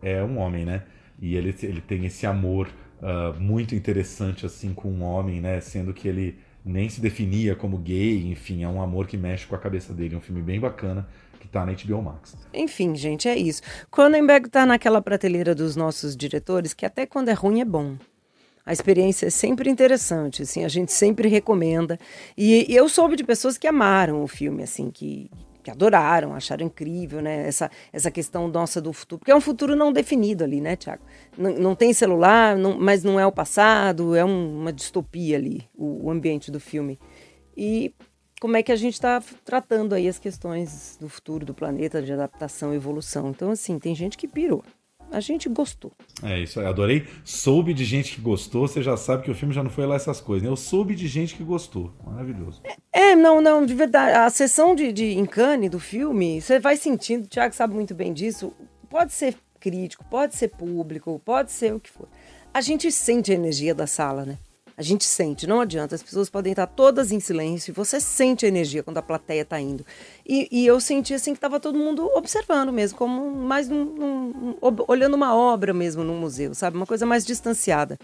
é, 0.03 0.17
é 0.17 0.25
um 0.25 0.39
homem, 0.39 0.65
né? 0.65 0.85
E 1.21 1.37
ele, 1.37 1.55
ele 1.63 1.83
tem 1.83 2.07
esse 2.07 2.27
amor 2.27 2.69
uh, 3.03 3.39
muito 3.41 3.75
interessante 3.75 4.47
assim 4.47 4.73
com 4.73 4.89
um 4.89 5.03
homem, 5.03 5.41
né? 5.41 5.61
Sendo 5.61 5.93
que 5.93 6.09
ele 6.09 6.39
nem 6.65 6.89
se 6.89 7.01
definia 7.01 7.55
como 7.55 7.79
gay, 7.79 8.29
enfim, 8.31 8.65
é 8.65 8.69
um 8.69 8.83
amor 8.83 9.07
que 9.07 9.17
mexe 9.17 9.47
com 9.47 9.55
a 9.55 9.59
cabeça 9.59 9.95
dele. 9.95 10.17
Um 10.17 10.21
filme 10.21 10.43
bem 10.43 10.59
bacana 10.59 11.07
que 11.39 11.47
está 11.47 11.65
na 11.65 11.73
HBO 11.73 12.03
Max. 12.03 12.37
Enfim, 12.53 12.95
gente, 12.97 13.29
é 13.29 13.37
isso. 13.37 13.63
Cronenberg 13.91 14.49
tá 14.49 14.67
naquela 14.67 15.01
prateleira 15.01 15.55
dos 15.55 15.77
nossos 15.77 16.17
diretores 16.17 16.75
que 16.75 16.85
até 16.85 17.07
quando 17.07 17.29
é 17.29 17.33
ruim 17.33 17.61
é 17.61 17.65
bom. 17.65 17.97
A 18.65 18.73
experiência 18.73 19.27
é 19.27 19.31
sempre 19.31 19.71
interessante, 19.71 20.43
assim, 20.43 20.65
a 20.65 20.69
gente 20.69 20.93
sempre 20.93 21.29
recomenda. 21.29 21.97
E, 22.37 22.67
e 22.69 22.75
eu 22.75 22.89
soube 22.89 23.15
de 23.15 23.23
pessoas 23.23 23.57
que 23.57 23.69
amaram 23.69 24.25
o 24.25 24.27
filme, 24.27 24.65
assim, 24.65 24.91
que, 24.91 25.31
que 25.67 25.71
adoraram, 25.73 26.33
acharam 26.33 26.65
incrível, 26.67 27.21
né? 27.21 27.45
Essa, 27.49 27.69
essa 27.93 28.09
questão 28.09 28.47
nossa 28.47 28.81
do 28.81 28.93
futuro, 28.93 29.19
porque 29.19 29.33
é 29.33 29.35
um 29.35 29.41
futuro 29.41 29.75
não 29.75 29.93
definido 29.93 30.45
ali, 30.45 30.61
né, 30.61 30.77
Tiago? 30.77 31.03
Não, 31.37 31.51
não 31.59 31.75
tem 31.75 31.93
celular, 31.93 32.57
não, 32.57 32.79
mas 32.79 33.03
não 33.03 33.19
é 33.19 33.27
o 33.27 33.33
passado, 33.33 34.15
é 34.15 34.25
um- 34.25 34.61
uma 34.61 34.73
distopia 34.73 35.37
ali, 35.37 35.69
o, 35.75 36.07
o 36.07 36.11
ambiente 36.11 36.53
do 36.53 36.61
filme. 36.61 37.01
E 37.57 37.93
como 38.41 38.57
é 38.57 38.63
que 38.63 38.71
a 38.71 38.77
gente 38.77 38.95
está 38.95 39.21
tratando 39.45 39.93
aí 39.93 40.07
as 40.07 40.21
questões 40.21 40.97
do 41.01 41.09
futuro 41.09 41.45
do 41.45 41.53
planeta, 41.53 42.01
de 42.01 42.13
adaptação 42.13 42.73
e 42.73 42.77
evolução. 42.77 43.31
Então, 43.31 43.51
assim, 43.51 43.77
tem 43.79 43.93
gente 43.93 44.17
que 44.17 44.29
pirou. 44.29 44.63
A 45.11 45.21
gente 45.21 45.49
gostou. 45.49 45.93
É 46.23 46.39
isso 46.41 46.59
aí, 46.61 46.67
adorei. 46.67 47.07
Soube 47.25 47.73
de 47.73 47.85
gente 47.85 48.15
que 48.15 48.21
gostou, 48.21 48.67
você 48.67 48.83
já 48.83 48.97
sabe 48.97 49.23
que 49.23 49.31
o 49.31 49.35
filme 49.35 49.55
já 49.55 49.63
não 49.63 49.71
foi 49.71 49.87
lá 49.87 49.95
essas 49.95 50.21
coisas, 50.21 50.43
né? 50.43 50.51
Eu 50.51 50.57
soube 50.57 50.95
de 50.95 51.07
gente 51.07 51.35
que 51.35 51.45
gostou. 51.45 51.93
Maravilhoso. 52.05 52.61
É, 52.93 53.15
não, 53.15 53.41
não, 53.41 53.65
de 53.65 53.75
verdade. 53.75 54.17
A 54.17 54.29
sessão 54.31 54.75
de, 54.75 54.93
de 54.93 55.05
em 55.17 55.27
Cannes 55.27 55.71
do 55.71 55.79
filme, 55.79 56.41
você 56.41 56.59
vai 56.59 56.77
sentindo, 56.77 57.25
o 57.25 57.29
Thiago 57.29 57.55
sabe 57.55 57.75
muito 57.75 57.95
bem 57.95 58.13
disso. 58.13 58.53
Pode 58.91 59.13
ser 59.13 59.37
crítico, 59.61 60.05
pode 60.05 60.35
ser 60.35 60.49
público, 60.49 61.21
pode 61.25 61.51
ser 61.51 61.75
o 61.75 61.81
que 61.81 61.91
for. 61.91 62.09
A 62.53 62.61
gente 62.61 62.91
sente 62.91 63.33
a 63.33 63.35
energia 63.35 63.75
da 63.75 63.87
sala, 63.87 64.25
né? 64.25 64.39
A 64.79 64.83
gente 64.83 65.05
sente, 65.05 65.47
não 65.47 65.61
adianta. 65.61 65.95
As 65.95 66.03
pessoas 66.03 66.29
podem 66.29 66.53
estar 66.53 66.67
todas 66.67 67.11
em 67.11 67.19
silêncio 67.19 67.71
e 67.71 67.75
você 67.75 67.99
sente 67.99 68.45
a 68.45 68.49
energia 68.49 68.83
quando 68.83 68.99
a 68.99 69.03
plateia 69.03 69.41
está 69.41 69.59
indo. 69.59 69.87
E, 70.27 70.49
e 70.53 70.67
eu 70.67 70.79
senti 70.81 71.15
assim 71.15 71.33
que 71.33 71.39
estava 71.39 71.59
todo 71.59 71.79
mundo 71.79 72.11
observando 72.15 72.71
mesmo, 72.73 72.99
como 72.99 73.31
mais 73.35 73.69
num- 73.71 73.85
num- 73.85 74.57
ob- 74.61 74.85
olhando 74.87 75.15
uma 75.15 75.35
obra 75.35 75.73
mesmo 75.73 76.05
num 76.05 76.19
museu, 76.19 76.55
sabe? 76.55 76.77
Uma 76.77 76.85
coisa 76.87 77.07
mais 77.07 77.25
distanciada. 77.25 77.99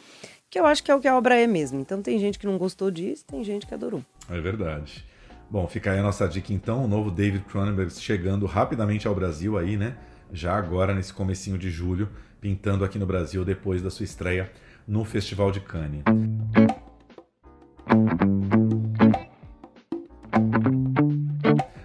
Que 0.48 0.58
eu 0.58 0.64
acho 0.64 0.82
que 0.82 0.90
é 0.90 0.94
o 0.94 1.00
que 1.00 1.08
a 1.08 1.16
obra 1.16 1.38
é 1.38 1.46
mesmo. 1.46 1.78
Então 1.78 2.00
tem 2.00 2.18
gente 2.18 2.38
que 2.38 2.46
não 2.46 2.56
gostou 2.56 2.90
disso, 2.90 3.24
tem 3.26 3.44
gente 3.44 3.66
que 3.66 3.74
adorou. 3.74 4.02
É 4.30 4.40
verdade. 4.40 5.04
Bom, 5.50 5.66
fica 5.66 5.92
aí 5.92 5.98
a 5.98 6.02
nossa 6.02 6.26
dica 6.26 6.54
então, 6.54 6.84
o 6.86 6.88
novo 6.88 7.10
David 7.10 7.44
Cronenberg 7.44 7.92
chegando 7.92 8.46
rapidamente 8.46 9.06
ao 9.06 9.14
Brasil 9.14 9.58
aí, 9.58 9.76
né? 9.76 9.94
Já 10.32 10.56
agora 10.56 10.94
nesse 10.94 11.12
comecinho 11.12 11.58
de 11.58 11.70
julho, 11.70 12.08
pintando 12.40 12.82
aqui 12.82 12.98
no 12.98 13.04
Brasil 13.04 13.44
depois 13.44 13.82
da 13.82 13.90
sua 13.90 14.04
estreia 14.04 14.50
no 14.87 15.05
Festival 15.05 15.51
de 15.51 15.61
Cannes. 15.61 16.03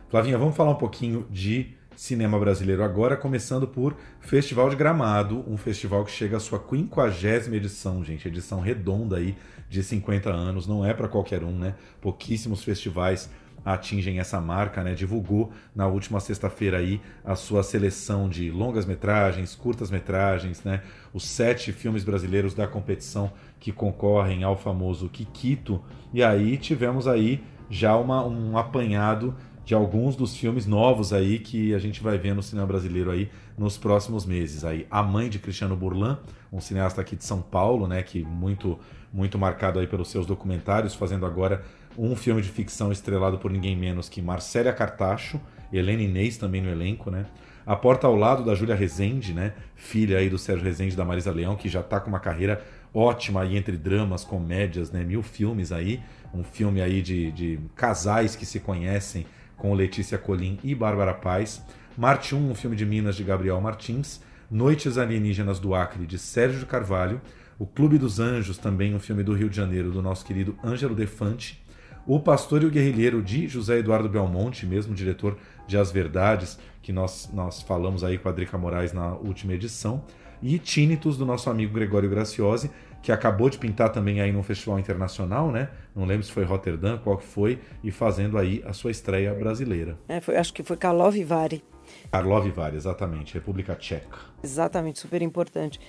Flavinha, 0.09 0.37
vamos 0.37 0.55
falar 0.55 0.71
um 0.71 0.75
pouquinho 0.75 1.27
de 1.29 1.75
cinema 1.95 2.39
brasileiro 2.39 2.83
agora, 2.83 3.17
começando 3.17 3.67
por 3.67 3.97
Festival 4.21 4.69
de 4.69 4.75
Gramado, 4.75 5.43
um 5.47 5.57
festival 5.57 6.05
que 6.05 6.11
chega 6.11 6.37
à 6.37 6.39
sua 6.39 6.59
50 6.59 7.55
edição, 7.55 8.03
gente, 8.03 8.27
edição 8.27 8.59
redonda 8.59 9.17
aí 9.17 9.35
de 9.67 9.83
50 9.83 10.29
anos, 10.29 10.67
não 10.67 10.85
é 10.85 10.93
para 10.93 11.07
qualquer 11.07 11.43
um, 11.43 11.51
né? 11.51 11.75
Pouquíssimos 11.99 12.63
festivais 12.63 13.29
atingem 13.65 14.19
essa 14.19 14.39
marca, 14.39 14.83
né? 14.83 14.93
Divulgou 14.93 15.51
na 15.75 15.87
última 15.87 16.19
sexta-feira 16.19 16.77
aí 16.77 17.01
a 17.23 17.35
sua 17.35 17.63
seleção 17.63 18.29
de 18.29 18.49
longas 18.49 18.85
metragens, 18.85 19.55
curtas 19.55 19.91
metragens, 19.91 20.63
né? 20.63 20.81
Os 21.13 21.25
sete 21.25 21.71
filmes 21.71 22.03
brasileiros 22.03 22.53
da 22.53 22.67
competição 22.67 23.31
que 23.59 23.71
concorrem 23.71 24.43
ao 24.43 24.55
famoso 24.55 25.09
Kikito. 25.09 25.81
E 26.13 26.23
aí 26.23 26.57
tivemos 26.57 27.07
aí 27.07 27.43
já 27.69 27.95
uma, 27.97 28.25
um 28.25 28.57
apanhado 28.57 29.35
de 29.65 29.75
alguns 29.75 30.15
dos 30.15 30.33
filmes 30.33 30.65
novos 30.65 31.11
aí 31.11 31.39
que 31.39 31.73
a 31.73 31.79
gente 31.79 32.01
vai 32.01 32.17
ver 32.17 32.33
no 32.33 32.41
cinema 32.41 32.65
brasileiro 32.65 33.11
aí 33.11 33.29
nos 33.57 33.77
próximos 33.77 34.25
meses. 34.25 34.63
Aí 34.63 34.87
A 34.89 35.03
Mãe 35.03 35.29
de 35.29 35.39
Cristiano 35.39 35.75
Burlan, 35.75 36.19
um 36.53 36.61
cineasta 36.61 37.01
aqui 37.01 37.17
de 37.17 37.25
São 37.25 37.41
Paulo, 37.41 37.85
né, 37.85 38.01
que 38.01 38.23
muito 38.23 38.79
muito 39.11 39.37
marcado 39.37 39.79
aí 39.79 39.87
pelos 39.87 40.09
seus 40.09 40.25
documentários, 40.25 40.93
fazendo 40.93 41.25
agora 41.25 41.63
um 41.97 42.15
filme 42.15 42.41
de 42.41 42.49
ficção 42.49 42.91
estrelado 42.91 43.37
por 43.37 43.51
ninguém 43.51 43.75
menos 43.75 44.07
que 44.07 44.21
Marcélia 44.21 44.71
Cartacho, 44.71 45.41
Helena 45.71 46.01
Inês 46.01 46.37
também 46.37 46.61
no 46.61 46.69
elenco, 46.69 47.09
né? 47.09 47.25
A 47.65 47.75
Porta 47.75 48.07
ao 48.07 48.15
Lado 48.15 48.45
da 48.45 48.55
Júlia 48.55 48.75
Rezende, 48.75 49.33
né? 49.33 49.53
Filha 49.75 50.19
aí 50.19 50.29
do 50.29 50.37
Sérgio 50.37 50.63
Rezende 50.63 50.93
e 50.93 50.97
da 50.97 51.03
Marisa 51.03 51.31
Leão, 51.31 51.55
que 51.55 51.67
já 51.67 51.83
tá 51.83 51.99
com 51.99 52.07
uma 52.07 52.19
carreira 52.19 52.63
ótima 52.93 53.41
aí 53.41 53.57
entre 53.57 53.75
dramas, 53.75 54.23
comédias, 54.23 54.89
né? 54.91 55.03
Mil 55.03 55.21
filmes 55.21 55.71
aí. 55.71 55.99
Um 56.33 56.43
filme 56.43 56.81
aí 56.81 57.01
de, 57.01 57.31
de 57.31 57.59
casais 57.75 58.35
que 58.35 58.45
se 58.45 58.59
conhecem 58.59 59.25
com 59.57 59.73
Letícia 59.73 60.17
Colim 60.17 60.57
e 60.63 60.73
Bárbara 60.73 61.13
Paz. 61.13 61.61
Marte 61.97 62.33
1, 62.33 62.51
um 62.51 62.55
filme 62.55 62.75
de 62.75 62.85
Minas 62.85 63.17
de 63.17 63.23
Gabriel 63.23 63.59
Martins. 63.59 64.21
Noites 64.49 64.97
Alienígenas 64.97 65.59
do 65.59 65.75
Acre, 65.75 66.05
de 66.05 66.17
Sérgio 66.17 66.65
Carvalho. 66.65 67.19
O 67.59 67.65
Clube 67.65 67.97
dos 67.97 68.19
Anjos, 68.19 68.57
também 68.57 68.95
um 68.95 68.99
filme 68.99 69.23
do 69.23 69.33
Rio 69.33 69.49
de 69.49 69.57
Janeiro, 69.57 69.91
do 69.91 70.01
nosso 70.01 70.23
querido 70.23 70.57
Ângelo 70.63 70.95
Defante. 70.95 71.61
O 72.07 72.19
Pastor 72.21 72.63
e 72.63 72.65
o 72.65 72.69
Guerrilheiro, 72.71 73.21
de 73.21 73.47
José 73.49 73.79
Eduardo 73.79 74.07
Belmonte, 74.07 74.65
mesmo 74.65 74.95
diretor 74.95 75.37
de 75.67 75.77
As 75.77 75.91
Verdades, 75.91 76.57
que 76.81 76.93
nós, 76.93 77.29
nós 77.33 77.61
falamos 77.61 78.01
aí 78.03 78.17
com 78.17 78.29
a 78.29 78.31
Drica 78.31 78.57
Moraes 78.57 78.93
na 78.93 79.13
última 79.15 79.53
edição. 79.53 80.03
E 80.41 80.57
Tínitos, 80.57 81.17
do 81.17 81.25
nosso 81.25 81.49
amigo 81.49 81.73
Gregório 81.73 82.09
Graciosi, 82.09 82.71
que 83.03 83.11
acabou 83.11 83.49
de 83.49 83.57
pintar 83.57 83.91
também 83.91 84.21
aí 84.21 84.31
num 84.31 84.41
festival 84.43 84.79
internacional, 84.79 85.51
né? 85.51 85.69
Não 85.95 86.05
lembro 86.05 86.23
se 86.23 86.31
foi 86.31 86.45
Rotterdam, 86.45 86.97
qual 87.03 87.17
que 87.17 87.25
foi, 87.25 87.59
e 87.83 87.91
fazendo 87.91 88.37
aí 88.37 88.63
a 88.65 88.71
sua 88.71 88.91
estreia 88.91 89.33
brasileira. 89.33 89.97
É, 90.07 90.21
foi- 90.21 90.37
acho 90.37 90.53
que 90.53 90.63
foi 90.63 90.77
Karlov 90.77 91.15
Vari. 91.25 91.63
Karlovy 92.11 92.51
Vary, 92.51 92.75
exatamente, 92.75 93.33
República 93.33 93.73
Tcheca. 93.75 94.17
Exatamente, 94.43 94.99
super 94.99 95.21
importante. 95.21 95.79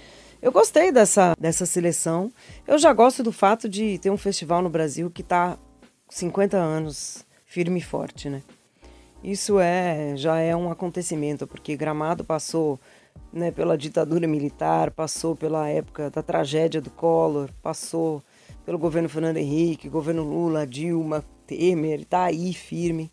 Eu 0.40 0.52
gostei 0.52 0.92
dessa, 0.92 1.34
dessa 1.38 1.66
seleção. 1.66 2.30
Eu 2.66 2.78
já 2.78 2.92
gosto 2.92 3.22
do 3.22 3.32
fato 3.32 3.68
de 3.68 3.98
ter 3.98 4.10
um 4.10 4.16
festival 4.16 4.62
no 4.62 4.70
Brasil 4.70 5.10
que 5.10 5.22
está 5.22 5.58
50 6.08 6.56
anos 6.56 7.24
firme 7.44 7.80
e 7.80 7.82
forte, 7.82 8.28
né? 8.28 8.42
Isso 9.22 9.58
é 9.58 10.14
já 10.16 10.38
é 10.38 10.54
um 10.54 10.70
acontecimento, 10.70 11.46
porque 11.46 11.76
Gramado 11.76 12.24
passou 12.24 12.78
né, 13.32 13.50
pela 13.50 13.76
ditadura 13.76 14.26
militar, 14.26 14.90
passou 14.90 15.34
pela 15.34 15.68
época 15.68 16.10
da 16.10 16.22
tragédia 16.22 16.80
do 16.80 16.90
Collor, 16.90 17.50
passou 17.62 18.22
pelo 18.64 18.78
governo 18.78 19.08
Fernando 19.08 19.38
Henrique, 19.38 19.88
governo 19.88 20.22
Lula, 20.22 20.66
Dilma, 20.66 21.24
Temer, 21.46 22.00
está 22.00 22.24
aí 22.24 22.52
firme. 22.52 23.10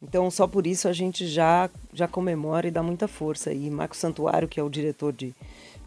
Então, 0.00 0.30
só 0.30 0.46
por 0.46 0.66
isso 0.66 0.86
a 0.86 0.92
gente 0.92 1.26
já, 1.26 1.68
já 1.92 2.06
comemora 2.06 2.68
e 2.68 2.70
dá 2.70 2.82
muita 2.82 3.08
força. 3.08 3.52
E 3.52 3.70
Marco 3.70 3.96
Santuário, 3.96 4.48
que 4.48 4.60
é 4.60 4.62
o 4.62 4.68
diretor 4.68 5.12
de 5.12 5.34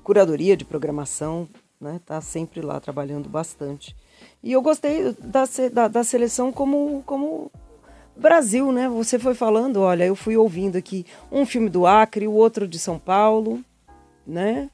curadoria 0.03 0.57
de 0.57 0.65
programação, 0.65 1.47
né, 1.79 1.99
tá 2.05 2.19
sempre 2.19 2.61
lá 2.61 2.79
trabalhando 2.79 3.29
bastante. 3.29 3.95
E 4.43 4.51
eu 4.51 4.61
gostei 4.61 5.15
da, 5.19 5.43
da, 5.73 5.87
da 5.87 6.03
seleção 6.03 6.51
como, 6.51 7.03
como 7.05 7.51
Brasil, 8.15 8.71
né? 8.71 8.87
Você 8.89 9.19
foi 9.19 9.33
falando, 9.33 9.81
olha, 9.81 10.05
eu 10.05 10.15
fui 10.15 10.37
ouvindo 10.37 10.77
aqui 10.77 11.05
um 11.31 11.45
filme 11.45 11.69
do 11.69 11.85
Acre, 11.85 12.27
o 12.27 12.33
outro 12.33 12.67
de 12.67 12.79
São 12.79 12.97
Paulo, 12.97 13.63
né? 14.25 14.69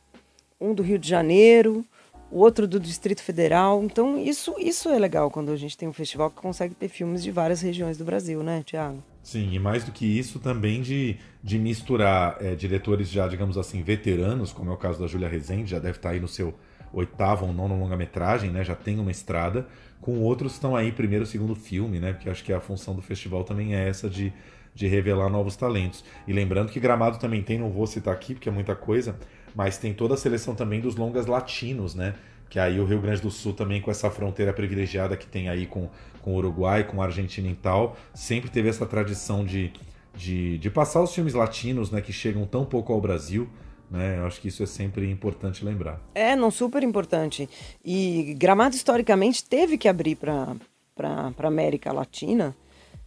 Um 0.59 0.73
do 0.73 0.83
Rio 0.83 0.97
de 0.97 1.07
Janeiro, 1.07 1.85
o 2.31 2.39
outro 2.39 2.67
do 2.67 2.79
Distrito 2.79 3.21
Federal. 3.21 3.83
Então, 3.83 4.17
isso, 4.17 4.55
isso 4.57 4.89
é 4.89 4.97
legal 4.97 5.29
quando 5.29 5.51
a 5.51 5.55
gente 5.55 5.77
tem 5.77 5.87
um 5.87 5.93
festival 5.93 6.29
que 6.31 6.41
consegue 6.41 6.73
ter 6.73 6.87
filmes 6.87 7.21
de 7.21 7.31
várias 7.31 7.61
regiões 7.61 7.97
do 7.97 8.05
Brasil, 8.05 8.41
né, 8.41 8.63
Tiago? 8.65 9.03
Sim, 9.21 9.53
e 9.53 9.59
mais 9.59 9.83
do 9.83 9.91
que 9.91 10.05
isso 10.05 10.39
também 10.39 10.81
de, 10.81 11.17
de 11.43 11.59
misturar 11.59 12.37
é, 12.41 12.55
diretores 12.55 13.09
já, 13.09 13.27
digamos 13.27 13.57
assim, 13.57 13.81
veteranos, 13.83 14.51
como 14.51 14.71
é 14.71 14.73
o 14.73 14.77
caso 14.77 14.99
da 14.99 15.07
Júlia 15.07 15.29
Rezende, 15.29 15.71
já 15.71 15.79
deve 15.79 15.97
estar 15.97 16.09
aí 16.09 16.19
no 16.19 16.27
seu 16.27 16.53
oitavo 16.93 17.45
ou 17.45 17.53
nono 17.53 17.77
longa-metragem, 17.77 18.51
né? 18.51 18.63
Já 18.63 18.75
tem 18.75 18.99
uma 18.99 19.11
estrada, 19.11 19.67
com 19.99 20.19
outros 20.19 20.53
estão 20.53 20.75
aí 20.75 20.91
primeiro, 20.91 21.25
segundo 21.25 21.55
filme, 21.55 21.99
né? 21.99 22.13
Porque 22.13 22.29
acho 22.29 22.43
que 22.43 22.53
a 22.53 22.59
função 22.59 22.95
do 22.95 23.01
festival 23.01 23.43
também 23.43 23.75
é 23.75 23.89
essa 23.89 24.09
de, 24.09 24.31
de 24.75 24.87
revelar 24.87 25.29
novos 25.29 25.55
talentos. 25.55 26.03
E 26.27 26.33
lembrando 26.33 26.71
que 26.71 26.79
Gramado 26.79 27.17
também 27.17 27.41
tem, 27.41 27.57
não 27.57 27.71
vou 27.71 27.87
citar 27.87 28.13
aqui 28.13 28.33
porque 28.33 28.47
é 28.47 28.51
muita 28.51 28.75
coisa, 28.75 29.15
mas 29.55 29.77
tem 29.77 29.93
toda 29.93 30.13
a 30.13 30.17
seleção 30.17 30.55
também 30.55 30.79
dos 30.79 30.95
longas 30.95 31.25
latinos, 31.25 31.95
né? 31.95 32.13
Que 32.49 32.59
aí 32.59 32.79
o 32.79 32.85
Rio 32.85 33.01
Grande 33.01 33.21
do 33.21 33.31
Sul 33.31 33.53
também 33.53 33.81
com 33.81 33.89
essa 33.89 34.11
fronteira 34.11 34.53
privilegiada 34.53 35.17
que 35.17 35.25
tem 35.25 35.49
aí 35.49 35.65
com, 35.65 35.89
com 36.21 36.33
o 36.33 36.35
Uruguai, 36.35 36.83
com 36.83 37.01
a 37.01 37.05
Argentina 37.05 37.47
e 37.47 37.55
tal, 37.55 37.97
sempre 38.13 38.49
teve 38.49 38.69
essa 38.69 38.85
tradição 38.85 39.43
de, 39.43 39.73
de, 40.15 40.57
de 40.59 40.69
passar 40.69 41.01
os 41.01 41.15
filmes 41.15 41.33
latinos, 41.33 41.89
né? 41.89 42.01
Que 42.01 42.13
chegam 42.13 42.45
tão 42.45 42.63
pouco 42.63 42.93
ao 42.93 43.01
Brasil, 43.01 43.49
né? 43.93 44.17
Eu 44.17 44.25
acho 44.25 44.41
que 44.41 44.47
isso 44.47 44.63
é 44.63 44.65
sempre 44.65 45.09
importante 45.09 45.63
lembrar. 45.63 46.01
É, 46.15 46.35
não, 46.35 46.49
super 46.49 46.81
importante. 46.81 47.47
E 47.85 48.33
Gramado, 48.37 48.75
historicamente, 48.75 49.45
teve 49.45 49.77
que 49.77 49.87
abrir 49.87 50.15
para 50.15 50.55
a 50.97 51.47
América 51.47 51.93
Latina, 51.93 52.55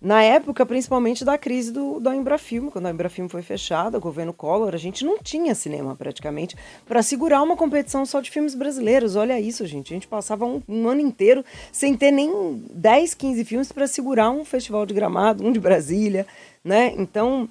na 0.00 0.22
época, 0.22 0.64
principalmente 0.64 1.24
da 1.24 1.36
crise 1.36 1.72
do, 1.72 1.98
do 1.98 2.12
Embrafilme, 2.12 2.70
quando 2.70 2.86
a 2.86 2.90
Embrafilme 2.90 3.28
foi 3.28 3.42
fechada, 3.42 3.98
o 3.98 4.00
governo 4.00 4.32
Collor, 4.32 4.74
a 4.74 4.78
gente 4.78 5.04
não 5.04 5.18
tinha 5.18 5.54
cinema 5.54 5.96
praticamente 5.96 6.54
para 6.86 7.02
segurar 7.02 7.42
uma 7.42 7.56
competição 7.56 8.06
só 8.06 8.20
de 8.20 8.30
filmes 8.30 8.54
brasileiros. 8.54 9.16
Olha 9.16 9.40
isso, 9.40 9.66
gente. 9.66 9.92
A 9.92 9.96
gente 9.96 10.06
passava 10.06 10.44
um, 10.44 10.62
um 10.68 10.86
ano 10.86 11.00
inteiro 11.00 11.44
sem 11.72 11.96
ter 11.96 12.12
nem 12.12 12.62
10, 12.70 13.14
15 13.14 13.44
filmes 13.44 13.72
para 13.72 13.88
segurar 13.88 14.30
um 14.30 14.44
festival 14.44 14.86
de 14.86 14.94
Gramado, 14.94 15.44
um 15.44 15.50
de 15.50 15.58
Brasília, 15.58 16.26
né? 16.62 16.94
Então, 16.96 17.48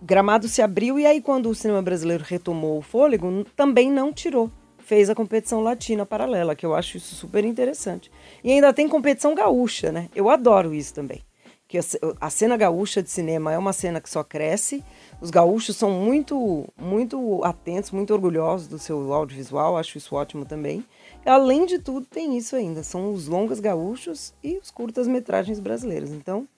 Gramado 0.00 0.48
se 0.48 0.62
abriu 0.62 0.98
e 0.98 1.06
aí 1.06 1.20
quando 1.20 1.50
o 1.50 1.54
cinema 1.54 1.82
brasileiro 1.82 2.24
retomou 2.26 2.78
o 2.78 2.82
fôlego, 2.82 3.44
também 3.56 3.90
não 3.90 4.12
tirou. 4.12 4.50
Fez 4.78 5.10
a 5.10 5.14
competição 5.14 5.60
latina 5.60 6.06
paralela, 6.06 6.54
que 6.54 6.64
eu 6.64 6.74
acho 6.74 6.96
isso 6.96 7.14
super 7.14 7.44
interessante. 7.44 8.10
E 8.42 8.50
ainda 8.52 8.72
tem 8.72 8.88
competição 8.88 9.34
gaúcha, 9.34 9.92
né? 9.92 10.08
Eu 10.14 10.30
adoro 10.30 10.72
isso 10.72 10.94
também. 10.94 11.20
Que 11.66 11.76
a 11.76 11.82
ce- 11.82 12.00
a 12.18 12.30
cena 12.30 12.56
gaúcha 12.56 13.02
de 13.02 13.10
cinema 13.10 13.52
é 13.52 13.58
uma 13.58 13.74
cena 13.74 14.00
que 14.00 14.08
só 14.08 14.24
cresce. 14.24 14.82
Os 15.20 15.28
gaúchos 15.30 15.76
são 15.76 15.90
muito, 15.90 16.66
muito 16.80 17.44
atentos, 17.44 17.90
muito 17.90 18.14
orgulhosos 18.14 18.66
do 18.66 18.78
seu 18.78 19.12
audiovisual, 19.12 19.76
acho 19.76 19.98
isso 19.98 20.14
ótimo 20.14 20.46
também. 20.46 20.82
Além 21.26 21.66
de 21.66 21.78
tudo, 21.78 22.06
tem 22.06 22.38
isso 22.38 22.56
ainda. 22.56 22.82
São 22.82 23.12
os 23.12 23.28
longas 23.28 23.60
gaúchos 23.60 24.32
e 24.42 24.56
os 24.56 24.70
curtas-metragens 24.70 25.60
brasileiros. 25.60 26.10
Então, 26.10 26.48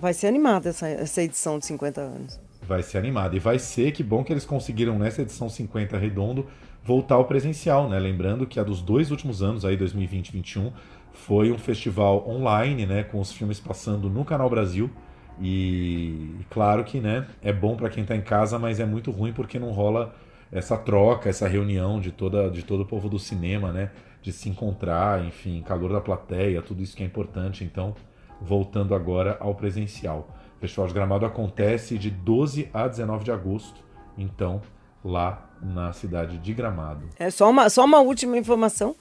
vai 0.00 0.14
ser 0.14 0.26
animada 0.26 0.68
essa, 0.68 0.88
essa 0.88 1.22
edição 1.22 1.58
de 1.58 1.66
50 1.66 2.00
anos. 2.00 2.40
Vai 2.62 2.82
ser 2.82 2.98
animado. 2.98 3.36
E 3.36 3.38
vai 3.38 3.58
ser 3.58 3.92
que 3.92 4.02
bom 4.02 4.22
que 4.22 4.32
eles 4.32 4.44
conseguiram 4.44 4.98
nessa 4.98 5.22
edição 5.22 5.48
50 5.48 5.96
redondo 5.96 6.46
voltar 6.84 7.16
ao 7.16 7.24
presencial, 7.24 7.88
né? 7.88 7.98
Lembrando 7.98 8.46
que 8.46 8.58
a 8.58 8.64
dos 8.64 8.80
dois 8.80 9.10
últimos 9.10 9.42
anos, 9.42 9.64
aí 9.64 9.76
2020 9.76 10.28
e 10.28 10.32
2021, 10.32 10.72
foi 11.12 11.50
um 11.50 11.58
festival 11.58 12.28
online, 12.28 12.86
né? 12.86 13.02
Com 13.02 13.20
os 13.20 13.32
filmes 13.32 13.58
passando 13.60 14.08
no 14.08 14.24
Canal 14.24 14.48
Brasil. 14.48 14.90
E 15.40 16.36
claro 16.50 16.84
que, 16.84 17.00
né? 17.00 17.26
É 17.42 17.52
bom 17.52 17.76
para 17.76 17.88
quem 17.88 18.04
tá 18.04 18.16
em 18.16 18.20
casa, 18.20 18.58
mas 18.58 18.80
é 18.80 18.86
muito 18.86 19.10
ruim 19.10 19.32
porque 19.32 19.58
não 19.58 19.70
rola 19.70 20.14
essa 20.50 20.76
troca, 20.76 21.28
essa 21.28 21.46
reunião 21.46 22.00
de, 22.00 22.10
toda, 22.10 22.50
de 22.50 22.62
todo 22.62 22.82
o 22.82 22.86
povo 22.86 23.08
do 23.08 23.18
cinema, 23.18 23.72
né? 23.72 23.90
De 24.22 24.32
se 24.32 24.48
encontrar, 24.48 25.24
enfim, 25.24 25.62
calor 25.62 25.92
da 25.92 26.00
plateia, 26.00 26.62
tudo 26.62 26.82
isso 26.82 26.96
que 26.96 27.02
é 27.02 27.06
importante. 27.06 27.64
Então, 27.64 27.94
voltando 28.40 28.94
agora 28.94 29.36
ao 29.40 29.54
presencial. 29.54 30.28
O 30.56 30.60
Festival 30.60 30.86
de 30.88 30.94
Gramado 30.94 31.26
acontece 31.26 31.96
de 31.96 32.10
12 32.10 32.68
a 32.72 32.88
19 32.88 33.24
de 33.24 33.30
agosto, 33.30 33.80
então, 34.16 34.60
lá 35.04 35.50
na 35.62 35.92
cidade 35.92 36.38
de 36.38 36.54
Gramado. 36.54 37.08
É 37.18 37.30
só 37.30 37.48
uma, 37.50 37.68
só 37.70 37.84
uma 37.84 38.00
última 38.00 38.36
informação. 38.36 38.94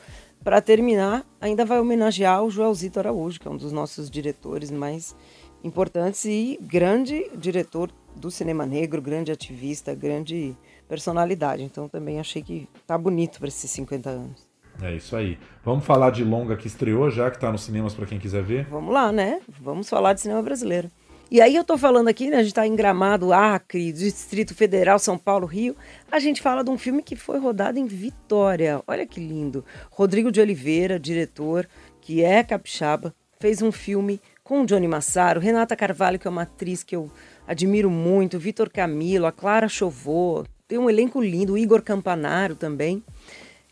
Para 0.43 0.61
terminar, 0.61 1.25
ainda 1.41 1.65
vai 1.65 1.79
homenagear 1.79 2.43
o 2.43 2.49
Joelzito 2.49 2.99
Araújo, 2.99 3.39
que 3.39 3.47
é 3.47 3.51
um 3.51 3.57
dos 3.57 3.71
nossos 3.71 4.09
diretores 4.09 4.69
mais 4.71 5.15
importantes 5.63 6.23
e 6.25 6.59
grande 6.61 7.29
diretor 7.35 7.91
do 8.15 8.31
cinema 8.31 8.65
negro, 8.65 9.01
grande 9.01 9.31
ativista, 9.31 9.93
grande 9.93 10.55
personalidade. 10.88 11.63
Então 11.63 11.89
também 11.89 12.19
achei 12.19 12.41
que 12.41 12.67
tá 12.85 12.97
bonito 12.97 13.39
para 13.39 13.47
esses 13.47 13.69
50 13.71 14.09
anos. 14.09 14.46
É 14.82 14.95
isso 14.95 15.15
aí. 15.15 15.38
Vamos 15.63 15.86
falar 15.86 16.11
de 16.11 16.23
longa 16.23 16.55
que 16.55 16.67
estreou 16.67 17.09
já, 17.09 17.30
que 17.30 17.38
está 17.38 17.51
nos 17.51 17.63
cinemas 17.63 17.93
para 17.93 18.05
quem 18.05 18.19
quiser 18.19 18.43
ver. 18.43 18.65
Vamos 18.65 18.93
lá, 18.93 19.11
né? 19.11 19.41
Vamos 19.59 19.89
falar 19.89 20.13
de 20.13 20.21
cinema 20.21 20.41
brasileiro. 20.41 20.89
E 21.30 21.41
aí 21.41 21.55
eu 21.55 21.63
tô 21.63 21.78
falando 21.78 22.07
aqui, 22.07 22.30
né? 22.30 22.38
A 22.38 22.43
gente 22.43 22.53
tá 22.53 22.65
em 22.65 22.75
Gramado, 22.75 23.34
Acre, 23.34 23.91
Distrito 23.91 24.55
Federal, 24.55 24.97
São 24.97 25.17
Paulo, 25.17 25.45
Rio. 25.45 25.75
A 26.09 26.19
gente 26.19 26.41
fala 26.41 26.63
de 26.63 26.69
um 26.69 26.78
filme 26.78 27.03
que 27.03 27.17
foi 27.17 27.38
rodado 27.38 27.78
em 27.78 27.86
Vitória. 27.86 28.82
Olha 28.88 29.05
que 29.05 29.19
lindo. 29.19 29.65
Rodrigo 29.91 30.32
de 30.32 30.39
Oliveira, 30.39 30.97
diretor, 30.97 31.67
que 31.99 32.23
é 32.23 32.43
capixaba, 32.43 33.13
fez 33.39 33.61
um 33.61 33.73
filme 33.73 34.21
com 34.41 34.61
o 34.61 34.65
Johnny 34.65 34.88
Massaro, 34.88 35.41
Renata 35.41 35.75
Carvalho, 35.75 36.17
que 36.17 36.28
é 36.28 36.32
uma 36.32 36.43
atriz 36.43 36.82
que 36.82 36.95
eu 36.95 37.11
admiro 37.45 37.89
muito, 37.89 38.39
Vitor 38.39 38.69
Camilo, 38.69 39.25
a 39.25 39.32
Clara 39.32 39.67
Chovô, 39.67 40.45
tem 40.67 40.78
um 40.78 40.89
elenco 40.89 41.21
lindo, 41.21 41.53
o 41.53 41.57
Igor 41.57 41.82
Campanaro 41.82 42.55
também. 42.55 43.03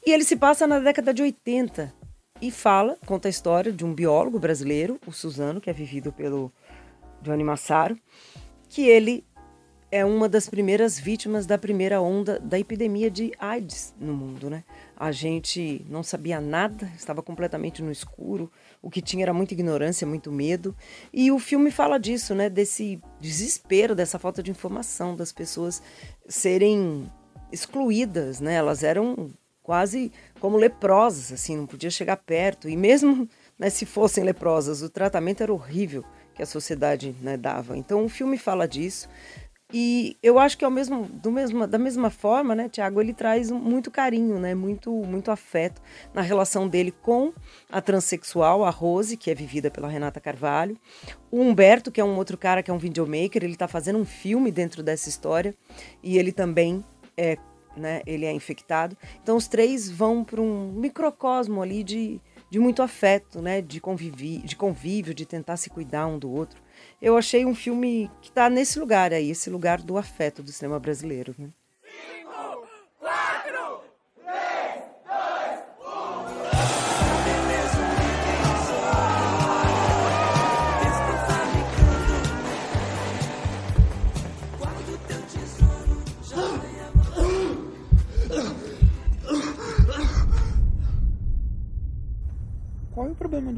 E 0.06 0.12
ele 0.12 0.24
se 0.24 0.36
passa 0.36 0.68
na 0.68 0.80
década 0.80 1.12
de 1.12 1.24
80 1.24 1.92
e 2.40 2.52
fala, 2.52 2.96
conta 3.08 3.28
a 3.28 3.32
história 3.32 3.72
de 3.72 3.84
um 3.84 3.92
biólogo 3.92 4.38
brasileiro, 4.38 5.00
o 5.08 5.12
Suzano, 5.12 5.60
que 5.60 5.68
é 5.68 5.74
vivido 5.74 6.12
pelo 6.12 6.54
Johnny 7.24 7.44
Massaro, 7.44 7.98
que 8.70 8.88
ele 8.88 9.26
é 9.90 10.06
uma 10.06 10.30
das 10.30 10.48
primeiras 10.48 11.00
vítimas 11.00 11.48
da 11.48 11.58
primeira 11.58 12.00
onda 12.02 12.40
da 12.40 12.60
epidemia 12.60 13.10
de 13.10 13.32
AIDS 13.40 13.96
no 14.00 14.14
mundo, 14.14 14.48
né? 14.48 14.64
A 14.96 15.12
gente 15.12 15.84
não 15.90 16.04
sabia 16.04 16.40
nada, 16.40 16.92
estava 16.96 17.24
completamente 17.24 17.82
no 17.82 17.92
escuro, 17.92 18.52
o 18.84 18.92
que 18.92 19.02
tinha 19.02 19.24
era 19.24 19.34
muita 19.34 19.56
ignorância, 19.56 20.06
muito 20.06 20.32
medo. 20.32 20.76
E 21.12 21.32
o 21.32 21.40
filme 21.40 21.72
fala 21.72 21.98
disso, 21.98 22.36
né? 22.36 22.48
Desse 22.48 23.02
desespero, 23.20 23.96
dessa 23.96 24.20
falta 24.20 24.44
de 24.44 24.52
informação, 24.52 25.16
das 25.16 25.32
pessoas 25.32 25.82
serem 26.28 27.12
excluídas, 27.52 28.40
né? 28.40 28.54
Elas 28.54 28.84
eram 28.84 29.32
quase 29.66 30.12
como 30.40 30.58
leprosas, 30.58 31.34
assim, 31.34 31.58
não 31.58 31.66
podia 31.66 31.90
chegar 31.90 32.18
perto. 32.18 32.70
E 32.70 32.78
mesmo 32.78 33.28
né, 33.58 33.70
se 33.70 33.86
fossem 33.86 34.24
leprosas, 34.24 34.84
o 34.84 34.90
tratamento 34.90 35.42
era 35.42 35.52
horrível 35.52 36.06
que 36.36 36.44
a 36.44 36.46
sociedade 36.46 37.16
né, 37.20 37.36
dava. 37.36 37.76
Então 37.76 38.06
o 38.06 38.10
filme 38.10 38.38
fala 38.38 38.68
disso. 38.68 39.10
E 39.74 40.16
eu 40.22 40.38
acho 40.38 40.56
que 40.56 40.64
é 40.64 40.68
o 40.68 40.72
mesmo, 40.72 41.06
do 41.06 41.32
mesmo, 41.32 41.66
da 41.66 41.80
mesma 41.80 42.12
forma, 42.12 42.54
né, 42.54 42.70
Tiago, 42.70 43.02
ele 43.02 43.14
traz 43.14 43.50
muito 43.50 43.90
carinho, 43.90 44.40
né, 44.40 44.54
muito, 44.54 44.92
muito 44.92 45.32
afeto 45.32 45.82
na 46.14 46.22
relação 46.22 46.68
dele 46.68 46.92
com 46.92 47.34
a 47.72 47.82
transexual, 47.82 48.64
a 48.64 48.70
Rose, 48.70 49.18
que 49.18 49.32
é 49.32 49.36
vivida 49.36 49.72
pela 49.72 49.90
Renata 49.90 50.20
Carvalho, 50.20 50.78
o 51.32 51.42
Humberto, 51.42 51.92
que 51.92 52.00
é 52.00 52.04
um 52.06 52.16
outro 52.16 52.38
cara 52.38 52.62
que 52.62 52.70
é 52.70 52.74
um 52.74 52.78
videomaker, 52.78 53.44
ele 53.44 53.54
está 53.54 53.68
fazendo 53.68 53.98
um 53.98 54.06
filme 54.06 54.52
dentro 54.52 54.84
dessa 54.84 55.10
história 55.10 55.56
e 56.04 56.16
ele 56.20 56.32
também 56.32 56.86
é, 57.18 57.36
né, 57.76 58.02
ele 58.06 58.26
é 58.26 58.32
infectado. 58.32 58.98
Então 59.22 59.36
os 59.38 59.48
três 59.48 59.90
vão 59.90 60.24
para 60.24 60.42
um 60.42 60.72
microcosmo 60.72 61.62
ali 61.62 61.84
de, 61.84 62.20
de 62.50 62.60
muito 62.60 62.82
afeto, 62.82 63.42
né, 63.42 63.62
de, 63.62 63.80
convivi, 63.80 64.40
de 64.40 64.56
convívio, 64.56 65.14
de 65.14 65.26
tentar 65.26 65.58
se 65.58 65.70
cuidar 65.70 66.08
um 66.08 66.18
do 66.18 66.32
outro. 66.32 66.62
Eu 67.02 67.18
achei 67.18 67.46
um 67.46 67.56
filme 67.56 68.10
que 68.22 68.30
está 68.30 68.50
nesse 68.50 68.80
lugar 68.80 69.14
aí, 69.14 69.30
esse 69.30 69.50
lugar 69.50 69.82
do 69.82 69.98
afeto 69.98 70.42
do 70.44 70.52
cinema 70.52 70.80
brasileiro. 70.80 71.36
Né? 71.38 71.50
Qual 72.24 72.66
é 73.06 73.55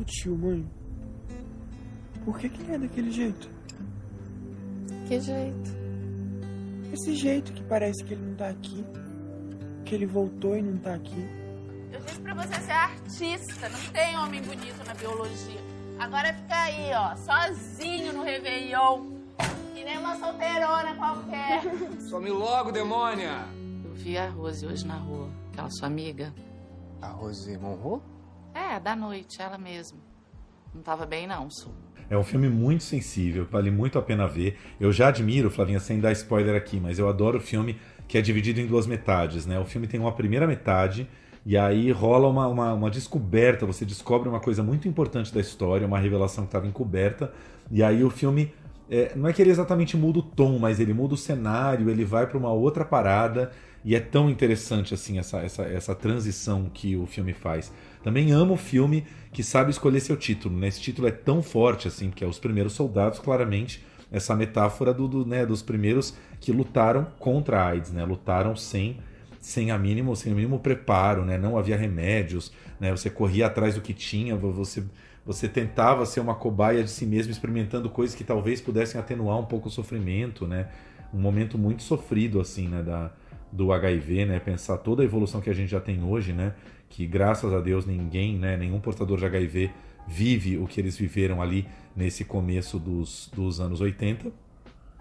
tio, 0.08 0.36
mãe? 0.38 0.66
Por 2.26 2.40
que, 2.40 2.50
que 2.50 2.62
ele 2.64 2.74
é 2.74 2.78
daquele 2.80 3.12
jeito? 3.12 3.50
Que 5.08 5.20
jeito? 5.20 5.78
Esse 6.94 7.16
jeito 7.16 7.54
que 7.54 7.64
parece 7.64 8.04
que 8.04 8.14
ele 8.14 8.26
não 8.26 8.36
tá 8.36 8.50
aqui. 8.50 8.84
Que 9.86 9.96
ele 9.96 10.06
voltou 10.06 10.58
e 10.58 10.62
não 10.62 10.78
tá 10.78 10.96
aqui. 10.96 11.30
Eu 11.92 12.00
disse 12.02 12.20
pra 12.20 12.34
você 12.34 12.56
ser 12.62 12.72
artista, 12.72 13.70
não 13.70 13.80
tem 13.94 14.18
homem 14.18 14.42
bonito 14.42 14.86
na 14.86 14.94
biologia. 14.94 15.62
Agora 16.00 16.34
fica 16.34 16.56
aí, 16.56 16.92
ó, 16.94 17.16
sozinho 17.16 18.14
no 18.14 18.24
Réveillon. 18.24 19.18
Que 19.74 19.84
nem 19.84 19.98
uma 19.98 20.18
solteirona 20.18 20.96
qualquer. 20.96 21.62
Some 22.10 22.30
logo, 22.30 22.72
demônia! 22.72 23.46
Eu 23.84 23.94
vi 23.94 24.18
a 24.18 24.30
Rose 24.30 24.66
hoje 24.66 24.86
na 24.86 24.96
rua, 24.96 25.30
aquela 25.52 25.70
sua 25.72 25.88
amiga. 25.88 26.34
A 27.02 27.08
Rose 27.08 27.58
Monroe? 27.58 28.02
É, 28.70 28.80
da 28.80 28.96
noite, 28.96 29.42
ela 29.42 29.58
mesma. 29.58 29.98
Não 30.76 30.82
tava 30.82 31.06
bem, 31.06 31.26
não, 31.26 31.50
Su. 31.50 31.72
É 32.10 32.18
um 32.18 32.24
filme 32.24 32.50
muito 32.50 32.84
sensível, 32.84 33.48
vale 33.50 33.72
muito 33.72 33.98
a 33.98 34.02
pena 34.02 34.28
ver. 34.28 34.58
Eu 34.80 34.92
já 34.92 35.08
admiro, 35.08 35.50
Flavinha, 35.50 35.80
sem 35.80 36.00
dar 36.00 36.12
spoiler 36.12 36.56
aqui, 36.56 36.80
mas 36.80 37.00
eu 37.00 37.08
adoro 37.08 37.38
o 37.38 37.42
filme 37.42 37.80
que 38.08 38.18
é 38.18 38.22
dividido 38.22 38.60
em 38.60 38.68
duas 38.68 38.86
metades, 38.86 39.46
né? 39.46 39.60
O 39.60 39.66
filme 39.66 39.88
tem 39.88 40.00
uma 40.00 40.12
primeira 40.12 40.46
metade 40.46 41.08
e 41.46 41.58
aí 41.58 41.92
rola 41.92 42.28
uma, 42.28 42.48
uma, 42.48 42.74
uma 42.74 42.90
descoberta, 42.90 43.66
você 43.66 43.86
descobre 43.86 44.28
uma 44.28 44.40
coisa 44.40 44.62
muito 44.62 44.88
importante 44.88 45.34
da 45.34 45.40
história, 45.40 45.88
uma 45.88 46.00
revelação 46.00 46.44
que 46.44 46.50
estava 46.50 46.68
encoberta, 46.68 47.32
e 47.72 47.82
aí 47.82 48.04
o 48.04 48.10
filme 48.10 48.54
é, 48.90 49.14
não 49.16 49.28
é 49.28 49.34
que 49.34 49.42
ele 49.42 49.52
exatamente 49.52 49.98
muda 49.98 50.20
o 50.20 50.24
tom, 50.24 50.58
mas 50.60 50.80
ele 50.80 50.94
muda 50.94 51.14
o 51.14 51.18
cenário, 51.18 51.90
ele 51.90 52.06
vai 52.06 52.28
para 52.28 52.38
uma 52.38 52.52
outra 52.52 52.86
parada 52.86 53.52
e 53.84 53.96
é 53.96 54.00
tão 54.00 54.30
interessante 54.30 54.94
assim 54.94 55.20
essa, 55.20 55.38
essa, 55.40 55.64
essa 55.64 55.96
transição 55.96 56.70
que 56.74 56.96
o 56.96 57.06
filme 57.06 57.34
faz. 57.34 57.72
Também 58.08 58.32
amo 58.32 58.54
o 58.54 58.58
filme 58.58 59.04
que 59.34 59.44
sabe 59.44 59.70
escolher 59.70 60.00
seu 60.00 60.16
título, 60.16 60.58
né? 60.58 60.70
Esse 60.70 60.80
título 60.80 61.10
é 61.10 61.12
tão 61.12 61.44
forte 61.44 61.90
assim, 61.90 62.10
que 62.10 62.24
é 62.24 62.28
Os 62.28 62.40
Primeiros 62.40 62.72
Soldados, 62.72 63.20
claramente 63.20 63.84
essa 64.10 64.34
metáfora 64.34 64.94
do, 64.94 65.10
do, 65.10 65.26
né, 65.26 65.46
dos 65.46 65.62
primeiros 65.62 66.16
que 66.40 66.54
lutaram 66.54 67.06
contra 67.20 67.60
a 67.60 67.68
AIDS, 67.68 67.92
né? 67.92 68.06
Lutaram 68.06 68.56
sem 68.56 69.02
sem 69.42 69.72
a 69.72 69.78
mínimo, 69.78 70.16
sem 70.16 70.32
o 70.32 70.36
mínimo 70.38 70.58
preparo, 70.58 71.26
né? 71.26 71.38
Não 71.38 71.58
havia 71.58 71.76
remédios, 71.76 72.54
né? 72.80 72.92
Você 72.92 73.10
corria 73.10 73.48
atrás 73.48 73.76
do 73.76 73.82
que 73.82 73.94
tinha, 73.94 74.38
você 74.38 74.86
você 75.26 75.50
tentava 75.50 76.06
ser 76.06 76.22
uma 76.22 76.34
cobaia 76.34 76.82
de 76.86 76.90
si 76.90 77.06
mesmo, 77.06 77.30
experimentando 77.30 77.90
coisas 77.90 78.16
que 78.16 78.24
talvez 78.24 78.62
pudessem 78.62 79.02
atenuar 79.02 79.38
um 79.38 79.46
pouco 79.46 79.68
o 79.68 79.70
sofrimento, 79.70 80.48
né? 80.48 80.70
Um 81.14 81.20
momento 81.20 81.58
muito 81.58 81.84
sofrido, 81.84 82.40
assim, 82.40 82.70
né? 82.70 82.82
Da, 82.82 83.12
do 83.58 83.74
HIV, 83.74 84.26
né? 84.26 84.40
Pensar 84.40 84.78
toda 84.78 85.02
a 85.02 85.06
evolução 85.06 85.42
que 85.42 85.50
a 85.50 85.54
gente 85.54 85.70
já 85.70 85.82
tem 85.82 86.04
hoje, 86.04 86.32
né? 86.32 86.54
Que 86.88 87.08
graças 87.08 87.52
a 87.52 87.60
Deus 87.60 87.86
ninguém, 87.86 88.38
né? 88.38 88.56
Nenhum 88.56 88.80
portador 88.80 89.18
de 89.18 89.26
HIV 89.26 89.72
vive 90.08 90.58
o 90.58 90.68
que 90.68 90.80
eles 90.80 90.96
viveram 90.96 91.42
ali 91.42 91.68
nesse 91.96 92.24
começo 92.24 92.78
dos, 92.78 93.30
dos 93.36 93.60
anos 93.60 93.82
80. 93.82 94.32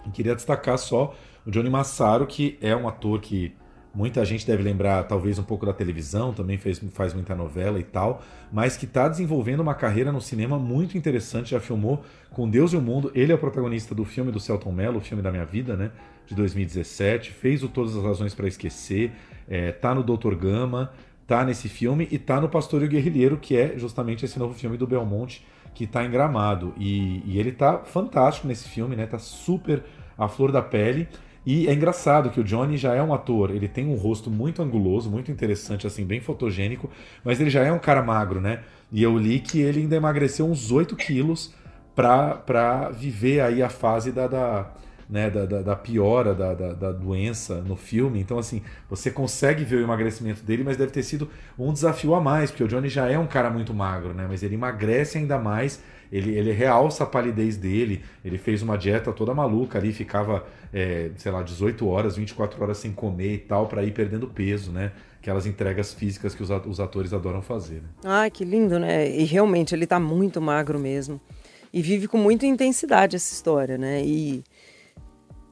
E 0.07 0.11
queria 0.11 0.35
destacar 0.35 0.79
só 0.79 1.15
o 1.47 1.51
Johnny 1.51 1.69
Massaro, 1.69 2.27
que 2.27 2.59
é 2.63 2.75
um 2.75 2.89
ator 2.89 3.21
que 3.21 3.53
muita 3.95 4.25
gente 4.25 4.47
deve 4.47 4.63
lembrar, 4.63 5.05
talvez, 5.05 5.39
um 5.39 5.43
pouco 5.43 5.67
da 5.67 5.73
televisão, 5.73 6.33
também 6.33 6.57
fez, 6.57 6.81
faz 6.93 7.13
muita 7.13 7.35
novela 7.35 7.79
e 7.79 7.85
tal, 7.85 8.23
mas 8.51 8.77
que 8.77 8.85
está 8.85 9.09
desenvolvendo 9.09 9.61
uma 9.61 9.75
carreira 9.75 10.11
no 10.11 10.21
cinema 10.21 10.59
muito 10.59 10.97
interessante, 10.97 11.51
já 11.51 11.61
filmou 11.61 12.03
com 12.31 12.49
Deus 12.49 12.73
e 12.73 12.77
o 12.77 12.81
Mundo. 12.81 13.11
Ele 13.15 13.33
é 13.33 13.35
o 13.35 13.39
protagonista 13.39 13.95
do 13.95 14.05
filme 14.05 14.33
do 14.33 14.41
Celton 14.41 14.73
Mello, 14.73 14.99
o 14.99 15.01
filme 15.01 15.23
da 15.23 15.31
minha 15.31 15.45
vida, 15.45 15.77
né? 15.77 15.91
De 16.27 16.35
2017. 16.35 17.31
Fez 17.33 17.63
o 17.63 17.69
Todas 17.69 17.97
as 17.97 18.03
Razões 18.03 18.35
para 18.35 18.49
Esquecer, 18.49 19.13
é, 19.49 19.73
tá 19.73 19.95
no 19.95 20.03
Doutor 20.03 20.35
Gama, 20.35 20.93
tá 21.27 21.45
nesse 21.45 21.69
filme 21.69 22.09
e 22.11 22.19
tá 22.19 22.41
no 22.41 22.49
Pastor 22.49 22.83
e 22.83 22.87
o 22.87 22.89
Guerrilheiro, 22.89 23.37
que 23.37 23.57
é 23.57 23.79
justamente 23.79 24.25
esse 24.25 24.39
novo 24.39 24.55
filme 24.55 24.77
do 24.77 24.87
Belmonte 24.87 25.45
que 25.75 25.87
tá 25.87 26.05
em 26.05 26.11
Gramado. 26.11 26.73
E, 26.79 27.23
e 27.27 27.39
ele 27.39 27.53
tá 27.53 27.79
fantástico 27.81 28.49
nesse 28.49 28.69
filme, 28.69 28.97
né? 28.97 29.07
Tá 29.07 29.19
super 29.19 29.85
à 30.17 30.27
flor 30.27 30.51
da 30.51 30.63
pele. 30.63 31.07
E 31.45 31.69
é 31.69 31.73
engraçado 31.73 32.31
que 32.31 32.41
o 32.41 32.45
Johnny 32.45 32.77
já 32.77 32.95
é 32.95 33.03
um 33.03 33.15
ator, 33.15 33.53
ele 33.53 33.69
tem 33.69 33.87
um 33.87 33.95
rosto 33.95 34.29
muito 34.29 34.61
anguloso, 34.61 35.09
muito 35.09 35.31
interessante, 35.31 35.87
assim, 35.87 36.05
bem 36.05 36.19
fotogênico, 36.19 36.91
mas 37.23 37.41
ele 37.41 37.51
já 37.51 37.63
é 37.63 37.71
um 37.71 37.79
cara 37.79 38.03
magro, 38.03 38.41
né? 38.41 38.63
E 38.91 39.01
eu 39.01 39.17
li 39.17 39.39
que 39.39 39.61
ele 39.61 39.83
ainda 39.83 39.95
emagreceu 39.95 40.45
uns 40.45 40.73
8 40.73 40.97
quilos 40.97 41.55
para 41.95 42.91
viver 42.91 43.41
aí 43.43 43.63
a 43.63 43.69
fase 43.69 44.11
da, 44.11 44.27
da, 44.27 44.73
né, 45.09 45.31
da, 45.31 45.47
da, 45.47 45.63
da 45.63 45.77
piora 45.77 46.35
da, 46.35 46.53
da, 46.53 46.73
da, 46.73 46.93
doença 46.93 47.61
no 47.61 47.77
filme. 47.77 48.21
Então, 48.21 48.39
assim, 48.39 48.63
você 48.89 49.11
consegue 49.11 49.65
ver 49.65 49.77
o 49.77 49.83
emagrecimento 49.83 50.43
dele, 50.43 50.65
mas 50.65 50.77
deve 50.77 50.91
ter 50.91 51.03
sido 51.03 51.31
um 51.59 51.73
desafio 51.73 52.15
a 52.15 52.21
mais, 52.21 52.51
porque 52.51 52.65
o 52.65 52.69
Johnny 52.69 52.89
já 52.89 53.09
é 53.09 53.19
um 53.19 53.27
cara 53.27 53.51
muito 53.51 53.73
magro, 53.73 54.13
né? 54.13 54.27
Mas 54.29 54.43
ele 54.43 54.55
emagrece 54.55 55.19
ainda 55.19 55.39
mais, 55.39 55.83
ele, 56.11 56.37
ele 56.37 56.53
realça 56.53 57.05
a 57.05 57.07
palidez 57.07 57.57
dele, 57.57 58.03
ele 58.25 58.39
fez 58.39 58.63
uma 58.63 58.77
dieta 58.77 59.13
toda 59.13 59.33
maluca 59.33 59.79
ali, 59.79 59.93
ficava, 59.93 60.45
é, 60.73 61.11
sei 61.17 61.31
lá, 61.31 61.43
18 61.43 61.87
horas, 61.87 62.17
24 62.17 62.63
horas 62.63 62.79
sem 62.79 62.93
comer 62.93 63.35
e 63.35 63.39
tal, 63.39 63.67
para 63.67 63.83
ir 63.85 63.93
perdendo 63.93 64.27
peso, 64.27 64.73
né? 64.73 64.93
Aquelas 65.21 65.47
entregas 65.47 65.93
físicas 65.93 66.37
que 66.37 66.43
os 66.43 66.79
atores 66.79 67.13
adoram 67.13 67.43
fazer. 67.43 67.77
Né? 67.77 67.89
Ai, 68.05 68.31
que 68.31 68.45
lindo, 68.45 68.79
né? 68.79 69.11
E 69.11 69.25
realmente 69.25 69.75
ele 69.75 69.85
tá 69.85 69.99
muito 69.99 70.41
magro 70.41 70.79
mesmo. 70.79 71.21
E 71.73 71.83
vive 71.83 72.07
com 72.07 72.17
muita 72.17 72.47
intensidade 72.47 73.17
essa 73.17 73.35
história, 73.35 73.77
né? 73.77 74.03
E 74.05 74.45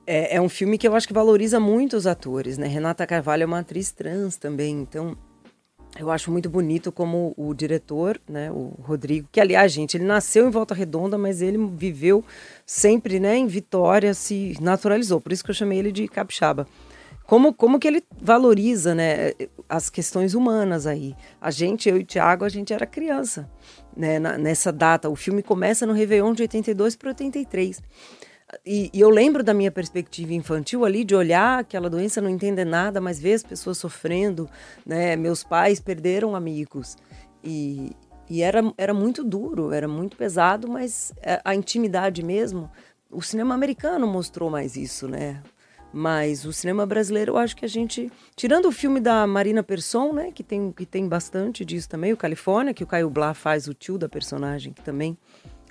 é, 0.07 0.37
é, 0.37 0.41
um 0.41 0.49
filme 0.49 0.79
que 0.79 0.87
eu 0.87 0.95
acho 0.95 1.07
que 1.07 1.15
valoriza 1.15 1.59
muito 1.59 1.97
os 1.97 2.07
atores, 2.07 2.59
né? 2.59 2.67
Renata 2.67 3.07
Carvalho 3.07 3.45
é 3.45 3.47
uma 3.47 3.61
atriz 3.61 3.91
trans 3.91 4.37
também, 4.37 4.81
então 4.81 5.17
eu 5.99 6.11
acho 6.11 6.31
muito 6.31 6.51
bonito 6.51 6.91
como 6.91 7.33
o 7.37 7.55
diretor, 7.55 8.21
né, 8.29 8.51
o 8.51 8.75
Rodrigo, 8.83 9.29
que 9.31 9.41
aliás, 9.41 9.71
gente, 9.71 9.97
ele 9.97 10.05
nasceu 10.05 10.47
em 10.47 10.51
Volta 10.51 10.75
Redonda, 10.75 11.17
mas 11.17 11.41
ele 11.41 11.57
viveu 11.77 12.25
sempre, 12.67 13.21
né, 13.21 13.37
em 13.37 13.47
Vitória, 13.47 14.13
se 14.13 14.57
naturalizou, 14.61 15.21
por 15.21 15.33
isso 15.33 15.45
que 15.45 15.51
eu 15.51 15.55
chamei 15.55 15.79
ele 15.79 15.93
de 15.93 16.09
capixaba. 16.09 16.67
Como, 17.27 17.55
como 17.55 17.79
que 17.79 17.89
ele 17.89 18.03
valoriza, 18.21 18.95
né, 18.95 19.33
as 19.69 19.89
questões 19.89 20.35
humanas 20.35 20.87
aí. 20.87 21.15
A 21.41 21.51
gente, 21.51 21.89
eu 21.89 21.97
e 21.97 22.01
o 22.01 22.07
Thiago, 22.07 22.45
a 22.45 22.51
gente 22.51 22.73
era 22.73 22.85
criança, 22.85 23.49
né, 23.97 24.19
na, 24.19 24.37
nessa 24.37 24.71
data. 24.71 25.09
O 25.09 25.17
filme 25.17 25.43
começa 25.43 25.87
no 25.87 25.95
Réveillon 25.95 26.35
de 26.35 26.43
82 26.43 26.97
para 26.97 27.09
83. 27.11 27.81
E, 28.65 28.91
e, 28.93 29.01
eu 29.01 29.09
lembro 29.09 29.43
da 29.43 29.55
minha 29.55 29.71
perspectiva 29.71 30.33
infantil 30.33 30.85
ali 30.85 31.03
de 31.03 31.15
olhar 31.15 31.61
aquela 31.61 31.89
doença, 31.89 32.21
não 32.21 32.29
entender 32.29 32.65
nada, 32.65 33.01
mas 33.01 33.19
ver 33.19 33.35
as 33.35 33.43
pessoas 33.43 33.79
sofrendo, 33.79 34.49
né? 34.85 35.17
Meus 35.17 35.43
pais 35.43 35.81
perderam 35.81 36.37
amigos 36.37 36.97
e, 37.43 37.93
e 38.29 38.43
era, 38.43 38.61
era 38.77 38.95
muito 38.95 39.25
duro, 39.25 39.73
era 39.73 39.89
muito 39.89 40.17
pesado, 40.17 40.69
mas 40.69 41.13
a 41.45 41.55
intimidade 41.55 42.23
mesmo. 42.23 42.71
O 43.11 43.23
cinema 43.23 43.55
americano 43.55 44.07
mostrou 44.07 44.51
mais 44.51 44.77
isso, 44.77 45.09
né? 45.09 45.43
Mas 45.97 46.45
o 46.45 46.53
cinema 46.53 46.85
brasileiro, 46.85 47.33
eu 47.33 47.39
acho 47.39 47.55
que 47.55 47.65
a 47.65 47.69
gente, 47.69 48.11
tirando 48.35 48.67
o 48.67 48.73
filme 48.73 48.99
da 48.99 49.25
Marina 49.29 49.63
Persson, 49.63 50.13
né, 50.13 50.33
que 50.33 50.43
tem 50.43 50.73
que 50.73 50.85
tem 50.85 51.07
bastante 51.07 51.65
disso 51.65 51.89
também, 51.89 52.13
o 52.13 52.17
Califórnia, 52.17 52.75
que 52.75 52.83
o 52.83 52.87
Caio 52.87 53.09
Blá 53.09 53.33
faz 53.33 53.69
o 53.69 53.75
tio 53.75 53.97
da 53.97 54.09
personagem, 54.09 54.73
que 54.73 54.83
também 54.83 55.17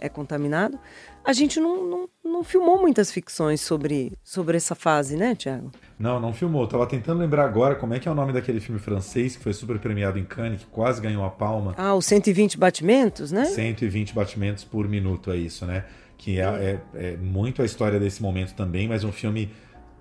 é 0.04 0.10
contaminado, 0.10 0.78
a 1.24 1.32
gente 1.32 1.62
não, 1.62 1.88
não, 1.88 2.10
não 2.22 2.44
filmou 2.44 2.80
muitas 2.80 3.10
ficções 3.10 3.62
sobre, 3.62 4.12
sobre 4.22 4.58
essa 4.58 4.76
fase, 4.76 5.16
né, 5.16 5.34
Tiago? 5.34 5.72
Não, 5.98 6.20
não 6.20 6.34
filmou. 6.34 6.68
Tava 6.68 6.86
tentando 6.86 7.22
lembrar 7.22 7.46
agora 7.46 7.76
como 7.76 7.94
é 7.94 8.00
que 8.00 8.08
é 8.10 8.12
o 8.12 8.14
nome 8.14 8.34
daquele 8.34 8.60
filme 8.60 8.82
francês 8.82 9.38
que 9.38 9.42
foi 9.42 9.54
super 9.54 9.80
premiado 9.80 10.20
em 10.20 10.26
Cannes, 10.26 10.60
que 10.60 10.68
quase 10.68 11.02
ganhou 11.02 11.24
a 11.24 11.30
palma. 11.30 11.74
Ah, 11.78 11.96
os 11.96 12.06
120 12.06 12.58
batimentos, 12.58 13.32
né? 13.32 13.46
120 13.46 14.14
batimentos 14.14 14.66
por 14.66 14.90
minuto, 14.90 15.32
é 15.32 15.38
isso, 15.38 15.66
né? 15.66 15.86
Que 16.18 16.42
é, 16.42 16.44
é, 16.44 16.80
é 16.94 17.18
muito 17.18 17.62
a 17.62 17.66
história 17.66 17.98
desse 17.98 18.22
momento 18.22 18.54
também, 18.56 18.90
mas 18.90 19.06
um 19.06 19.12
filme 19.14 19.50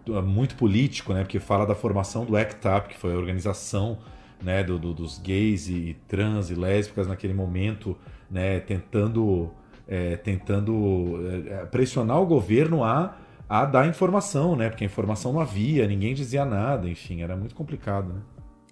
é, 0.09 0.21
muito 0.21 0.57
político, 0.57 1.15
né? 1.15 1.23
Porque 1.23 1.39
fala 1.39 1.65
da 1.65 1.77
formação 1.77 2.25
do 2.25 2.37
ACT 2.37 2.67
UP, 2.67 2.89
que 2.89 2.99
foi 2.99 3.15
a 3.15 3.17
organização 3.17 3.99
né, 4.43 4.65
do, 4.65 4.81
do, 4.81 4.93
dos 4.93 5.19
gays 5.19 5.69
e 5.69 5.97
trans 6.09 6.51
e 6.51 6.57
lésbicas 6.57 7.07
naquele 7.07 7.33
momento, 7.33 7.97
né, 8.29 8.59
tentando 8.59 9.53
é, 9.93 10.16
tentando 10.16 11.18
é, 11.47 11.66
pressionar 11.66 12.18
o 12.18 12.24
governo 12.24 12.82
a, 12.82 13.14
a 13.47 13.66
dar 13.66 13.86
informação, 13.86 14.57
né? 14.57 14.70
Porque 14.70 14.84
a 14.84 14.86
informação 14.86 15.34
não 15.34 15.40
havia, 15.40 15.86
ninguém 15.86 16.14
dizia 16.14 16.47
nada, 16.47 16.88
enfim, 16.88 17.20
era 17.20 17.36
muito 17.36 17.55
complicado, 17.55 18.14
né? 18.14 18.20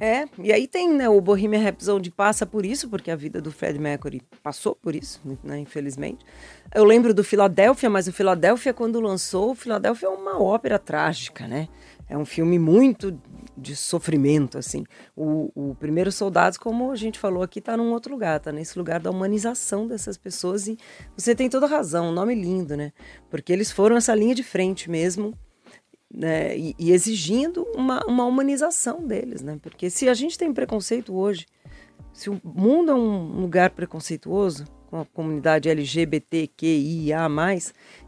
É, 0.03 0.25
e 0.43 0.51
aí 0.51 0.67
tem 0.67 0.91
né, 0.91 1.11
o 1.11 1.21
Bohemian 1.21 1.61
Rhapsody 1.61 2.11
passa 2.11 2.47
por 2.47 2.65
isso, 2.65 2.89
porque 2.89 3.11
a 3.11 3.17
vida 3.17 3.39
do 3.39 3.53
Fred 3.53 3.79
Mercury 3.79 4.23
passou 4.43 4.75
por 4.75 4.97
isso, 4.97 5.21
né, 5.45 5.59
infelizmente. 5.59 6.25
Eu 6.75 6.85
lembro 6.85 7.13
do 7.13 7.23
Filadélfia, 7.23 7.91
mas 7.91 8.09
o 8.09 8.13
Filadélfia, 8.15 8.73
quando 8.73 8.99
lançou, 8.99 9.51
o 9.51 9.55
Filadélfia 9.55 10.07
é 10.07 10.11
uma 10.11 10.43
ópera 10.43 10.79
trágica, 10.79 11.47
né? 11.47 11.69
É 12.09 12.17
um 12.17 12.25
filme 12.25 12.59
muito 12.59 13.21
de 13.61 13.77
sofrimento, 13.77 14.59
assim. 14.59 14.85
O, 15.15 15.51
o 15.55 15.75
Primeiro 15.75 16.11
Soldados, 16.11 16.57
como 16.57 16.91
a 16.91 16.97
gente 16.97 17.19
falou 17.19 17.43
aqui, 17.43 17.59
está 17.59 17.77
num 17.77 17.93
outro 17.93 18.13
lugar, 18.13 18.39
está 18.39 18.51
nesse 18.51 18.79
lugar 18.79 19.01
da 19.01 19.11
humanização 19.11 19.87
dessas 19.87 20.17
pessoas 20.17 20.67
e 20.67 20.79
você 21.17 21.35
tem 21.35 21.49
toda 21.49 21.67
razão, 21.67 22.09
um 22.09 22.13
nome 22.13 22.35
lindo, 22.35 22.77
né? 22.77 22.93
Porque 23.29 23.53
eles 23.53 23.71
foram 23.71 23.97
essa 23.97 24.15
linha 24.15 24.35
de 24.35 24.43
frente 24.43 24.91
mesmo, 24.91 25.35
né? 26.13 26.57
E, 26.57 26.75
e 26.79 26.93
exigindo 26.93 27.67
uma, 27.75 28.05
uma 28.07 28.25
humanização 28.25 29.07
deles, 29.07 29.43
né? 29.43 29.59
Porque 29.61 29.91
se 29.91 30.09
a 30.09 30.15
gente 30.15 30.39
tem 30.39 30.53
preconceito 30.53 31.15
hoje, 31.15 31.47
se 32.13 32.31
o 32.31 32.41
mundo 32.43 32.91
é 32.91 32.95
um 32.95 33.41
lugar 33.41 33.71
preconceituoso, 33.71 34.65
com 34.91 35.01
a 35.01 35.05
comunidade 35.05 35.69
LGBTQIA+, 35.69 37.29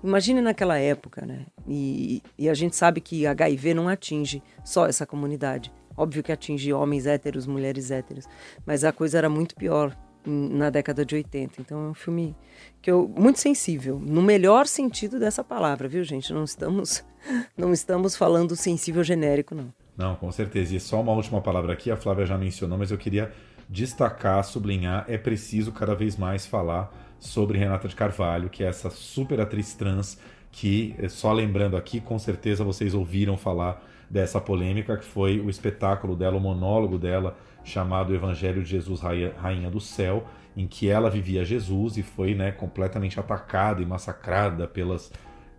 imagine 0.03 0.41
naquela 0.41 0.79
época, 0.79 1.25
né? 1.25 1.47
E, 1.69 2.21
e 2.37 2.49
a 2.49 2.55
gente 2.55 2.75
sabe 2.75 3.01
que 3.01 3.27
HIV 3.27 3.73
não 3.73 3.89
atinge 3.89 4.43
só 4.65 4.87
essa 4.87 5.07
comunidade. 5.07 5.73
Óbvio 5.97 6.23
que 6.23 6.33
atinge 6.33 6.73
homens 6.73 7.07
héteros, 7.07 7.47
mulheres 7.47 7.91
héteros, 7.91 8.27
mas 8.67 8.83
a 8.83 8.93
coisa 8.93 9.19
era 9.19 9.29
muito 9.29 9.55
pior 9.55 9.97
na 10.27 10.71
década 10.71 11.05
de 11.05 11.15
80. 11.15 11.61
Então 11.61 11.87
é 11.87 11.91
um 11.91 11.95
filme 11.95 12.35
que 12.81 12.91
eu 12.91 13.09
muito 13.17 13.39
sensível, 13.39 14.01
no 14.01 14.23
melhor 14.23 14.67
sentido 14.67 15.21
dessa 15.21 15.45
palavra, 15.45 15.87
viu, 15.87 16.03
gente? 16.03 16.33
Não 16.33 16.45
estamos 16.45 17.05
não 17.57 17.73
estamos 17.73 18.17
falando 18.17 18.57
sensível 18.57 19.05
genérico, 19.05 19.55
não. 19.55 19.73
Não, 19.97 20.17
com 20.17 20.33
certeza. 20.33 20.75
E 20.75 20.81
só 20.81 21.01
uma 21.01 21.13
última 21.13 21.41
palavra 21.41 21.73
aqui, 21.75 21.91
a 21.91 21.97
Flávia 21.97 22.25
já 22.25 22.39
mencionou, 22.39 22.79
mas 22.79 22.91
eu 22.91 22.99
queria 22.99 23.31
destacar, 23.73 24.45
sublinhar, 24.45 25.07
é 25.09 25.17
preciso 25.17 25.73
cada 25.73 25.95
vez 25.95 26.19
mais 26.19 26.47
falar 26.47 26.93
sobre 27.19 27.59
Renata 27.59 27.89
de 27.89 27.97
Carvalho, 27.97 28.51
que 28.51 28.63
é 28.63 28.67
essa 28.67 28.91
super 28.91 29.41
atriz 29.41 29.73
trans 29.73 30.19
que, 30.51 30.95
eh, 30.99 31.09
só 31.09 31.33
lembrando 31.33 31.75
aqui, 31.75 31.99
com 31.99 32.19
certeza 32.19 32.63
vocês 32.63 32.93
ouviram 32.93 33.39
falar 33.39 33.83
dessa 34.11 34.39
polêmica, 34.39 34.99
que 34.99 35.05
foi 35.05 35.41
o 35.41 35.49
espetáculo 35.49 36.15
dela, 36.15 36.37
o 36.37 36.41
monólogo 36.41 36.99
dela, 36.99 37.35
chamado 37.65 38.15
Evangelho 38.15 38.63
de 38.63 38.69
Jesus 38.69 39.01
Rainha 39.01 39.71
do 39.71 39.81
Céu, 39.81 40.27
em 40.55 40.67
que 40.67 40.91
ela 40.91 41.09
vivia 41.09 41.43
Jesus 41.43 41.97
e 41.97 42.03
foi 42.03 42.35
né, 42.35 42.53
completamente 42.53 43.19
atacada 43.19 43.81
e 43.81 43.87
massacrada 43.87 44.69
pelas 44.69 45.11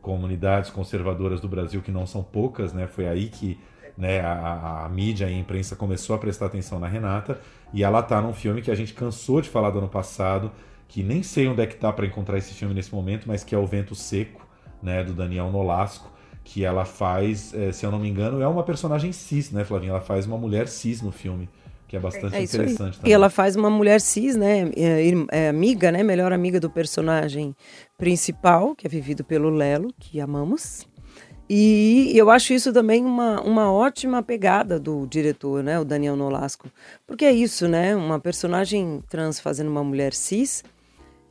comunidades 0.04 0.70
conservadoras 0.70 1.42
do 1.42 1.48
Brasil, 1.48 1.82
que 1.82 1.92
não 1.92 2.06
são 2.06 2.22
poucas, 2.22 2.74
né? 2.74 2.86
Foi 2.86 3.08
aí 3.08 3.30
que 3.30 3.58
né, 3.98 4.22
a, 4.22 4.86
a, 4.86 4.90
mídia 4.90 5.30
e 5.30 5.34
a 5.34 5.38
imprensa 5.38 5.76
começou 5.76 6.16
a 6.16 6.20
prestar 6.20 6.48
atenção 6.48 6.80
na 6.80 6.88
Renata 6.88 7.40
e 7.74 7.84
ela 7.84 8.02
tá 8.02 8.22
num 8.22 8.34
filme 8.34 8.62
que 8.62 8.72
a 8.72 8.76
gente 8.76 8.94
cansou 8.94 9.42
de 9.42 9.50
falar 9.50 9.70
do 9.70 9.80
ano 9.80 9.88
passado, 9.88 10.52
que 10.88 11.04
nem 11.04 11.24
sei 11.24 11.48
onde 11.48 11.62
é 11.62 11.66
que 11.66 11.76
tá 11.76 11.92
para 11.92 12.06
encontrar 12.06 12.38
esse 12.38 12.54
filme 12.54 12.74
nesse 12.74 12.94
momento, 12.94 13.28
mas 13.28 13.44
que 13.44 13.54
é 13.54 13.58
O 13.58 13.66
Vento 13.66 13.96
Seco, 13.96 14.46
né, 14.82 15.04
do 15.04 15.14
Daniel 15.14 15.52
Nolasco, 15.52 16.12
que 16.44 16.66
ela 16.66 16.86
faz, 16.86 17.54
é, 17.54 17.72
se 17.72 17.86
eu 17.86 17.92
não 17.92 18.00
me 18.00 18.10
engano, 18.10 18.42
é 18.42 18.48
uma 18.48 18.64
personagem 18.64 19.12
cis, 19.12 19.52
né, 19.52 19.64
Flavinha? 19.64 19.92
Ela 19.92 20.02
faz 20.02 20.26
uma 20.26 20.38
mulher 20.38 20.68
cis 20.68 21.02
no 21.02 21.12
filme, 21.12 21.48
que 21.88 21.96
é 21.96 22.00
bastante 22.00 22.36
é 22.36 22.44
interessante 22.44 22.98
também. 22.98 23.12
E 23.12 23.14
ela 23.14 23.30
faz 23.30 23.56
uma 23.56 23.70
mulher 23.70 24.02
cis, 24.02 24.36
né, 24.36 24.70
é, 24.76 25.12
é, 25.32 25.50
amiga, 25.50 25.92
né, 25.92 26.04
melhor 26.04 26.34
amiga 26.34 26.60
do 26.60 26.70
personagem 26.70 27.56
principal, 27.98 28.76
que 28.76 28.86
é 28.86 28.90
vivido 28.90 29.24
pelo 29.24 29.50
Lelo, 29.50 29.94
que 29.98 30.20
amamos. 30.20 30.86
E 31.50 32.12
eu 32.16 32.30
acho 32.30 32.54
isso 32.54 32.72
também 32.72 33.04
uma, 33.04 33.42
uma 33.42 33.72
ótima 33.72 34.24
pegada 34.24 34.80
do 34.80 35.06
diretor, 35.06 35.62
né, 35.62 35.80
o 35.80 35.86
Daniel 35.86 36.16
Nolasco. 36.16 36.72
Porque 37.06 37.26
é 37.26 37.32
isso, 37.32 37.68
né? 37.68 37.96
Uma 37.96 38.20
personagem 38.20 39.04
trans 39.10 39.40
fazendo 39.40 39.70
uma 39.70 39.84
mulher 39.84 40.14
cis 40.14 40.64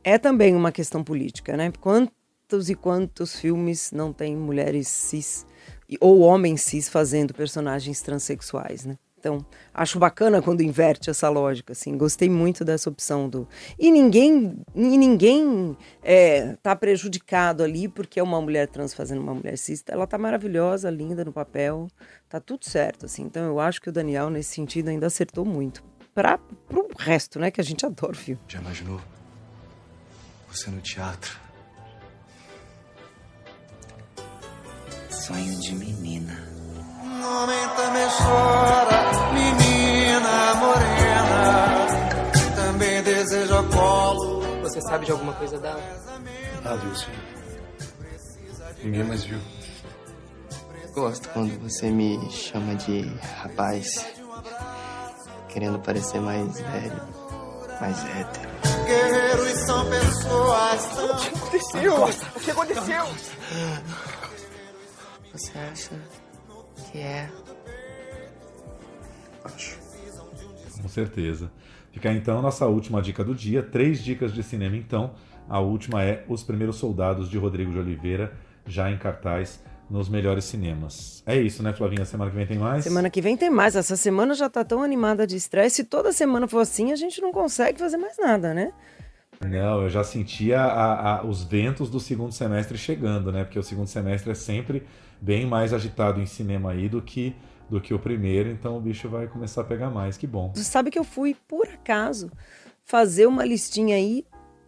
é 0.03 0.17
também 0.17 0.55
uma 0.55 0.71
questão 0.71 1.03
política, 1.03 1.57
né? 1.57 1.71
Quantos 1.79 2.69
e 2.69 2.75
quantos 2.75 3.35
filmes 3.35 3.91
não 3.91 4.13
tem 4.13 4.35
mulheres 4.35 4.87
cis 4.87 5.47
ou 5.99 6.19
homens 6.19 6.61
cis 6.61 6.89
fazendo 6.89 7.33
personagens 7.33 8.01
transexuais, 8.01 8.85
né? 8.85 8.97
Então, 9.23 9.37
acho 9.73 9.97
bacana 9.97 10.41
quando 10.41 10.59
inverte 10.59 11.09
essa 11.09 11.29
lógica, 11.29 11.71
assim. 11.71 11.97
Gostei 11.97 12.29
muito 12.29 12.65
dessa 12.65 12.89
opção 12.89 13.29
do. 13.29 13.47
E 13.79 13.89
ninguém, 13.89 14.57
e 14.75 14.97
ninguém 14.97 15.77
é, 16.03 16.57
tá 16.61 16.75
prejudicado 16.75 17.63
ali 17.63 17.87
porque 17.87 18.19
é 18.19 18.23
uma 18.23 18.41
mulher 18.41 18.67
trans 18.67 18.93
fazendo 18.93 19.21
uma 19.21 19.33
mulher 19.33 19.57
cis. 19.57 19.81
Ela 19.87 20.05
tá 20.05 20.17
maravilhosa, 20.17 20.89
linda 20.89 21.23
no 21.23 21.31
papel, 21.31 21.87
tá 22.27 22.41
tudo 22.41 22.65
certo, 22.65 23.05
assim. 23.05 23.23
Então, 23.23 23.45
eu 23.45 23.61
acho 23.61 23.81
que 23.81 23.87
o 23.87 23.93
Daniel 23.93 24.29
nesse 24.29 24.55
sentido 24.55 24.89
ainda 24.89 25.07
acertou 25.07 25.45
muito. 25.45 25.81
Para 26.13 26.37
pro 26.37 26.89
resto, 26.99 27.39
né, 27.39 27.49
que 27.49 27.61
a 27.61 27.63
gente 27.63 27.85
adora 27.85 28.11
o 28.11 28.17
filme. 28.17 28.41
Já 28.45 28.59
imaginou? 28.59 28.99
Você 30.51 30.69
no 30.69 30.81
teatro. 30.81 31.39
Sonho 35.09 35.61
de 35.61 35.73
menina. 35.75 36.52
Homem 37.23 37.69
também 37.77 38.07
chora, 38.17 39.31
menina 39.33 40.55
morena, 40.55 41.87
também 42.55 43.01
deseja 43.03 43.63
colo. 43.63 44.41
Você 44.61 44.81
sabe 44.81 45.05
de 45.05 45.11
alguma 45.13 45.33
coisa 45.33 45.57
dela? 45.57 45.81
Ah, 46.65 46.75
Deus, 46.75 46.99
sim. 46.99 47.11
Ninguém 48.83 49.03
mais 49.05 49.23
viu. 49.23 49.39
Gosto 50.93 51.29
quando 51.29 51.57
você 51.61 51.89
me 51.89 52.29
chama 52.29 52.75
de 52.75 53.01
rapaz, 53.41 54.05
querendo 55.49 55.79
parecer 55.79 56.19
mais 56.19 56.59
velho, 56.59 57.01
mais 57.79 57.97
hétero. 58.03 58.49
Guerreiros 58.85 59.59
são 59.65 59.89
pessoas. 59.89 60.85
O 60.97 61.17
que 61.17 61.37
aconteceu? 61.37 62.03
O 62.35 62.39
que 62.39 62.51
aconteceu? 62.51 63.05
Você 65.31 65.57
acha 65.57 66.22
que 66.93 66.99
é? 66.99 67.27
Com 70.79 70.87
certeza. 70.87 71.51
Fica 71.91 72.11
então 72.13 72.37
a 72.37 72.41
nossa 72.41 72.67
última 72.67 73.01
dica 73.01 73.23
do 73.23 73.33
dia. 73.33 73.63
Três 73.63 74.03
dicas 74.03 74.31
de 74.31 74.43
cinema, 74.43 74.77
então. 74.77 75.15
A 75.49 75.59
última 75.59 76.03
é 76.03 76.23
Os 76.29 76.43
Primeiros 76.43 76.77
Soldados 76.77 77.29
de 77.29 77.37
Rodrigo 77.37 77.71
de 77.71 77.79
Oliveira, 77.79 78.31
já 78.65 78.91
em 78.91 78.97
cartaz 78.97 79.61
nos 79.89 80.07
melhores 80.07 80.45
cinemas. 80.45 81.23
É 81.25 81.35
isso, 81.35 81.61
né, 81.63 81.73
Flavinha? 81.73 82.05
Semana 82.05 82.29
que 82.29 82.37
vem 82.37 82.47
tem 82.47 82.57
mais? 82.57 82.83
Semana 82.83 83.09
que 83.09 83.21
vem 83.21 83.35
tem 83.35 83.49
mais. 83.49 83.75
Essa 83.75 83.97
semana 83.97 84.35
já 84.35 84.47
tá 84.47 84.63
tão 84.63 84.83
animada 84.83 85.25
de 85.25 85.35
estresse. 85.35 85.77
Se 85.77 85.83
toda 85.83 86.13
semana 86.13 86.47
for 86.47 86.59
assim, 86.59 86.91
a 86.91 86.95
gente 86.95 87.19
não 87.21 87.31
consegue 87.31 87.79
fazer 87.79 87.97
mais 87.97 88.17
nada, 88.17 88.53
né? 88.53 88.71
Não, 89.45 89.81
eu 89.83 89.89
já 89.89 90.03
sentia 90.03 90.61
a- 90.61 91.17
a- 91.19 91.25
os 91.25 91.43
ventos 91.43 91.89
do 91.89 91.99
segundo 91.99 92.31
semestre 92.31 92.77
chegando, 92.77 93.31
né? 93.31 93.43
Porque 93.43 93.59
o 93.59 93.63
segundo 93.63 93.87
semestre 93.87 94.31
é 94.31 94.35
sempre 94.35 94.83
bem 95.21 95.45
mais 95.45 95.73
agitado 95.73 96.19
em 96.21 96.25
cinema 96.25 96.71
aí 96.71 96.87
do 96.89 97.01
que, 97.01 97.35
do 97.69 97.79
que 97.81 97.93
o 97.93 97.99
primeiro, 97.99 98.49
então 98.49 98.77
o 98.77 98.81
bicho 98.81 99.07
vai 99.09 99.27
começar 99.27 99.61
a 99.61 99.63
pegar 99.63 99.89
mais. 99.89 100.17
Que 100.17 100.27
bom. 100.27 100.51
Você 100.53 100.63
sabe 100.63 100.89
que 100.91 100.99
eu 100.99 101.03
fui, 101.03 101.35
por 101.47 101.67
acaso, 101.67 102.31
fazer 102.83 103.25
uma 103.25 103.45
listinha 103.45 103.95
aí 103.95 104.25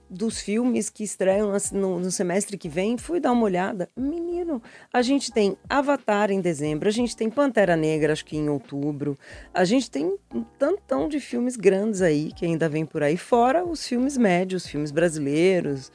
dos 0.09 0.39
filmes 0.39 0.89
que 0.89 1.03
estreiam 1.03 1.51
no, 1.73 1.99
no 1.99 2.11
semestre 2.11 2.57
que 2.57 2.69
vem. 2.69 2.97
Fui 2.97 3.19
dar 3.19 3.31
uma 3.31 3.43
olhada. 3.43 3.89
Menino, 3.95 4.61
a 4.93 5.01
gente 5.01 5.31
tem 5.31 5.57
Avatar 5.69 6.31
em 6.31 6.41
dezembro, 6.41 6.87
a 6.87 6.91
gente 6.91 7.15
tem 7.15 7.29
Pantera 7.29 7.75
Negra, 7.75 8.13
acho 8.13 8.25
que 8.25 8.37
em 8.37 8.49
outubro. 8.49 9.17
A 9.53 9.65
gente 9.65 9.89
tem 9.89 10.15
um 10.33 10.43
tantão 10.57 11.07
de 11.07 11.19
filmes 11.19 11.55
grandes 11.55 12.01
aí 12.01 12.31
que 12.31 12.45
ainda 12.45 12.69
vem 12.69 12.85
por 12.85 13.03
aí, 13.03 13.17
fora 13.17 13.63
os 13.63 13.87
filmes 13.87 14.17
médios, 14.17 14.67
filmes 14.67 14.91
brasileiros. 14.91 15.91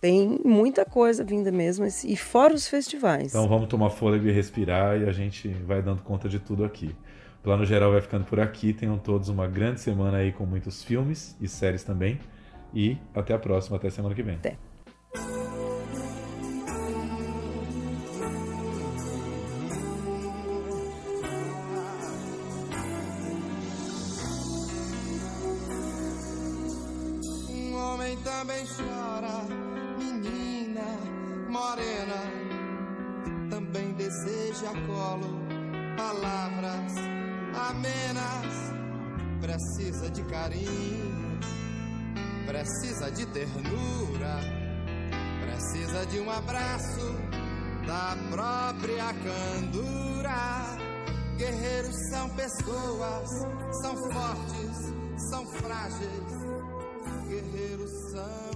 Tem 0.00 0.40
muita 0.42 0.84
coisa 0.86 1.22
vinda 1.22 1.52
mesmo, 1.52 1.86
e 1.86 2.16
fora 2.16 2.54
os 2.54 2.66
festivais. 2.66 3.28
Então 3.28 3.46
vamos 3.46 3.68
tomar 3.68 3.90
fôlego 3.90 4.26
e 4.26 4.32
respirar 4.32 4.98
e 4.98 5.06
a 5.06 5.12
gente 5.12 5.48
vai 5.48 5.82
dando 5.82 6.00
conta 6.00 6.26
de 6.26 6.38
tudo 6.38 6.64
aqui. 6.64 6.94
O 7.40 7.42
plano 7.42 7.66
geral 7.66 7.92
vai 7.92 8.00
ficando 8.00 8.24
por 8.24 8.40
aqui. 8.40 8.72
Tenham 8.72 8.98
todos 8.98 9.28
uma 9.28 9.46
grande 9.46 9.80
semana 9.80 10.18
aí 10.18 10.32
com 10.32 10.44
muitos 10.44 10.82
filmes 10.82 11.36
e 11.40 11.48
séries 11.48 11.82
também. 11.82 12.18
E 12.74 12.98
até 13.14 13.34
a 13.34 13.38
próxima, 13.38 13.76
até 13.76 13.90
semana 13.90 14.14
que 14.14 14.22
vem. 14.22 14.36
Até. 14.36 14.56
Um 27.48 27.74
homem 27.76 28.16
também 28.18 28.64
chora, 28.66 29.44
menina 29.98 31.20
morena, 31.50 32.22
também 33.50 33.92
deseja 33.92 34.70
colo, 34.86 35.40
palavras 35.96 36.94
amenas, 37.68 38.72
precisa 39.40 40.08
de 40.10 40.22
carinho, 40.24 41.29
precisa 42.50 43.12
de 43.12 43.24
ternura, 43.26 44.40
precisa 45.40 46.04
de 46.06 46.18
um 46.18 46.28
abraço 46.28 47.14
da 47.86 48.16
própria 48.28 49.14
candura. 49.14 50.76
Guerreiros 51.36 51.94
são 52.10 52.28
pessoas, 52.30 53.30
são 53.80 53.96
fortes, 54.10 55.30
são 55.30 55.46
frágeis. 55.52 56.32
Guerreiros 57.28 57.90
são. 58.10 58.49